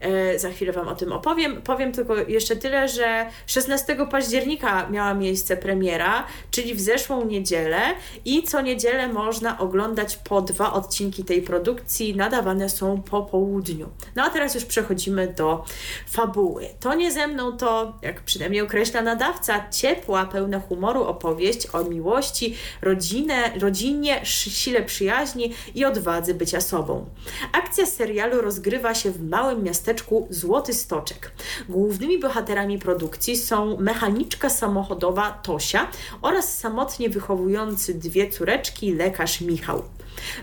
E, 0.00 0.38
za 0.38 0.50
chwilę 0.50 0.72
Wam 0.72 0.88
o 0.88 0.94
tym 0.94 1.12
opowiem. 1.12 1.62
Powiem 1.62 1.92
tylko 1.92 2.16
jeszcze 2.16 2.56
tyle, 2.56 2.88
że 2.88 3.26
16 3.46 3.96
października 4.10 4.88
miała 4.90 5.14
miejsce 5.14 5.56
premiera, 5.56 6.26
czyli 6.50 6.74
w 6.74 6.80
zeszłą 6.80 7.24
niedzielę 7.26 7.80
i 8.24 8.42
co 8.42 8.60
niedzielę 8.60 9.08
można 9.08 9.58
oglądać 9.58 10.16
po 10.16 10.42
dwa 10.42 10.72
odcinki 10.72 11.24
tej 11.24 11.42
produkcji. 11.42 12.16
Nadawane 12.16 12.68
są 12.68 13.02
po 13.02 13.22
południu. 13.22 13.88
No 14.16 14.24
a 14.24 14.30
teraz 14.30 14.54
już 14.54 14.64
przechodzimy 14.64 15.34
do 15.36 15.64
fabuły. 16.08 16.66
To 16.80 16.94
nie 16.94 17.12
ze 17.12 17.26
mną 17.26 17.56
to, 17.56 17.98
jak 18.02 18.20
przynajmniej 18.20 18.62
określa 18.62 19.02
nadawca, 19.02 19.68
ciepła, 19.70 20.26
pełna 20.26 20.60
humoru 20.60 21.04
opowieść 21.04 21.66
o 21.72 21.84
miłości, 21.84 22.56
rodzinę, 22.82 23.34
rodzinie, 23.60 24.20
sile 24.24 24.82
przyjaźni 24.82 25.54
i 25.74 25.84
odwadze 25.84 26.34
bycia 26.34 26.60
sobą. 26.60 27.06
Akcja 27.52 27.86
serialu 27.86 28.40
rozgrywa 28.40 28.94
się 28.94 29.10
w 29.10 29.28
małym 29.28 29.49
małym 29.50 29.64
miasteczku 29.64 30.26
Złoty 30.30 30.74
Stoczek. 30.74 31.32
Głównymi 31.68 32.18
bohaterami 32.18 32.78
produkcji 32.78 33.36
są 33.36 33.76
mechaniczka 33.80 34.50
samochodowa 34.50 35.30
Tosia 35.30 35.88
oraz 36.22 36.58
samotnie 36.58 37.10
wychowujący 37.10 37.94
dwie 37.94 38.30
córeczki 38.30 38.94
lekarz 38.94 39.40
Michał. 39.40 39.82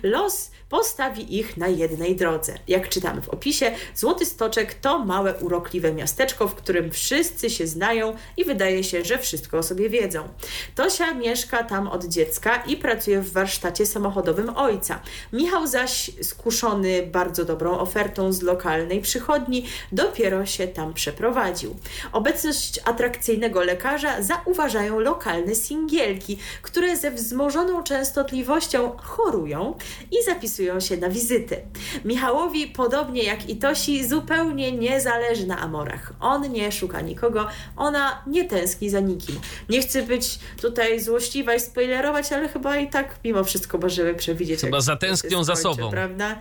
Los 0.03 0.51
postawi 0.69 1.37
ich 1.37 1.57
na 1.57 1.67
jednej 1.67 2.15
drodze. 2.15 2.53
Jak 2.67 2.89
czytamy 2.89 3.21
w 3.21 3.29
opisie, 3.29 3.71
Złoty 3.95 4.25
Stoczek 4.25 4.73
to 4.73 4.99
małe, 4.99 5.33
urokliwe 5.35 5.93
miasteczko, 5.93 6.47
w 6.47 6.55
którym 6.55 6.91
wszyscy 6.91 7.49
się 7.49 7.67
znają 7.67 8.15
i 8.37 8.45
wydaje 8.45 8.83
się, 8.83 9.05
że 9.05 9.17
wszystko 9.17 9.57
o 9.57 9.63
sobie 9.63 9.89
wiedzą. 9.89 10.27
Tosia 10.75 11.13
mieszka 11.13 11.63
tam 11.63 11.87
od 11.87 12.05
dziecka 12.05 12.55
i 12.55 12.77
pracuje 12.77 13.21
w 13.21 13.31
warsztacie 13.31 13.85
samochodowym 13.85 14.57
ojca. 14.57 14.99
Michał 15.33 15.67
zaś, 15.67 16.11
skuszony 16.21 17.03
bardzo 17.05 17.45
dobrą 17.45 17.79
ofertą 17.79 18.33
z 18.33 18.41
lokalnej 18.41 19.01
przychodni, 19.01 19.65
dopiero 19.91 20.45
się 20.45 20.67
tam 20.67 20.93
przeprowadził. 20.93 21.75
Obecność 22.11 22.79
atrakcyjnego 22.85 23.63
lekarza 23.63 24.21
zauważają 24.21 24.99
lokalne 24.99 25.55
singielki, 25.55 26.37
które 26.61 26.97
ze 26.97 27.11
wzmożoną 27.11 27.83
częstotliwością 27.83 28.97
chorują 28.97 29.75
i 30.11 30.23
zapisują 30.23 30.56
zapisują 30.57 30.79
się 30.79 30.97
na 30.97 31.09
wizyty. 31.09 31.57
Michałowi, 32.05 32.67
podobnie 32.67 33.23
jak 33.23 33.49
i 33.49 33.55
Tosi, 33.55 34.07
zupełnie 34.07 34.71
nie 34.71 35.01
zależy 35.01 35.47
na 35.47 35.59
Amorach. 35.59 36.13
On 36.19 36.51
nie 36.51 36.71
szuka 36.71 37.01
nikogo, 37.01 37.47
ona 37.75 38.23
nie 38.27 38.45
tęskni 38.45 38.89
za 38.89 38.99
nikim. 38.99 39.39
Nie 39.69 39.81
chcę 39.81 40.03
być 40.03 40.39
tutaj 40.61 40.99
złośliwa 40.99 41.55
i 41.55 41.59
spoilerować, 41.59 42.31
ale 42.31 42.49
chyba 42.49 42.77
i 42.77 42.89
tak 42.89 43.19
mimo 43.23 43.43
wszystko 43.43 43.77
możemy 43.77 44.15
przewidzieć. 44.15 44.61
Chyba 44.61 44.81
zatęsknią 44.81 45.43
za 45.43 45.55
sobą. 45.55 45.89
Prawda? 45.89 46.39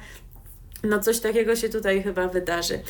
No 0.83 1.01
coś 1.01 1.21
takiego 1.21 1.57
się 1.57 1.69
tutaj 1.69 2.03
chyba 2.03 2.29
wydarzy. 2.29 2.81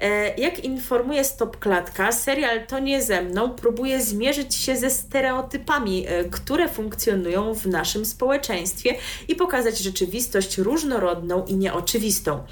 E, 0.00 0.34
jak 0.34 0.64
informuje 0.64 1.24
Stop 1.24 1.58
Klatka, 1.58 2.12
serial 2.12 2.66
To 2.66 2.78
nie 2.78 3.02
ze 3.02 3.22
mną 3.22 3.50
próbuje 3.50 4.02
zmierzyć 4.02 4.54
się 4.54 4.76
ze 4.76 4.90
stereotypami, 4.90 6.06
e, 6.08 6.24
które 6.24 6.68
funkcjonują 6.68 7.54
w 7.54 7.66
naszym 7.66 8.04
społeczeństwie 8.04 8.94
i 9.28 9.34
pokazać 9.34 9.78
rzeczywistość 9.78 10.58
różnorodną 10.58 11.44
i 11.44 11.56
nieoczywistą. 11.56 12.44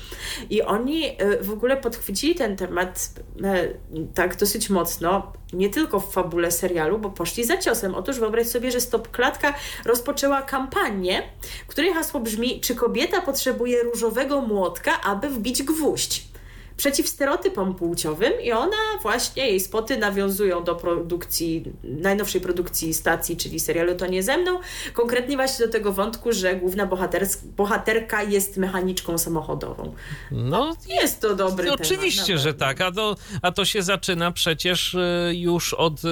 I 0.51 0.63
oni 0.63 1.07
e, 1.07 1.43
w 1.43 1.51
ogóle 1.51 1.77
podchwycili 1.77 2.35
ten 2.35 2.57
temat 2.57 3.11
tak 4.15 4.37
dosyć 4.37 4.71
mocno, 4.71 5.33
nie 5.53 5.71
tylko 5.71 6.01
w 6.01 6.13
fabule 6.13 6.51
serialu, 6.51 6.99
bo 6.99 7.11
poszli 7.11 7.45
za 7.45 7.57
ciosem. 7.57 7.95
Otóż 7.95 8.19
wyobraź 8.19 8.47
sobie, 8.47 8.71
że 8.71 8.81
Stop 8.81 9.11
Klatka 9.11 9.55
rozpoczęła 9.85 10.43
kampanię, 10.43 11.23
której 11.67 11.93
hasło 11.93 12.21
brzmi: 12.21 12.61
Czy 12.61 12.75
kobieta 12.75 13.21
potrzebuje 13.21 13.83
różowego 13.83 14.41
młotka, 14.41 14.84
aby 14.93 15.31
wbić 15.31 15.63
gwóźdź? 15.63 16.34
Przeciw 16.77 17.09
stereotypom 17.09 17.75
płciowym 17.75 18.33
i 18.43 18.53
ona 18.53 18.77
właśnie, 19.03 19.47
jej 19.47 19.61
spoty 19.61 19.99
nawiązują 19.99 20.65
do 20.65 20.75
produkcji, 20.75 21.65
najnowszej 21.83 22.41
produkcji 22.41 22.95
stacji, 22.95 23.37
czyli 23.37 23.61
serialu 23.61 23.95
To 23.95 24.07
nie 24.07 24.23
ze 24.23 24.39
mną, 24.39 24.61
konkretnie 24.93 25.37
właśnie 25.37 25.67
do 25.67 25.73
tego 25.73 25.93
wątku, 25.93 26.33
że 26.33 26.57
główna 26.57 26.89
bohaterka 27.57 28.23
jest 28.23 28.57
mechaniczką 28.57 29.19
samochodową. 29.19 29.95
No, 30.31 30.77
jest 31.03 31.21
to 31.21 31.35
dobry 31.35 31.65
temat. 31.65 31.81
Oczywiście, 31.81 32.39
że 32.39 32.55
tak, 32.55 32.81
a 32.81 32.93
to, 32.93 33.17
a 33.43 33.53
to 33.53 33.65
się 33.65 33.83
zaczyna 33.83 34.31
przecież 34.31 34.95
y, 34.95 35.33
już 35.35 35.75
od 35.75 36.05
y, 36.05 36.09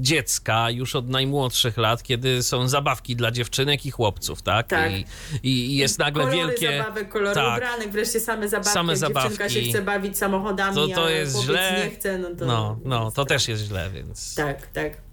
dziecka, 0.00 0.70
już 0.70 0.96
od 0.96 1.08
najmłodszych 1.08 1.76
lat, 1.76 2.02
kiedy 2.02 2.42
są 2.42 2.68
zabawki 2.68 3.16
dla 3.16 3.30
dziewczynek 3.30 3.86
i 3.86 3.90
chłopców, 3.90 4.42
tak? 4.42 4.66
tak. 4.66 4.92
I, 4.92 5.04
i 5.42 5.76
jest 5.76 5.98
nagle 5.98 6.24
kolory 6.24 6.38
wielkie... 6.38 6.78
zabawek, 6.78 7.08
kolory 7.08 7.34
tak. 7.34 7.56
ubranek, 7.56 7.90
wreszcie 7.90 8.20
same 8.20 8.48
zabawki, 8.48 8.72
same 8.72 8.96
zabawki 8.96 9.51
się 9.52 9.62
chce 9.62 9.82
bawić 9.82 10.18
samochodami, 10.18 10.74
to, 10.76 10.88
to 10.88 11.08
jest 11.10 11.42
źle. 11.42 11.82
nie 11.84 11.90
chce, 11.90 12.18
no 12.18 12.28
to... 12.38 12.46
No, 12.46 12.78
no 12.84 13.10
to 13.10 13.24
też 13.24 13.48
jest 13.48 13.62
źle, 13.64 13.90
więc... 13.90 14.34
Tak, 14.34 14.66
tak. 14.66 15.11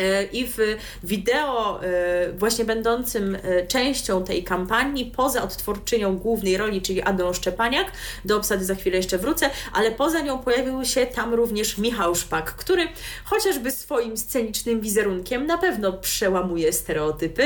E, 0.00 0.24
I 0.24 0.46
w 0.46 0.56
wideo, 1.04 1.80
e, 1.84 2.32
właśnie 2.32 2.64
będącym 2.64 3.34
e, 3.42 3.66
częścią 3.66 4.24
tej 4.24 4.44
kampanii, 4.44 5.06
poza 5.06 5.42
odtwórczynią 5.42 6.16
głównej 6.16 6.56
roli, 6.56 6.82
czyli 6.82 7.02
Adą 7.02 7.32
Szczepaniak, 7.32 7.92
do 8.24 8.36
obsady 8.36 8.64
za 8.64 8.74
chwilę 8.74 8.96
jeszcze 8.96 9.18
wrócę, 9.18 9.50
ale 9.72 9.90
poza 9.90 10.20
nią 10.20 10.38
pojawił 10.38 10.84
się 10.84 11.06
tam 11.06 11.34
również 11.34 11.78
Michał 11.78 12.14
Szpak, 12.14 12.54
który 12.54 12.88
chociażby 13.24 13.70
swoim 13.70 14.16
scenicznym 14.16 14.80
wizerunkiem 14.80 15.46
na 15.46 15.58
pewno 15.58 15.92
przełamuje 15.92 16.72
stereotypy 16.72 17.42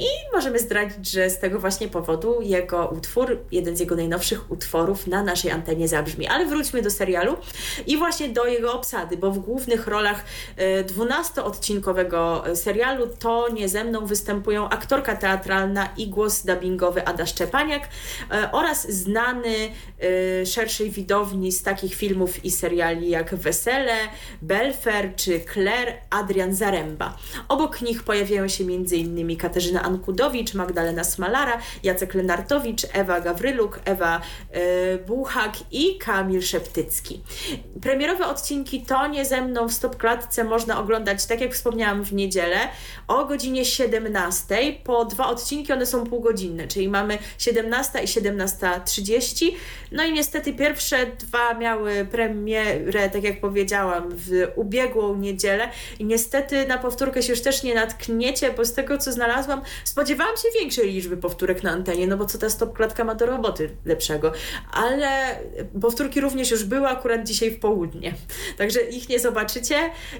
i 0.00 0.06
możemy 0.32 0.58
zdradzić, 0.58 1.10
że 1.10 1.30
z 1.30 1.38
tego 1.38 1.58
właśnie 1.58 1.88
powodu 1.88 2.42
jego 2.42 2.88
utwór, 2.88 3.38
jeden 3.52 3.76
z 3.76 3.80
jego 3.80 3.96
najnowszych 3.96 4.50
utworów 4.50 5.06
na 5.06 5.22
naszej 5.22 5.50
antenie 5.50 5.88
zabrzmi. 5.88 6.26
Ale 6.26 6.46
wróćmy 6.46 6.82
do 6.82 6.90
serialu 6.90 7.36
i 7.86 7.96
właśnie 7.96 8.28
do 8.28 8.46
jego 8.46 8.72
obsady, 8.72 9.16
bo 9.16 9.30
w 9.30 9.38
głównych 9.38 9.86
rolach 9.86 10.24
12 10.86 11.44
odcinków 11.44 11.65
odcinkowego 11.66 12.44
serialu 12.54 13.06
To 13.18 13.48
nie 13.48 13.68
ze 13.68 13.84
mną 13.84 14.06
występują 14.06 14.68
aktorka 14.68 15.16
teatralna 15.16 15.88
i 15.96 16.08
głos 16.08 16.44
dubbingowy 16.44 17.06
Ada 17.06 17.26
Szczepaniak 17.26 17.88
e, 18.30 18.52
oraz 18.52 18.90
znany 18.92 19.54
e, 20.42 20.46
szerszej 20.46 20.90
widowni 20.90 21.52
z 21.52 21.62
takich 21.62 21.94
filmów 21.94 22.44
i 22.44 22.50
seriali 22.50 23.10
jak 23.10 23.34
Wesele, 23.34 23.96
Belfer 24.42 25.16
czy 25.16 25.40
Claire 25.52 25.94
Adrian 26.10 26.54
Zaremba. 26.54 27.16
Obok 27.48 27.82
nich 27.82 28.02
pojawiają 28.02 28.48
się 28.48 28.64
m.in. 28.64 29.36
Katarzyna 29.36 29.82
Ankudowicz, 29.82 30.54
Magdalena 30.54 31.04
Smalara, 31.04 31.58
Jacek 31.82 32.14
Lenartowicz, 32.14 32.86
Ewa 32.92 33.20
Gawryluk, 33.20 33.80
Ewa 33.84 34.20
e, 34.50 34.98
Buchak 34.98 35.52
i 35.70 35.98
Kamil 35.98 36.42
Szeptycki. 36.42 37.22
Premierowe 37.82 38.26
odcinki 38.26 38.82
To 38.82 39.06
nie 39.06 39.24
ze 39.24 39.42
mną 39.42 39.68
w 39.68 39.72
stopklatce 39.72 40.44
można 40.44 40.80
oglądać 40.80 41.26
tak 41.26 41.40
jak 41.40 41.55
wspomniałam, 41.56 42.04
w 42.04 42.12
niedzielę 42.12 42.56
o 43.08 43.24
godzinie 43.24 43.64
17. 43.64 44.56
Po 44.84 45.04
dwa 45.04 45.26
odcinki, 45.26 45.72
one 45.72 45.86
są 45.86 46.06
półgodzinne, 46.06 46.68
czyli 46.68 46.88
mamy 46.88 47.18
17 47.38 47.98
i 47.98 48.06
17.30. 48.06 49.52
No 49.92 50.04
i 50.04 50.12
niestety 50.12 50.52
pierwsze 50.52 51.06
dwa 51.06 51.54
miały 51.54 52.04
premierę, 52.10 53.10
tak 53.10 53.22
jak 53.22 53.40
powiedziałam, 53.40 54.08
w 54.10 54.48
ubiegłą 54.56 55.16
niedzielę 55.16 55.68
i 55.98 56.04
niestety 56.04 56.66
na 56.66 56.78
powtórkę 56.78 57.22
się 57.22 57.32
już 57.32 57.42
też 57.42 57.62
nie 57.62 57.74
natkniecie, 57.74 58.52
bo 58.52 58.64
z 58.64 58.72
tego 58.72 58.98
co 58.98 59.12
znalazłam, 59.12 59.62
spodziewałam 59.84 60.36
się 60.36 60.48
większej 60.60 60.92
liczby 60.92 61.16
powtórek 61.16 61.62
na 61.62 61.70
antenie, 61.70 62.06
no 62.06 62.16
bo 62.16 62.24
co 62.24 62.38
ta 62.38 62.50
stopklatka 62.50 63.04
ma 63.04 63.14
do 63.14 63.26
roboty 63.26 63.70
lepszego, 63.84 64.32
ale 64.72 65.08
powtórki 65.80 66.20
również 66.20 66.50
już 66.50 66.64
były 66.64 66.88
akurat 66.88 67.24
dzisiaj 67.24 67.50
w 67.50 67.60
południe, 67.60 68.14
także 68.58 68.80
ich 68.80 69.08
nie 69.08 69.18
zobaczycie. 69.18 69.76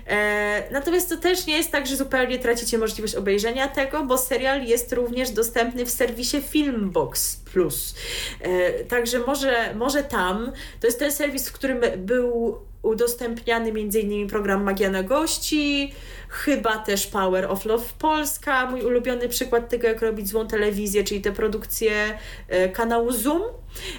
E, 0.06 0.62
natomiast 0.70 1.08
to 1.08 1.16
też 1.26 1.46
nie 1.46 1.56
jest 1.56 1.72
tak, 1.72 1.86
że 1.86 1.96
zupełnie 1.96 2.38
tracicie 2.38 2.78
możliwość 2.78 3.14
obejrzenia 3.14 3.68
tego, 3.68 4.04
bo 4.04 4.18
serial 4.18 4.64
jest 4.64 4.92
również 4.92 5.30
dostępny 5.30 5.86
w 5.86 5.90
serwisie 5.90 6.36
Filmbox 6.48 7.36
Plus. 7.36 7.94
E, 8.40 8.84
także 8.84 9.18
może, 9.18 9.74
może 9.74 10.02
tam, 10.02 10.52
to 10.80 10.86
jest 10.86 10.98
ten 10.98 11.12
serwis, 11.12 11.48
w 11.48 11.52
którym 11.52 11.80
był 11.96 12.58
udostępniany 12.82 13.68
m.in. 13.68 14.28
program 14.28 14.62
Magia 14.62 14.90
na 14.90 15.02
Gości, 15.02 15.92
chyba 16.28 16.78
też 16.78 17.06
Power 17.06 17.44
of 17.44 17.64
Love 17.64 17.88
Polska, 17.98 18.70
mój 18.70 18.82
ulubiony 18.82 19.28
przykład 19.28 19.68
tego, 19.68 19.88
jak 19.88 20.02
robić 20.02 20.28
złą 20.28 20.46
telewizję, 20.46 21.04
czyli 21.04 21.20
te 21.20 21.32
produkcje 21.32 22.18
e, 22.48 22.68
kanału 22.68 23.12
Zoom. 23.12 23.42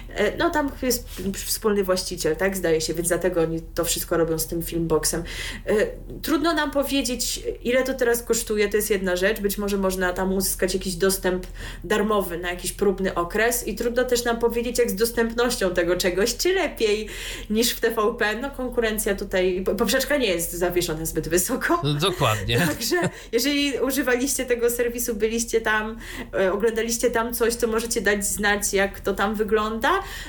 E, 0.08 0.36
no 0.36 0.50
tam 0.50 0.70
jest 0.82 1.08
wspólny 1.34 1.84
właściciel, 1.84 2.36
tak, 2.36 2.56
zdaje 2.56 2.80
się, 2.80 2.94
więc 2.94 3.08
dlatego 3.08 3.40
oni 3.40 3.60
to 3.74 3.84
wszystko 3.84 4.16
robią 4.16 4.38
z 4.38 4.46
tym 4.46 4.62
filmboxem. 4.62 5.24
E, 5.66 5.74
trudno 6.22 6.54
nam 6.54 6.70
powiedzieć, 6.70 7.42
ile 7.62 7.82
to 7.82 7.94
teraz 7.94 8.22
kosztuje, 8.22 8.68
to 8.68 8.76
jest 8.76 8.90
jedna 8.90 9.16
rzecz, 9.16 9.40
być 9.40 9.58
może 9.58 9.76
można 9.76 10.12
tam 10.12 10.32
uzyskać 10.32 10.74
jakiś 10.74 10.94
dostęp 10.94 11.46
darmowy 11.84 12.38
na 12.38 12.50
jakiś 12.50 12.72
próbny 12.72 13.14
okres 13.14 13.66
i 13.66 13.74
trudno 13.74 14.04
też 14.04 14.24
nam 14.24 14.38
powiedzieć, 14.38 14.78
jak 14.78 14.90
z 14.90 14.94
dostępnością 14.94 15.70
tego 15.74 15.96
czegoś, 15.96 16.36
czy 16.36 16.52
lepiej 16.52 17.08
niż 17.50 17.70
w 17.70 17.80
TVP, 17.80 18.36
no 18.40 18.50
konkurencja 18.50 19.14
tutaj, 19.14 19.64
poprzeczka 19.78 20.16
nie 20.16 20.26
jest 20.26 20.52
zawieszona 20.52 21.06
zbyt 21.06 21.28
wysoko. 21.28 21.80
No, 21.84 21.94
dokładnie. 21.94 22.58
Także 22.68 22.96
jeżeli 23.32 23.80
używaliście 23.80 24.46
tego 24.46 24.70
serwisu, 24.70 25.14
byliście 25.14 25.60
tam, 25.60 25.98
e, 26.34 26.52
oglądaliście 26.52 27.10
tam 27.10 27.34
coś, 27.34 27.56
to 27.56 27.66
możecie 27.66 28.00
dać 28.00 28.26
znać, 28.26 28.72
jak 28.72 29.00
to 29.00 29.14
tam 29.14 29.34
wygląda, 29.34 29.67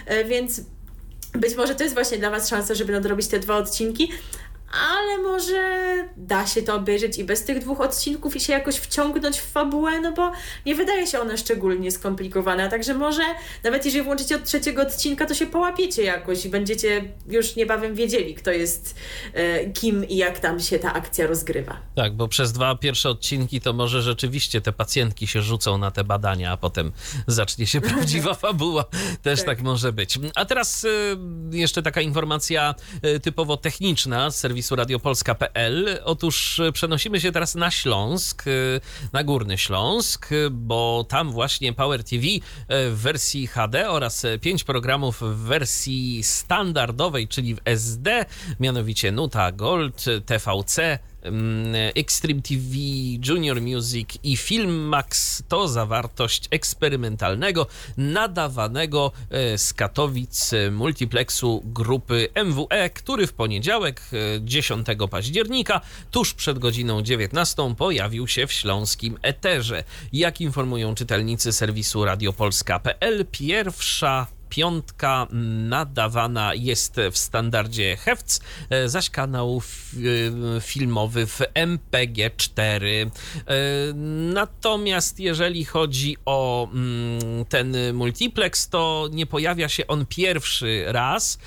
e, 0.05 0.25
więc 0.25 0.61
być 1.33 1.55
może 1.55 1.75
to 1.75 1.83
jest 1.83 1.95
właśnie 1.95 2.17
dla 2.17 2.29
Was 2.29 2.49
szansa, 2.49 2.73
żeby 2.73 2.93
nadrobić 2.93 3.27
te 3.27 3.39
dwa 3.39 3.57
odcinki, 3.57 4.11
ale 4.71 5.17
może 5.17 5.89
da 6.17 6.47
się 6.47 6.61
to 6.61 6.75
obejrzeć 6.75 7.17
i 7.17 7.23
bez 7.23 7.43
tych 7.43 7.59
dwóch 7.59 7.81
odcinków 7.81 8.35
i 8.35 8.39
się 8.39 8.53
jakoś 8.53 8.75
wciągnąć 8.75 9.39
w 9.39 9.51
fabułę, 9.51 10.01
no 10.01 10.11
bo 10.11 10.31
nie 10.65 10.75
wydaje 10.75 11.07
się 11.07 11.19
ona 11.19 11.37
szczególnie 11.37 11.91
skomplikowana, 11.91 12.69
także 12.69 12.93
może 12.93 13.23
nawet 13.63 13.85
jeżeli 13.85 14.03
włączycie 14.03 14.35
od 14.35 14.43
trzeciego 14.43 14.81
odcinka, 14.81 15.25
to 15.25 15.33
się 15.33 15.47
połapiecie 15.47 16.03
jakoś 16.03 16.45
i 16.45 16.49
będziecie 16.49 17.13
już 17.27 17.55
niebawem 17.55 17.95
wiedzieli, 17.95 18.35
kto 18.35 18.51
jest 18.51 18.95
e, 19.33 19.69
kim 19.69 20.07
i 20.07 20.17
jak 20.17 20.39
tam 20.39 20.59
się 20.59 20.79
ta 20.79 20.93
akcja 20.93 21.27
rozgrywa. 21.27 21.79
Tak, 21.95 22.15
bo 22.15 22.27
przez 22.27 22.51
dwa 22.51 22.75
pierwsze 22.75 23.09
odcinki 23.09 23.61
to 23.61 23.73
może 23.73 24.01
rzeczywiście 24.01 24.61
te 24.61 24.71
pacjentki 24.71 25.27
się 25.27 25.41
rzucą 25.41 25.77
na 25.77 25.91
te 25.91 26.03
badania, 26.03 26.51
a 26.51 26.57
potem 26.57 26.91
zacznie 27.27 27.67
się 27.67 27.81
prawdziwa 27.91 28.33
fabuła. 28.33 28.85
Też 29.21 29.39
tak. 29.39 29.45
tak 29.45 29.61
może 29.61 29.93
być. 29.93 30.19
A 30.35 30.45
teraz 30.45 30.83
y, 30.83 31.17
jeszcze 31.51 31.81
taka 31.81 32.01
informacja 32.01 32.75
y, 33.05 33.19
typowo 33.19 33.57
techniczna 33.57 34.31
z 34.31 34.39
serwisu 34.39 34.58
radiopolska.pl. 34.75 35.99
Otóż 36.03 36.59
y, 36.59 36.71
przenosimy 36.71 37.21
się 37.21 37.31
teraz 37.31 37.55
na 37.55 37.71
Śląsk, 37.71 38.43
na 39.13 39.23
Górny 39.23 39.57
Śląsk, 39.57 40.29
bo 40.51 41.05
tam 41.09 41.31
właśnie 41.31 41.73
Power 41.73 42.03
TV 42.03 42.23
w 42.69 42.99
wersji 43.01 43.47
HD 43.47 43.89
oraz 43.89 44.25
pięć 44.41 44.63
programów 44.63 45.21
w 45.21 45.35
wersji 45.35 46.23
standardowej, 46.23 47.27
czyli 47.27 47.55
w 47.55 47.59
SD, 47.65 48.25
mianowicie 48.59 49.11
Nuta 49.11 49.51
Gold, 49.51 50.05
TVC, 50.25 50.99
Extreme 51.95 52.41
TV, 52.41 52.75
Junior 53.27 53.61
Music 53.61 54.09
i 54.23 54.37
Film 54.37 54.87
Max 54.87 55.43
to 55.47 55.67
zawartość 55.67 56.47
eksperymentalnego 56.51 57.67
nadawanego 57.97 59.11
e, 59.29 59.57
z 59.57 59.73
Katowic 59.73 60.51
multiplexu 60.71 61.61
grupy 61.65 62.29
MWE, 62.45 62.89
który 62.89 63.27
w 63.27 63.33
poniedziałek 63.33 64.01
10 64.41 64.89
e, 64.89 65.07
października 65.07 65.81
tuż 66.11 66.33
przed 66.33 66.59
godziną 66.59 67.01
19 67.01 67.75
pojawił 67.75 68.27
się 68.27 68.47
w 68.47 68.53
śląskim 68.53 69.17
eterze. 69.21 69.83
Jak 70.13 70.41
informują 70.41 70.95
czytelnicy 70.95 71.53
serwisu 71.53 72.05
radiopolska.pl, 72.05 73.25
pierwsza 73.31 74.38
piątka 74.49 75.27
nadawana 75.69 76.53
jest 76.53 76.95
w 77.11 77.17
standardzie 77.17 77.97
HEFC, 77.97 78.39
e, 78.69 78.89
zaś 78.89 79.09
kanał 79.09 79.61
e, 80.57 80.61
filmowy 80.61 81.27
w 81.27 81.41
MPG4. 81.53 82.85
E, 82.85 83.09
natomiast 84.33 85.19
jeżeli 85.19 85.65
chodzi 85.65 86.17
o 86.25 86.67
mm, 86.73 87.45
ten 87.45 87.75
multiplex, 87.93 88.69
to 88.69 89.09
nie 89.11 89.25
pojawia 89.25 89.69
się 89.69 89.87
on 89.87 90.05
pierwszy 90.05 90.83
raz 90.87 91.39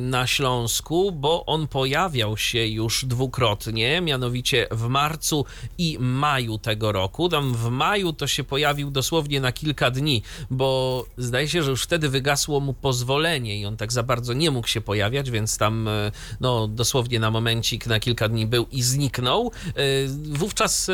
na 0.00 0.26
Śląsku, 0.26 1.12
bo 1.12 1.46
on 1.46 1.68
pojawiał 1.68 2.36
się 2.36 2.66
już 2.66 3.04
dwukrotnie, 3.04 4.00
mianowicie 4.00 4.66
w 4.70 4.88
marcu 4.88 5.44
i 5.78 5.96
maju 6.00 6.58
tego 6.58 6.92
roku. 6.92 7.28
Tam 7.28 7.54
w 7.54 7.70
maju 7.70 8.12
to 8.12 8.26
się 8.26 8.44
pojawił 8.44 8.90
dosłownie 8.90 9.40
na 9.40 9.52
kilka 9.52 9.90
dni, 9.90 10.22
bo 10.50 11.04
zdaje 11.18 11.48
się, 11.48 11.62
że 11.62 11.70
już 11.70 11.82
wtedy 11.82 12.08
wygasł 12.08 12.37
wygasło 12.38 12.60
mu 12.60 12.74
pozwolenie 12.74 13.60
i 13.60 13.66
on 13.66 13.76
tak 13.76 13.92
za 13.92 14.02
bardzo 14.02 14.32
nie 14.32 14.50
mógł 14.50 14.68
się 14.68 14.80
pojawiać, 14.80 15.30
więc 15.30 15.58
tam 15.58 15.88
e, 15.88 16.12
no, 16.40 16.68
dosłownie 16.68 17.20
na 17.20 17.30
momencik, 17.30 17.86
na 17.86 18.00
kilka 18.00 18.28
dni 18.28 18.46
był 18.46 18.66
i 18.70 18.82
zniknął. 18.82 19.52
E, 19.66 19.72
wówczas 20.08 20.88
e, 20.88 20.92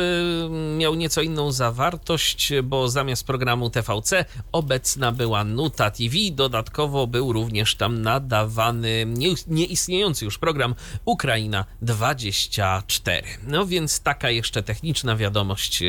miał 0.77 0.95
nieco 0.95 1.21
inną 1.21 1.51
zawartość, 1.51 2.53
bo 2.63 2.89
zamiast 2.89 3.27
programu 3.27 3.69
TVC 3.69 4.25
obecna 4.51 5.11
była 5.11 5.43
Nuta 5.43 5.91
TV. 5.91 6.15
Dodatkowo 6.31 7.07
był 7.07 7.33
również 7.33 7.75
tam 7.75 8.01
nadawany 8.01 9.05
nieistniejący 9.47 10.25
już 10.25 10.37
program 10.37 10.75
Ukraina 11.05 11.65
24. 11.81 13.23
No 13.47 13.65
więc 13.65 13.99
taka 13.99 14.29
jeszcze 14.29 14.63
techniczna 14.63 15.15
wiadomość 15.15 15.83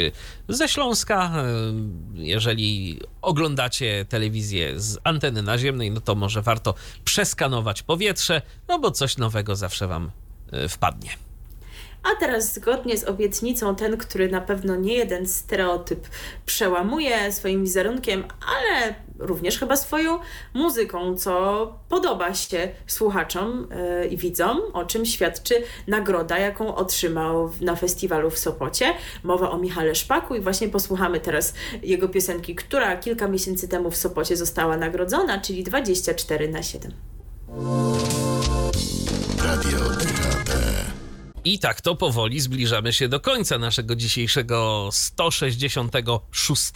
ze 0.49 0.69
Śląska. 0.69 1.33
Jeżeli 2.15 3.01
oglądacie 3.23 4.05
telewizję 4.09 4.81
z 4.81 4.99
anteny 5.05 5.43
naziemnej, 5.47 5.91
no 5.91 6.01
to 6.01 6.15
może 6.15 6.43
warto 6.43 6.75
przeskanować 7.05 7.83
powietrze, 7.83 8.43
no 8.69 8.79
bo 8.79 8.91
coś 8.91 9.17
nowego 9.17 9.57
zawsze 9.57 9.89
wam 9.89 10.11
e, 10.53 10.69
wpadnie. 10.69 11.11
A 12.03 12.21
teraz 12.21 12.55
zgodnie 12.55 12.99
z 12.99 13.05
obietnicą 13.05 13.77
ten, 13.77 13.97
który 13.97 14.29
na 14.29 14.41
pewno 14.41 14.77
nie 14.77 14.95
jeden 14.95 15.27
stereotyp 15.27 16.09
przełamuje 16.47 17.33
swoim 17.33 17.63
wizerunkiem, 17.63 18.25
ale 18.47 18.95
również 19.19 19.59
chyba 19.59 19.77
swoją 19.77 20.19
muzyką, 20.55 21.17
co 21.17 21.75
podoba 21.89 22.35
się 22.35 22.69
słuchaczom 22.87 23.69
yy, 24.01 24.09
i 24.09 24.17
widzom, 24.17 24.61
o 24.73 24.85
czym 24.85 25.07
świadczy 25.07 25.55
nagroda, 25.87 26.39
jaką 26.39 26.75
otrzymał 26.75 27.51
na 27.61 27.77
festiwalu 27.77 28.31
w 28.31 28.39
Sopocie. 28.39 28.95
Mowa 29.23 29.51
o 29.51 29.59
Michale 29.59 29.95
Szpaku 29.95 30.35
i 30.35 30.41
właśnie 30.41 30.69
posłuchamy 30.69 31.21
teraz 31.21 31.55
jego 31.83 32.09
piosenki, 32.09 32.55
która 32.55 32.97
kilka 32.97 33.29
miesięcy 33.29 33.69
temu 33.69 33.91
w 33.91 33.97
Sopocie 33.97 34.37
została 34.37 34.77
nagrodzona, 34.77 35.41
czyli 35.41 35.65
24 35.65 36.49
na 36.49 36.63
7. 36.63 36.93
Radio. 39.39 40.06
I 41.47 41.59
tak 41.59 41.81
to 41.81 41.95
powoli 41.95 42.41
zbliżamy 42.41 42.93
się 42.93 43.09
do 43.09 43.21
końca 43.21 43.59
naszego 43.59 43.97
dzisiejszego 43.97 44.89
166 44.93 46.73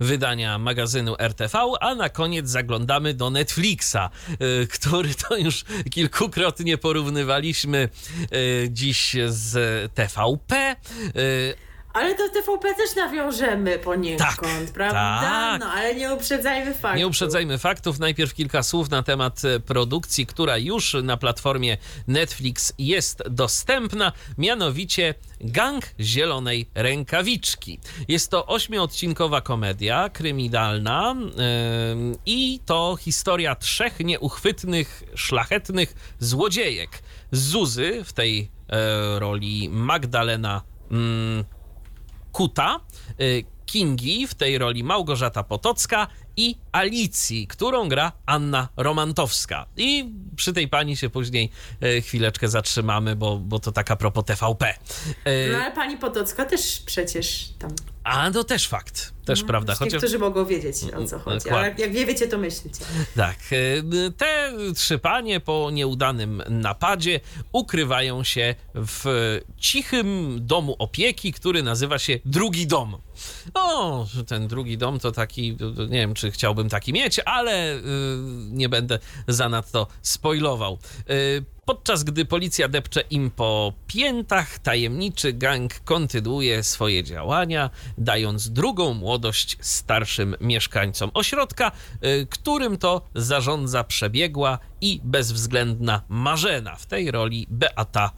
wydania 0.00 0.58
magazynu 0.58 1.14
RTV, 1.18 1.58
a 1.80 1.94
na 1.94 2.08
koniec 2.08 2.48
zaglądamy 2.48 3.14
do 3.14 3.30
Netflixa, 3.30 4.10
y, 4.62 4.66
który 4.66 5.14
to 5.14 5.36
już 5.36 5.64
kilkukrotnie 5.90 6.78
porównywaliśmy 6.78 7.88
y, 8.34 8.68
dziś 8.70 9.16
z 9.28 9.52
TVP. 9.94 10.76
Ale 11.94 12.14
do 12.14 12.28
TVP 12.28 12.74
też 12.74 12.96
nawiążemy 12.96 13.78
poniekąd, 13.78 14.40
tak, 14.40 14.72
prawda? 14.74 15.20
Tak. 15.22 15.60
No, 15.60 15.66
ale 15.66 15.94
nie 15.94 16.14
uprzedzajmy 16.14 16.74
faktów. 16.74 16.98
Nie 16.98 17.06
uprzedzajmy 17.06 17.58
faktów. 17.58 17.98
Najpierw 17.98 18.34
kilka 18.34 18.62
słów 18.62 18.90
na 18.90 19.02
temat 19.02 19.44
e, 19.44 19.60
produkcji, 19.60 20.26
która 20.26 20.58
już 20.58 20.96
na 21.02 21.16
platformie 21.16 21.76
Netflix 22.06 22.72
jest 22.78 23.22
dostępna, 23.30 24.12
mianowicie 24.38 25.14
Gang 25.40 25.84
Zielonej 26.00 26.68
Rękawiczki. 26.74 27.80
Jest 28.08 28.30
to 28.30 28.46
ośmiodcinkowa 28.46 29.40
komedia 29.40 30.08
kryminalna 30.08 31.16
yy, 31.18 32.16
i 32.26 32.60
to 32.66 32.96
historia 33.00 33.54
trzech 33.54 34.00
nieuchwytnych, 34.00 35.02
szlachetnych 35.14 35.94
złodziejek. 36.18 37.02
Zuzy 37.32 38.04
w 38.04 38.12
tej 38.12 38.38
yy, 38.38 39.18
roli 39.18 39.68
Magdalena 39.68 40.62
yy, 40.90 41.53
Kuta, 42.34 42.80
y, 43.20 43.44
Kingi, 43.66 44.26
w 44.26 44.34
tej 44.34 44.58
roli 44.58 44.84
Małgorzata 44.84 45.42
Potocka 45.42 46.06
i 46.36 46.56
Alicji, 46.72 47.46
którą 47.46 47.88
gra 47.88 48.12
Anna 48.26 48.68
Romantowska. 48.76 49.66
I 49.76 50.12
przy 50.36 50.52
tej 50.52 50.68
pani 50.68 50.96
się 50.96 51.10
później 51.10 51.50
y, 51.82 52.02
chwileczkę 52.02 52.48
zatrzymamy, 52.48 53.16
bo, 53.16 53.38
bo 53.38 53.58
to 53.58 53.72
taka 53.72 53.96
propos 53.96 54.24
TVP. 54.24 54.74
Y, 55.26 55.48
no 55.52 55.58
ale 55.58 55.72
pani 55.72 55.96
Potocka 55.96 56.44
też 56.44 56.82
przecież 56.86 57.48
tam 57.58 57.70
a 58.04 58.30
to 58.30 58.44
też 58.44 58.68
fakt, 58.68 59.12
też 59.24 59.40
no, 59.40 59.46
prawda. 59.46 59.74
Chociaż... 59.74 59.92
Niektórzy 59.92 60.18
mogą 60.18 60.44
wiedzieć 60.44 60.76
o 60.96 61.04
co 61.06 61.18
chodzi, 61.18 61.50
ale 61.50 61.74
jak, 61.78 61.94
nie 61.94 62.06
wiecie, 62.06 62.28
to 62.28 62.38
myślicie. 62.38 62.84
Tak. 63.16 63.36
E, 63.52 64.10
te 64.10 64.52
trzy 64.74 64.98
panie 64.98 65.40
po 65.40 65.70
nieudanym 65.70 66.42
napadzie 66.48 67.20
ukrywają 67.52 68.24
się 68.24 68.54
w 68.74 69.40
cichym 69.58 70.38
domu 70.40 70.76
opieki, 70.78 71.32
który 71.32 71.62
nazywa 71.62 71.98
się 71.98 72.18
Drugi 72.24 72.66
Dom. 72.66 72.96
O, 73.54 74.06
ten 74.26 74.48
drugi 74.48 74.78
dom 74.78 74.98
to 74.98 75.12
taki, 75.12 75.56
nie 75.88 75.98
wiem, 75.98 76.14
czy 76.14 76.30
chciałbym 76.30 76.68
taki 76.68 76.92
mieć, 76.92 77.20
ale 77.24 77.76
y, 77.76 77.80
nie 78.50 78.68
będę 78.68 78.98
zanadto 79.28 79.86
spoilował. 80.02 80.78
Y, 81.64 81.66
podczas 81.66 82.04
gdy 82.04 82.24
policja 82.24 82.68
depcze 82.68 83.00
im 83.00 83.30
po 83.30 83.72
piętach, 83.86 84.58
tajemniczy 84.58 85.32
gang 85.32 85.80
kontynuuje 85.84 86.62
swoje 86.62 87.04
działania, 87.04 87.70
dając 87.98 88.50
drugą 88.50 88.94
młodość 88.94 89.56
starszym 89.60 90.36
mieszkańcom 90.40 91.10
ośrodka, 91.14 91.72
y, 92.04 92.26
którym 92.30 92.78
to 92.78 93.02
zarządza 93.14 93.84
przebiegła 93.84 94.58
i 94.80 95.00
bezwzględna 95.04 96.02
Marzena, 96.08 96.76
w 96.76 96.86
tej 96.86 97.10
roli 97.10 97.46
Beata 97.50 98.10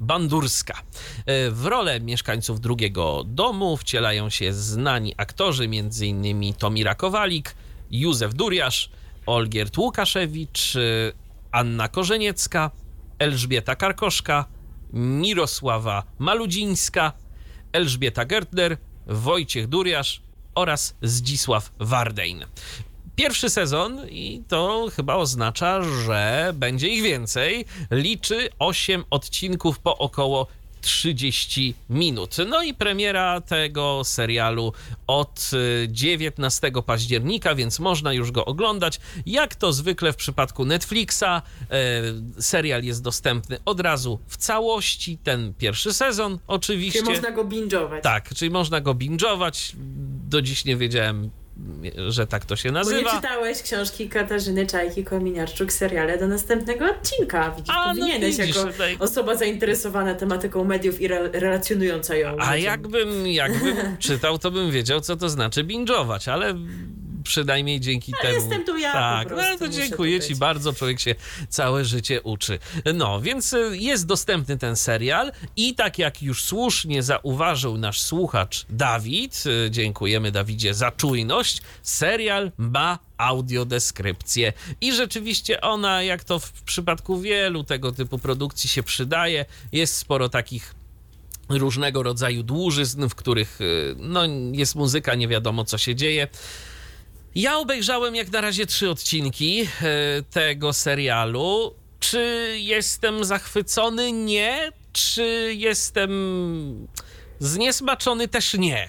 Bandurska. 0.00 0.82
E, 1.26 1.50
w 1.50 1.66
rolę 1.66 2.00
mieszkańców 2.00 2.60
drugiego 2.60 3.24
domu 3.26 3.76
wcielają 3.76 4.30
się 4.30 4.52
znani 4.52 5.14
aktorzy, 5.16 5.64
m.in. 5.64 6.54
Tomira 6.54 6.94
Kowalik, 6.94 7.54
Józef 7.90 8.34
Duriasz, 8.34 8.90
Olgierd 9.26 9.78
Łukaszewicz, 9.78 10.76
e, 10.76 11.21
Anna 11.52 11.88
Korzeniecka, 11.88 12.70
Elżbieta 13.18 13.76
Karkoszka, 13.76 14.44
Mirosława 14.92 16.02
Maludzińska, 16.18 17.12
Elżbieta 17.72 18.24
Gertner, 18.24 18.76
Wojciech 19.06 19.68
Duriasz 19.68 20.22
oraz 20.54 20.96
Zdzisław 21.02 21.72
Wardejn. 21.78 22.44
pierwszy 23.16 23.50
sezon, 23.50 24.08
i 24.08 24.42
to 24.48 24.88
chyba 24.96 25.16
oznacza, 25.16 25.82
że 25.82 26.52
będzie 26.54 26.88
ich 26.88 27.02
więcej, 27.02 27.64
liczy 27.90 28.48
8 28.58 29.04
odcinków 29.10 29.78
po 29.78 29.98
około 29.98 30.46
30 30.82 31.74
minut. 31.90 32.36
No 32.46 32.62
i 32.62 32.74
premiera 32.74 33.40
tego 33.40 34.02
serialu 34.04 34.72
od 35.06 35.50
19 35.88 36.66
y, 36.66 36.82
października, 36.82 37.54
więc 37.54 37.80
można 37.80 38.12
już 38.12 38.30
go 38.30 38.44
oglądać. 38.44 39.00
Jak 39.26 39.54
to 39.54 39.72
zwykle 39.72 40.12
w 40.12 40.16
przypadku 40.16 40.64
Netflixa, 40.64 41.22
e, 41.22 41.42
serial 42.42 42.84
jest 42.84 43.02
dostępny 43.02 43.58
od 43.64 43.80
razu 43.80 44.18
w 44.26 44.36
całości, 44.36 45.18
ten 45.18 45.54
pierwszy 45.54 45.92
sezon 45.92 46.38
oczywiście. 46.46 46.98
Czyli 46.98 47.10
można 47.10 47.30
go 47.30 47.44
binge'ować. 47.44 48.00
Tak, 48.00 48.34
czyli 48.34 48.50
można 48.50 48.80
go 48.80 48.94
binge'ować. 48.94 49.72
Do 50.28 50.42
dziś 50.42 50.64
nie 50.64 50.76
wiedziałem 50.76 51.30
że 52.08 52.26
tak 52.26 52.44
to 52.44 52.56
się 52.56 52.72
nazywa. 52.72 53.02
Bo 53.02 53.08
nie 53.08 53.16
czytałeś 53.16 53.62
książki 53.62 54.08
Katarzyny 54.08 54.66
Czajki-Kominiarczuk 54.66 55.70
seriale 55.72 56.18
do 56.18 56.28
następnego 56.28 56.84
odcinka. 56.84 57.50
Widzisz, 57.50 57.74
A, 57.74 57.86
no 57.86 57.94
powinieneś 57.94 58.38
no 58.38 58.44
widzisz, 58.44 58.56
jako 58.56 58.72
tutaj... 58.72 58.96
osoba 58.98 59.36
zainteresowana 59.36 60.14
tematyką 60.14 60.64
mediów 60.64 61.00
i 61.00 61.04
re 61.04 61.28
relacjonująca 61.32 62.16
ją. 62.16 62.36
A 62.38 62.56
jakbym, 62.56 63.26
jakbym 63.26 63.76
czytał, 63.98 64.38
to 64.38 64.50
bym 64.50 64.70
wiedział, 64.70 65.00
co 65.00 65.16
to 65.16 65.28
znaczy 65.28 65.64
binge'ować, 65.64 66.30
ale 66.30 66.54
przynajmniej 67.24 67.80
dzięki 67.80 68.12
A 68.18 68.22
temu. 68.22 68.34
jestem 68.34 68.64
tu 68.64 68.78
ja. 68.78 68.92
Tak, 68.92 69.30
no 69.30 69.58
to 69.58 69.68
dziękuję 69.68 70.20
Ci 70.20 70.36
bardzo. 70.36 70.72
Człowiek 70.72 71.00
się 71.00 71.14
całe 71.48 71.84
życie 71.84 72.22
uczy. 72.22 72.58
No, 72.94 73.20
więc 73.20 73.52
y, 73.52 73.70
jest 73.78 74.06
dostępny 74.06 74.58
ten 74.58 74.76
serial 74.76 75.32
i 75.56 75.74
tak 75.74 75.98
jak 75.98 76.22
już 76.22 76.44
słusznie 76.44 77.02
zauważył 77.02 77.78
nasz 77.78 78.00
słuchacz 78.00 78.66
Dawid, 78.70 79.44
y, 79.66 79.70
dziękujemy 79.70 80.30
Dawidzie 80.30 80.74
za 80.74 80.90
czujność, 80.90 81.62
serial 81.82 82.52
ma 82.56 82.98
audiodeskrypcję. 83.16 84.52
I 84.80 84.92
rzeczywiście 84.92 85.60
ona, 85.60 86.02
jak 86.02 86.24
to 86.24 86.38
w 86.38 86.52
przypadku 86.52 87.20
wielu 87.20 87.64
tego 87.64 87.92
typu 87.92 88.18
produkcji 88.18 88.70
się 88.70 88.82
przydaje, 88.82 89.44
jest 89.72 89.96
sporo 89.96 90.28
takich 90.28 90.74
różnego 91.48 92.02
rodzaju 92.02 92.42
dłużyzn, 92.42 93.08
w 93.08 93.14
których 93.14 93.60
y, 93.60 93.94
no, 93.98 94.20
jest 94.52 94.74
muzyka, 94.74 95.14
nie 95.14 95.28
wiadomo 95.28 95.64
co 95.64 95.78
się 95.78 95.94
dzieje. 95.94 96.28
Ja 97.34 97.58
obejrzałem 97.58 98.14
jak 98.14 98.32
na 98.32 98.40
razie 98.40 98.66
trzy 98.66 98.90
odcinki 98.90 99.60
e, 99.62 99.66
tego 100.22 100.72
serialu. 100.72 101.74
Czy 102.00 102.54
jestem 102.58 103.24
zachwycony? 103.24 104.12
Nie. 104.12 104.72
Czy 104.92 105.54
jestem 105.56 106.10
zniesmaczony? 107.38 108.28
Też 108.28 108.54
nie. 108.54 108.88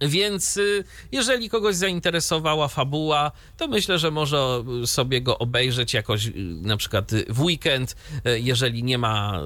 Więc 0.00 0.56
y, 0.56 0.84
jeżeli 1.12 1.50
kogoś 1.50 1.76
zainteresowała 1.76 2.68
fabuła, 2.68 3.32
to 3.56 3.68
myślę, 3.68 3.98
że 3.98 4.10
może 4.10 4.64
sobie 4.86 5.20
go 5.20 5.38
obejrzeć 5.38 5.94
jakoś 5.94 6.26
y, 6.26 6.32
na 6.62 6.76
przykład 6.76 7.10
w 7.28 7.42
weekend, 7.42 7.96
jeżeli 8.24 8.84
nie 8.84 8.98
ma 8.98 9.42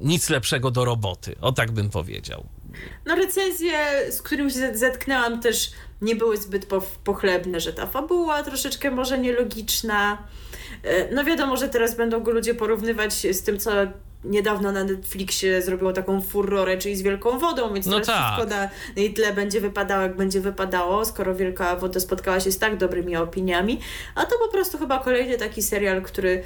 nic 0.00 0.30
lepszego 0.30 0.70
do 0.70 0.84
roboty. 0.84 1.36
O 1.40 1.52
tak 1.52 1.70
bym 1.70 1.90
powiedział. 1.90 2.46
No 3.06 3.14
recenzje, 3.14 4.12
z 4.12 4.22
którymi 4.22 4.50
się 4.50 4.76
zetknęłam 4.76 5.40
też 5.40 5.70
nie 6.02 6.16
były 6.16 6.36
zbyt 6.36 6.66
pochlebne, 7.04 7.60
że 7.60 7.72
ta 7.72 7.86
fabuła 7.86 8.42
troszeczkę 8.42 8.90
może 8.90 9.18
nielogiczna. 9.18 10.18
E, 10.82 11.14
no 11.14 11.24
wiadomo, 11.24 11.56
że 11.56 11.68
teraz 11.68 11.96
będą 11.96 12.20
go 12.20 12.30
ludzie 12.30 12.54
porównywać 12.54 13.12
z 13.12 13.42
tym, 13.42 13.58
co 13.58 13.70
niedawno 14.24 14.72
na 14.72 14.84
Netflixie 14.84 15.62
zrobiło 15.62 15.92
taką 15.92 16.22
furorę, 16.22 16.78
czyli 16.78 16.96
z 16.96 17.02
Wielką 17.02 17.38
Wodą, 17.38 17.74
więc 17.74 17.86
no 17.86 17.92
teraz 17.92 18.06
tak. 18.06 18.16
wszystko 18.16 18.56
na 18.56 18.68
jej 18.96 19.14
tle 19.14 19.32
będzie 19.32 19.60
wypadało, 19.60 20.02
jak 20.02 20.16
będzie 20.16 20.40
wypadało, 20.40 21.04
skoro 21.04 21.34
Wielka 21.34 21.76
Woda 21.76 22.00
spotkała 22.00 22.40
się 22.40 22.52
z 22.52 22.58
tak 22.58 22.76
dobrymi 22.76 23.16
opiniami. 23.16 23.80
A 24.14 24.26
to 24.26 24.38
po 24.38 24.48
prostu 24.48 24.78
chyba 24.78 24.98
kolejny 24.98 25.38
taki 25.38 25.62
serial, 25.62 26.02
który 26.02 26.44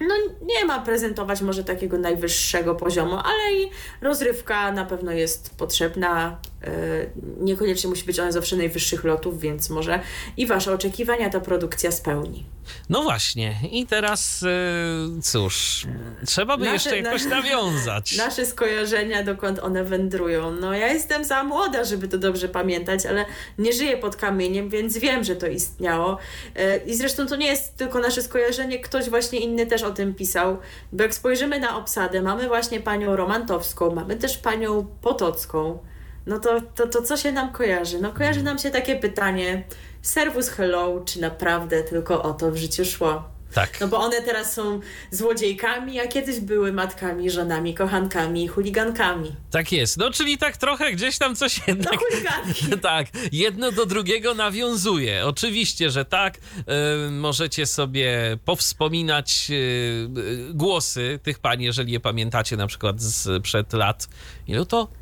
no 0.00 0.14
nie 0.42 0.64
ma 0.64 0.78
prezentować 0.78 1.42
może 1.42 1.64
takiego 1.64 1.98
najwyższego 1.98 2.74
poziomu, 2.74 3.16
ale 3.16 3.62
i 3.62 3.70
rozrywka 4.00 4.72
na 4.72 4.84
pewno 4.84 5.12
jest 5.12 5.56
potrzebna. 5.56 6.38
E, 6.64 7.06
niekoniecznie 7.40 7.90
musi 7.90 8.04
być 8.04 8.20
ona 8.20 8.32
zawsze 8.32 8.56
najwyższych 8.56 9.04
lotów, 9.04 9.40
więc 9.40 9.70
może 9.70 10.00
i 10.36 10.46
Wasze 10.46 10.72
oczekiwania 10.72 11.30
ta 11.30 11.40
produkcja 11.40 11.92
spełni. 11.92 12.44
No 12.88 13.02
właśnie, 13.02 13.54
i 13.72 13.86
teraz 13.86 14.42
e, 14.42 15.20
cóż, 15.22 15.86
trzeba 16.26 16.56
by 16.56 16.64
nasze, 16.64 16.74
jeszcze 16.74 16.98
jakoś 16.98 17.24
na, 17.24 17.30
nawiązać. 17.30 18.16
Nasze 18.26 18.46
skojarzenia, 18.46 19.22
dokąd 19.22 19.58
one 19.58 19.84
wędrują. 19.84 20.52
No 20.52 20.74
ja 20.74 20.92
jestem 20.92 21.24
za 21.24 21.44
młoda, 21.44 21.84
żeby 21.84 22.08
to 22.08 22.18
dobrze 22.18 22.48
pamiętać, 22.48 23.06
ale 23.06 23.24
nie 23.58 23.72
żyję 23.72 23.96
pod 23.96 24.16
kamieniem, 24.16 24.68
więc 24.68 24.98
wiem, 24.98 25.24
że 25.24 25.36
to 25.36 25.46
istniało. 25.46 26.18
E, 26.56 26.76
I 26.76 26.94
zresztą 26.94 27.26
to 27.26 27.36
nie 27.36 27.46
jest 27.46 27.76
tylko 27.76 27.98
nasze 27.98 28.22
skojarzenie, 28.22 28.78
ktoś 28.78 29.10
właśnie 29.10 29.40
inny 29.40 29.66
też 29.66 29.82
o 29.82 29.90
tym 29.90 30.14
pisał, 30.14 30.58
bo 30.92 31.02
jak 31.02 31.14
spojrzymy 31.14 31.60
na 31.60 31.76
obsadę, 31.76 32.22
mamy 32.22 32.48
właśnie 32.48 32.80
panią 32.80 33.16
Romantowską, 33.16 33.94
mamy 33.94 34.16
też 34.16 34.38
panią 34.38 34.86
Potocką, 35.02 35.78
no 36.26 36.38
to, 36.38 36.60
to, 36.60 36.86
to 36.86 37.02
co 37.02 37.16
się 37.16 37.32
nam 37.32 37.52
kojarzy? 37.52 37.98
No 38.00 38.12
kojarzy 38.12 38.42
nam 38.42 38.58
się 38.58 38.70
takie 38.70 38.96
pytanie, 38.96 39.64
servus 40.02 40.48
hello, 40.48 41.02
czy 41.04 41.20
naprawdę 41.20 41.82
tylko 41.82 42.22
o 42.22 42.34
to 42.34 42.50
w 42.50 42.56
życiu 42.56 42.84
szło? 42.84 43.24
Tak. 43.54 43.80
No 43.80 43.88
bo 43.88 43.98
one 43.98 44.22
teraz 44.22 44.54
są 44.54 44.80
złodziejkami, 45.10 46.00
a 46.00 46.06
kiedyś 46.06 46.40
były 46.40 46.72
matkami, 46.72 47.30
żonami, 47.30 47.74
kochankami, 47.74 48.48
chuligankami. 48.48 49.32
Tak 49.50 49.72
jest. 49.72 49.96
No 49.96 50.10
czyli 50.10 50.38
tak 50.38 50.56
trochę 50.56 50.92
gdzieś 50.92 51.18
tam 51.18 51.36
coś 51.36 51.68
jednak... 51.68 51.92
No 51.92 51.98
chuliganki. 51.98 52.78
tak, 52.90 53.06
jedno 53.32 53.72
do 53.72 53.86
drugiego 53.86 54.34
nawiązuje. 54.34 55.26
Oczywiście, 55.26 55.90
że 55.90 56.04
tak. 56.04 56.38
Yy, 56.56 57.10
możecie 57.10 57.66
sobie 57.66 58.38
powspominać 58.44 59.50
yy, 59.50 60.54
głosy 60.54 61.18
tych 61.22 61.38
pań, 61.38 61.62
jeżeli 61.62 61.92
je 61.92 62.00
pamiętacie 62.00 62.56
na 62.56 62.66
przykład 62.66 63.00
z 63.00 63.42
przed 63.42 63.72
lat. 63.72 64.08
Ilu 64.46 64.66
to? 64.66 64.99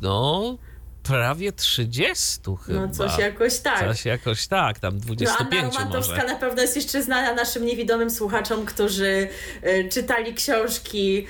No, 0.00 0.60
prawie 1.10 1.52
30 1.52 2.40
chyba. 2.66 2.80
No 2.80 2.88
coś 2.88 3.18
jakoś 3.18 3.58
tak. 3.58 3.80
Coś 3.80 4.04
jakoś 4.04 4.46
tak, 4.46 4.78
tam 4.78 4.98
25 4.98 5.50
no, 5.52 5.58
Anna 5.60 5.70
Romantowska 5.70 6.14
może. 6.14 6.26
na 6.26 6.34
pewno 6.34 6.62
jest 6.62 6.76
jeszcze 6.76 7.02
znana 7.02 7.34
naszym 7.34 7.66
niewidomym 7.66 8.10
słuchaczom, 8.10 8.66
którzy 8.66 9.28
y, 9.66 9.88
czytali 9.92 10.34
książki 10.34 11.26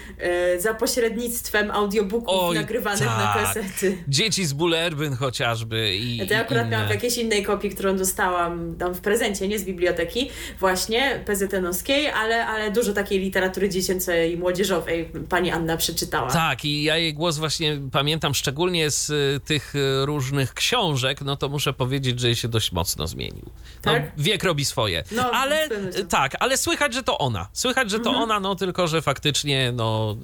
y, 0.57 0.61
za 0.61 0.75
pośrednictwem 0.75 1.71
audiobooków 1.71 2.29
Oj, 2.41 2.57
nagrywanych 2.57 3.09
tak. 3.09 3.19
na 3.19 3.45
kasety. 3.45 3.99
Dzieci 4.09 4.47
z 4.47 4.53
Bullerbyn 4.53 5.17
chociażby 5.17 5.97
i 5.97 6.17
Ja 6.17 6.27
to 6.27 6.33
ja 6.35 6.41
akurat 6.41 6.63
inne. 6.63 6.71
miałam 6.71 6.89
w 6.89 6.91
jakiejś 6.91 7.17
innej 7.17 7.43
kopii, 7.45 7.71
którą 7.71 7.97
dostałam 7.97 8.77
tam 8.79 8.95
w 8.95 9.01
prezencie, 9.01 9.49
nie 9.49 9.59
z 9.59 9.65
biblioteki, 9.65 10.31
właśnie 10.61 11.21
PZN-owskiej, 11.27 12.07
ale, 12.07 12.47
ale 12.47 12.71
dużo 12.71 12.93
takiej 12.93 13.19
literatury 13.19 13.69
dziecięcej 13.69 14.33
i 14.33 14.37
młodzieżowej 14.37 15.11
pani 15.29 15.51
Anna 15.51 15.77
przeczytała. 15.77 16.31
Tak 16.31 16.65
i 16.65 16.83
ja 16.83 16.97
jej 16.97 17.15
głos 17.15 17.39
właśnie 17.39 17.81
pamiętam 17.93 18.35
szczególnie 18.35 18.91
z 18.91 19.11
y, 19.11 19.41
tych 19.45 19.70
tych 19.71 19.83
e, 19.83 20.07
różnych 20.07 20.55
książek, 20.55 21.21
no 21.21 21.37
to 21.37 21.49
muszę 21.49 21.73
powiedzieć, 21.73 22.21
że 22.21 22.37
się 22.37 22.49
dość 22.49 22.73
mocno 22.73 23.07
zmienił. 23.07 23.51
No, 23.85 23.93
tak? 23.93 24.13
Wiek 24.19 24.45
robi 24.45 24.65
swoje. 24.65 25.05
No, 25.13 25.31
ale 25.31 25.69
tak, 26.09 26.37
ale 26.41 26.57
słychać, 26.57 26.95
że 26.95 27.03
to 27.03 27.19
ona. 27.19 27.49
Słychać, 27.53 27.91
że 27.91 28.01
to 28.01 28.11
mhm. 28.11 28.23
ona, 28.25 28.41
no 28.41 28.55
tylko, 28.55 28.87
że 28.87 29.03
faktycznie 29.03 29.73
no 29.73 30.17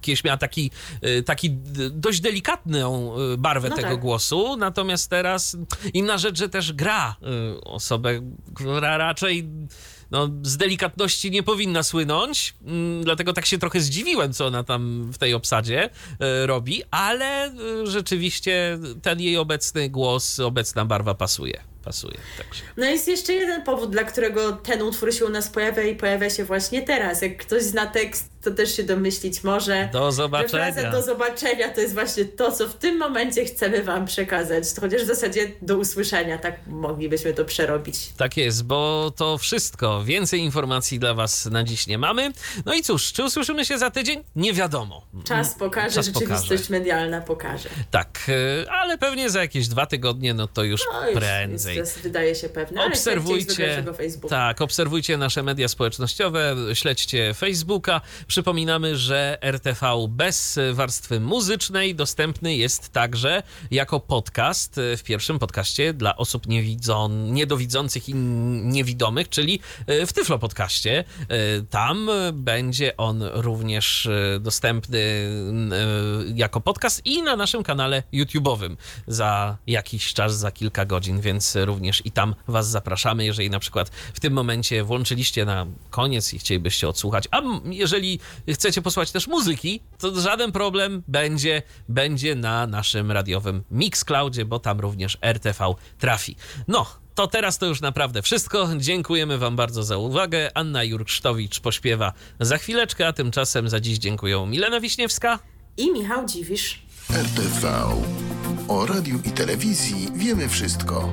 kiedyś 0.00 0.24
miała 0.24 0.36
taki, 0.36 0.70
e, 1.02 1.22
taki 1.22 1.50
dość 1.90 2.20
delikatną 2.20 3.14
e, 3.16 3.36
barwę 3.36 3.68
no 3.68 3.76
tego 3.76 3.88
tak. 3.88 4.00
głosu, 4.00 4.56
natomiast 4.56 5.10
teraz 5.10 5.56
inna 5.94 6.18
rzecz, 6.18 6.38
że 6.38 6.48
też 6.48 6.72
gra 6.72 7.16
osobę, 7.64 8.20
która 8.54 8.96
raczej 8.96 9.48
no, 10.10 10.30
z 10.42 10.56
delikatności 10.56 11.30
nie 11.30 11.42
powinna 11.42 11.82
słynąć, 11.82 12.54
mm, 12.66 13.04
dlatego 13.04 13.32
tak 13.32 13.46
się 13.46 13.58
trochę 13.58 13.80
zdziwiłem, 13.80 14.32
co 14.32 14.46
ona 14.46 14.64
tam 14.64 15.10
w 15.12 15.18
tej 15.18 15.34
obsadzie 15.34 15.90
e, 16.20 16.46
robi, 16.46 16.82
ale 16.90 17.44
e, 17.44 17.52
rzeczywiście 17.86 18.78
ten 19.02 19.20
jej 19.20 19.36
obecny 19.36 19.90
głos, 19.90 20.40
obecna 20.40 20.84
barwa 20.84 21.14
pasuje 21.14 21.60
pasuje. 21.86 22.18
Także. 22.38 22.62
No 22.76 22.86
jest 22.86 23.08
jeszcze 23.08 23.32
jeden 23.32 23.62
powód, 23.62 23.90
dla 23.90 24.04
którego 24.04 24.52
ten 24.52 24.82
utwór 24.82 25.14
się 25.14 25.24
u 25.24 25.28
nas 25.28 25.48
pojawia 25.48 25.82
i 25.82 25.96
pojawia 25.96 26.30
się 26.30 26.44
właśnie 26.44 26.82
teraz. 26.82 27.22
Jak 27.22 27.36
ktoś 27.36 27.62
zna 27.62 27.86
tekst, 27.86 28.30
to 28.46 28.50
też 28.50 28.76
się 28.76 28.82
domyślić 28.82 29.44
może. 29.44 29.88
Do 29.92 30.12
zobaczenia. 30.12 30.90
do 30.90 31.02
zobaczenia 31.02 31.68
to 31.68 31.80
jest 31.80 31.94
właśnie 31.94 32.24
to, 32.24 32.52
co 32.52 32.68
w 32.68 32.74
tym 32.74 32.98
momencie 32.98 33.44
chcemy 33.44 33.82
Wam 33.82 34.06
przekazać. 34.06 34.64
Chociaż 34.80 35.02
w 35.02 35.06
zasadzie 35.06 35.52
do 35.62 35.78
usłyszenia, 35.78 36.38
tak 36.38 36.66
moglibyśmy 36.66 37.32
to 37.32 37.44
przerobić. 37.44 37.96
Tak 38.16 38.36
jest, 38.36 38.64
bo 38.64 39.12
to 39.16 39.38
wszystko. 39.38 40.04
Więcej 40.04 40.40
informacji 40.40 40.98
dla 40.98 41.14
Was 41.14 41.46
na 41.46 41.64
dziś 41.64 41.86
nie 41.86 41.98
mamy. 41.98 42.32
No 42.66 42.74
i 42.74 42.82
cóż, 42.82 43.12
czy 43.12 43.24
usłyszymy 43.24 43.64
się 43.64 43.78
za 43.78 43.90
tydzień? 43.90 44.24
Nie 44.36 44.52
wiadomo. 44.52 45.06
Czas 45.24 45.54
pokaże, 45.54 45.94
Czas 45.94 46.06
rzeczywistość 46.06 46.62
pokaże. 46.62 46.70
medialna 46.70 47.20
pokaże. 47.20 47.68
Tak, 47.90 48.18
e, 48.64 48.70
ale 48.72 48.98
pewnie 48.98 49.30
za 49.30 49.40
jakieś 49.40 49.68
dwa 49.68 49.86
tygodnie, 49.86 50.34
no 50.34 50.48
to 50.48 50.64
już, 50.64 50.80
no, 50.92 51.06
już 51.10 51.18
prędzej. 51.18 51.76
Jest, 51.76 51.98
wydaje 52.00 52.34
się 52.34 52.48
pewne. 52.48 52.84
Obserwujcie, 52.84 53.84
tak, 54.28 54.60
obserwujcie 54.60 55.16
nasze 55.16 55.42
media 55.42 55.68
społecznościowe, 55.68 56.56
śledźcie 56.74 57.34
Facebooka. 57.34 58.00
Przypominamy, 58.36 58.96
że 58.96 59.38
RTV 59.42 60.06
bez 60.08 60.58
warstwy 60.72 61.20
muzycznej 61.20 61.94
dostępny 61.94 62.56
jest 62.56 62.88
także 62.88 63.42
jako 63.70 64.00
podcast 64.00 64.80
w 64.96 65.02
pierwszym 65.02 65.38
podcaście 65.38 65.94
dla 65.94 66.16
osób 66.16 66.46
niewidzą, 66.46 67.08
niedowidzących 67.08 68.08
i 68.08 68.14
niewidomych, 68.14 69.28
czyli 69.28 69.60
w 70.06 70.12
Tyflo 70.12 70.38
Podcaście. 70.38 71.04
Tam 71.70 72.10
będzie 72.32 72.96
on 72.96 73.22
również 73.22 74.08
dostępny 74.40 75.00
jako 76.34 76.60
podcast 76.60 77.06
i 77.06 77.22
na 77.22 77.36
naszym 77.36 77.62
kanale 77.62 78.02
YouTube'owym 78.12 78.76
za 79.06 79.56
jakiś 79.66 80.14
czas, 80.14 80.38
za 80.38 80.50
kilka 80.50 80.84
godzin, 80.84 81.20
więc 81.20 81.56
również 81.56 82.02
i 82.04 82.10
tam 82.10 82.34
Was 82.48 82.68
zapraszamy, 82.68 83.24
jeżeli 83.24 83.50
na 83.50 83.58
przykład 83.58 83.88
w 83.88 84.20
tym 84.20 84.32
momencie 84.32 84.84
włączyliście 84.84 85.44
na 85.44 85.66
koniec 85.90 86.34
i 86.34 86.38
chcielibyście 86.38 86.88
odsłuchać, 86.88 87.28
a 87.30 87.42
jeżeli 87.64 88.20
chcecie 88.54 88.82
posłuchać 88.82 89.10
też 89.10 89.26
muzyki, 89.26 89.80
to 89.98 90.20
żaden 90.20 90.52
problem 90.52 91.02
będzie, 91.08 91.62
będzie 91.88 92.34
na 92.34 92.66
naszym 92.66 93.12
radiowym 93.12 93.64
Mixcloudzie, 93.70 94.44
bo 94.44 94.58
tam 94.58 94.80
również 94.80 95.18
RTV 95.22 95.74
trafi. 95.98 96.36
No, 96.68 96.86
to 97.14 97.26
teraz 97.26 97.58
to 97.58 97.66
już 97.66 97.80
naprawdę 97.80 98.22
wszystko. 98.22 98.68
Dziękujemy 98.76 99.38
Wam 99.38 99.56
bardzo 99.56 99.82
za 99.82 99.96
uwagę. 99.96 100.50
Anna 100.54 100.84
Jurksztowicz 100.84 101.60
pośpiewa 101.60 102.12
za 102.40 102.58
chwileczkę, 102.58 103.06
a 103.08 103.12
tymczasem 103.12 103.68
za 103.68 103.80
dziś 103.80 103.98
dziękuję 103.98 104.46
Milena 104.46 104.80
Wiśniewska 104.80 105.38
i 105.76 105.92
Michał 105.92 106.26
Dziwisz. 106.26 106.82
RTV. 107.10 107.86
O 108.68 108.86
radiu 108.86 109.20
i 109.24 109.30
telewizji 109.30 110.08
wiemy 110.14 110.48
wszystko. 110.48 111.12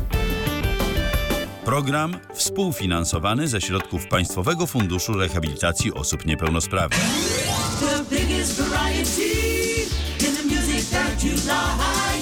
Program 1.65 2.17
współfinansowany 2.33 3.47
ze 3.47 3.61
środków 3.61 4.07
Państwowego 4.07 4.67
Funduszu 4.67 5.13
Rehabilitacji 5.13 5.93
Osób 5.93 6.25
Niepełnosprawnych. 6.25 6.99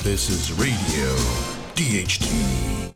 This 0.03 0.29
is 0.29 0.49
Radio 0.59 1.15
DHT. 1.75 2.78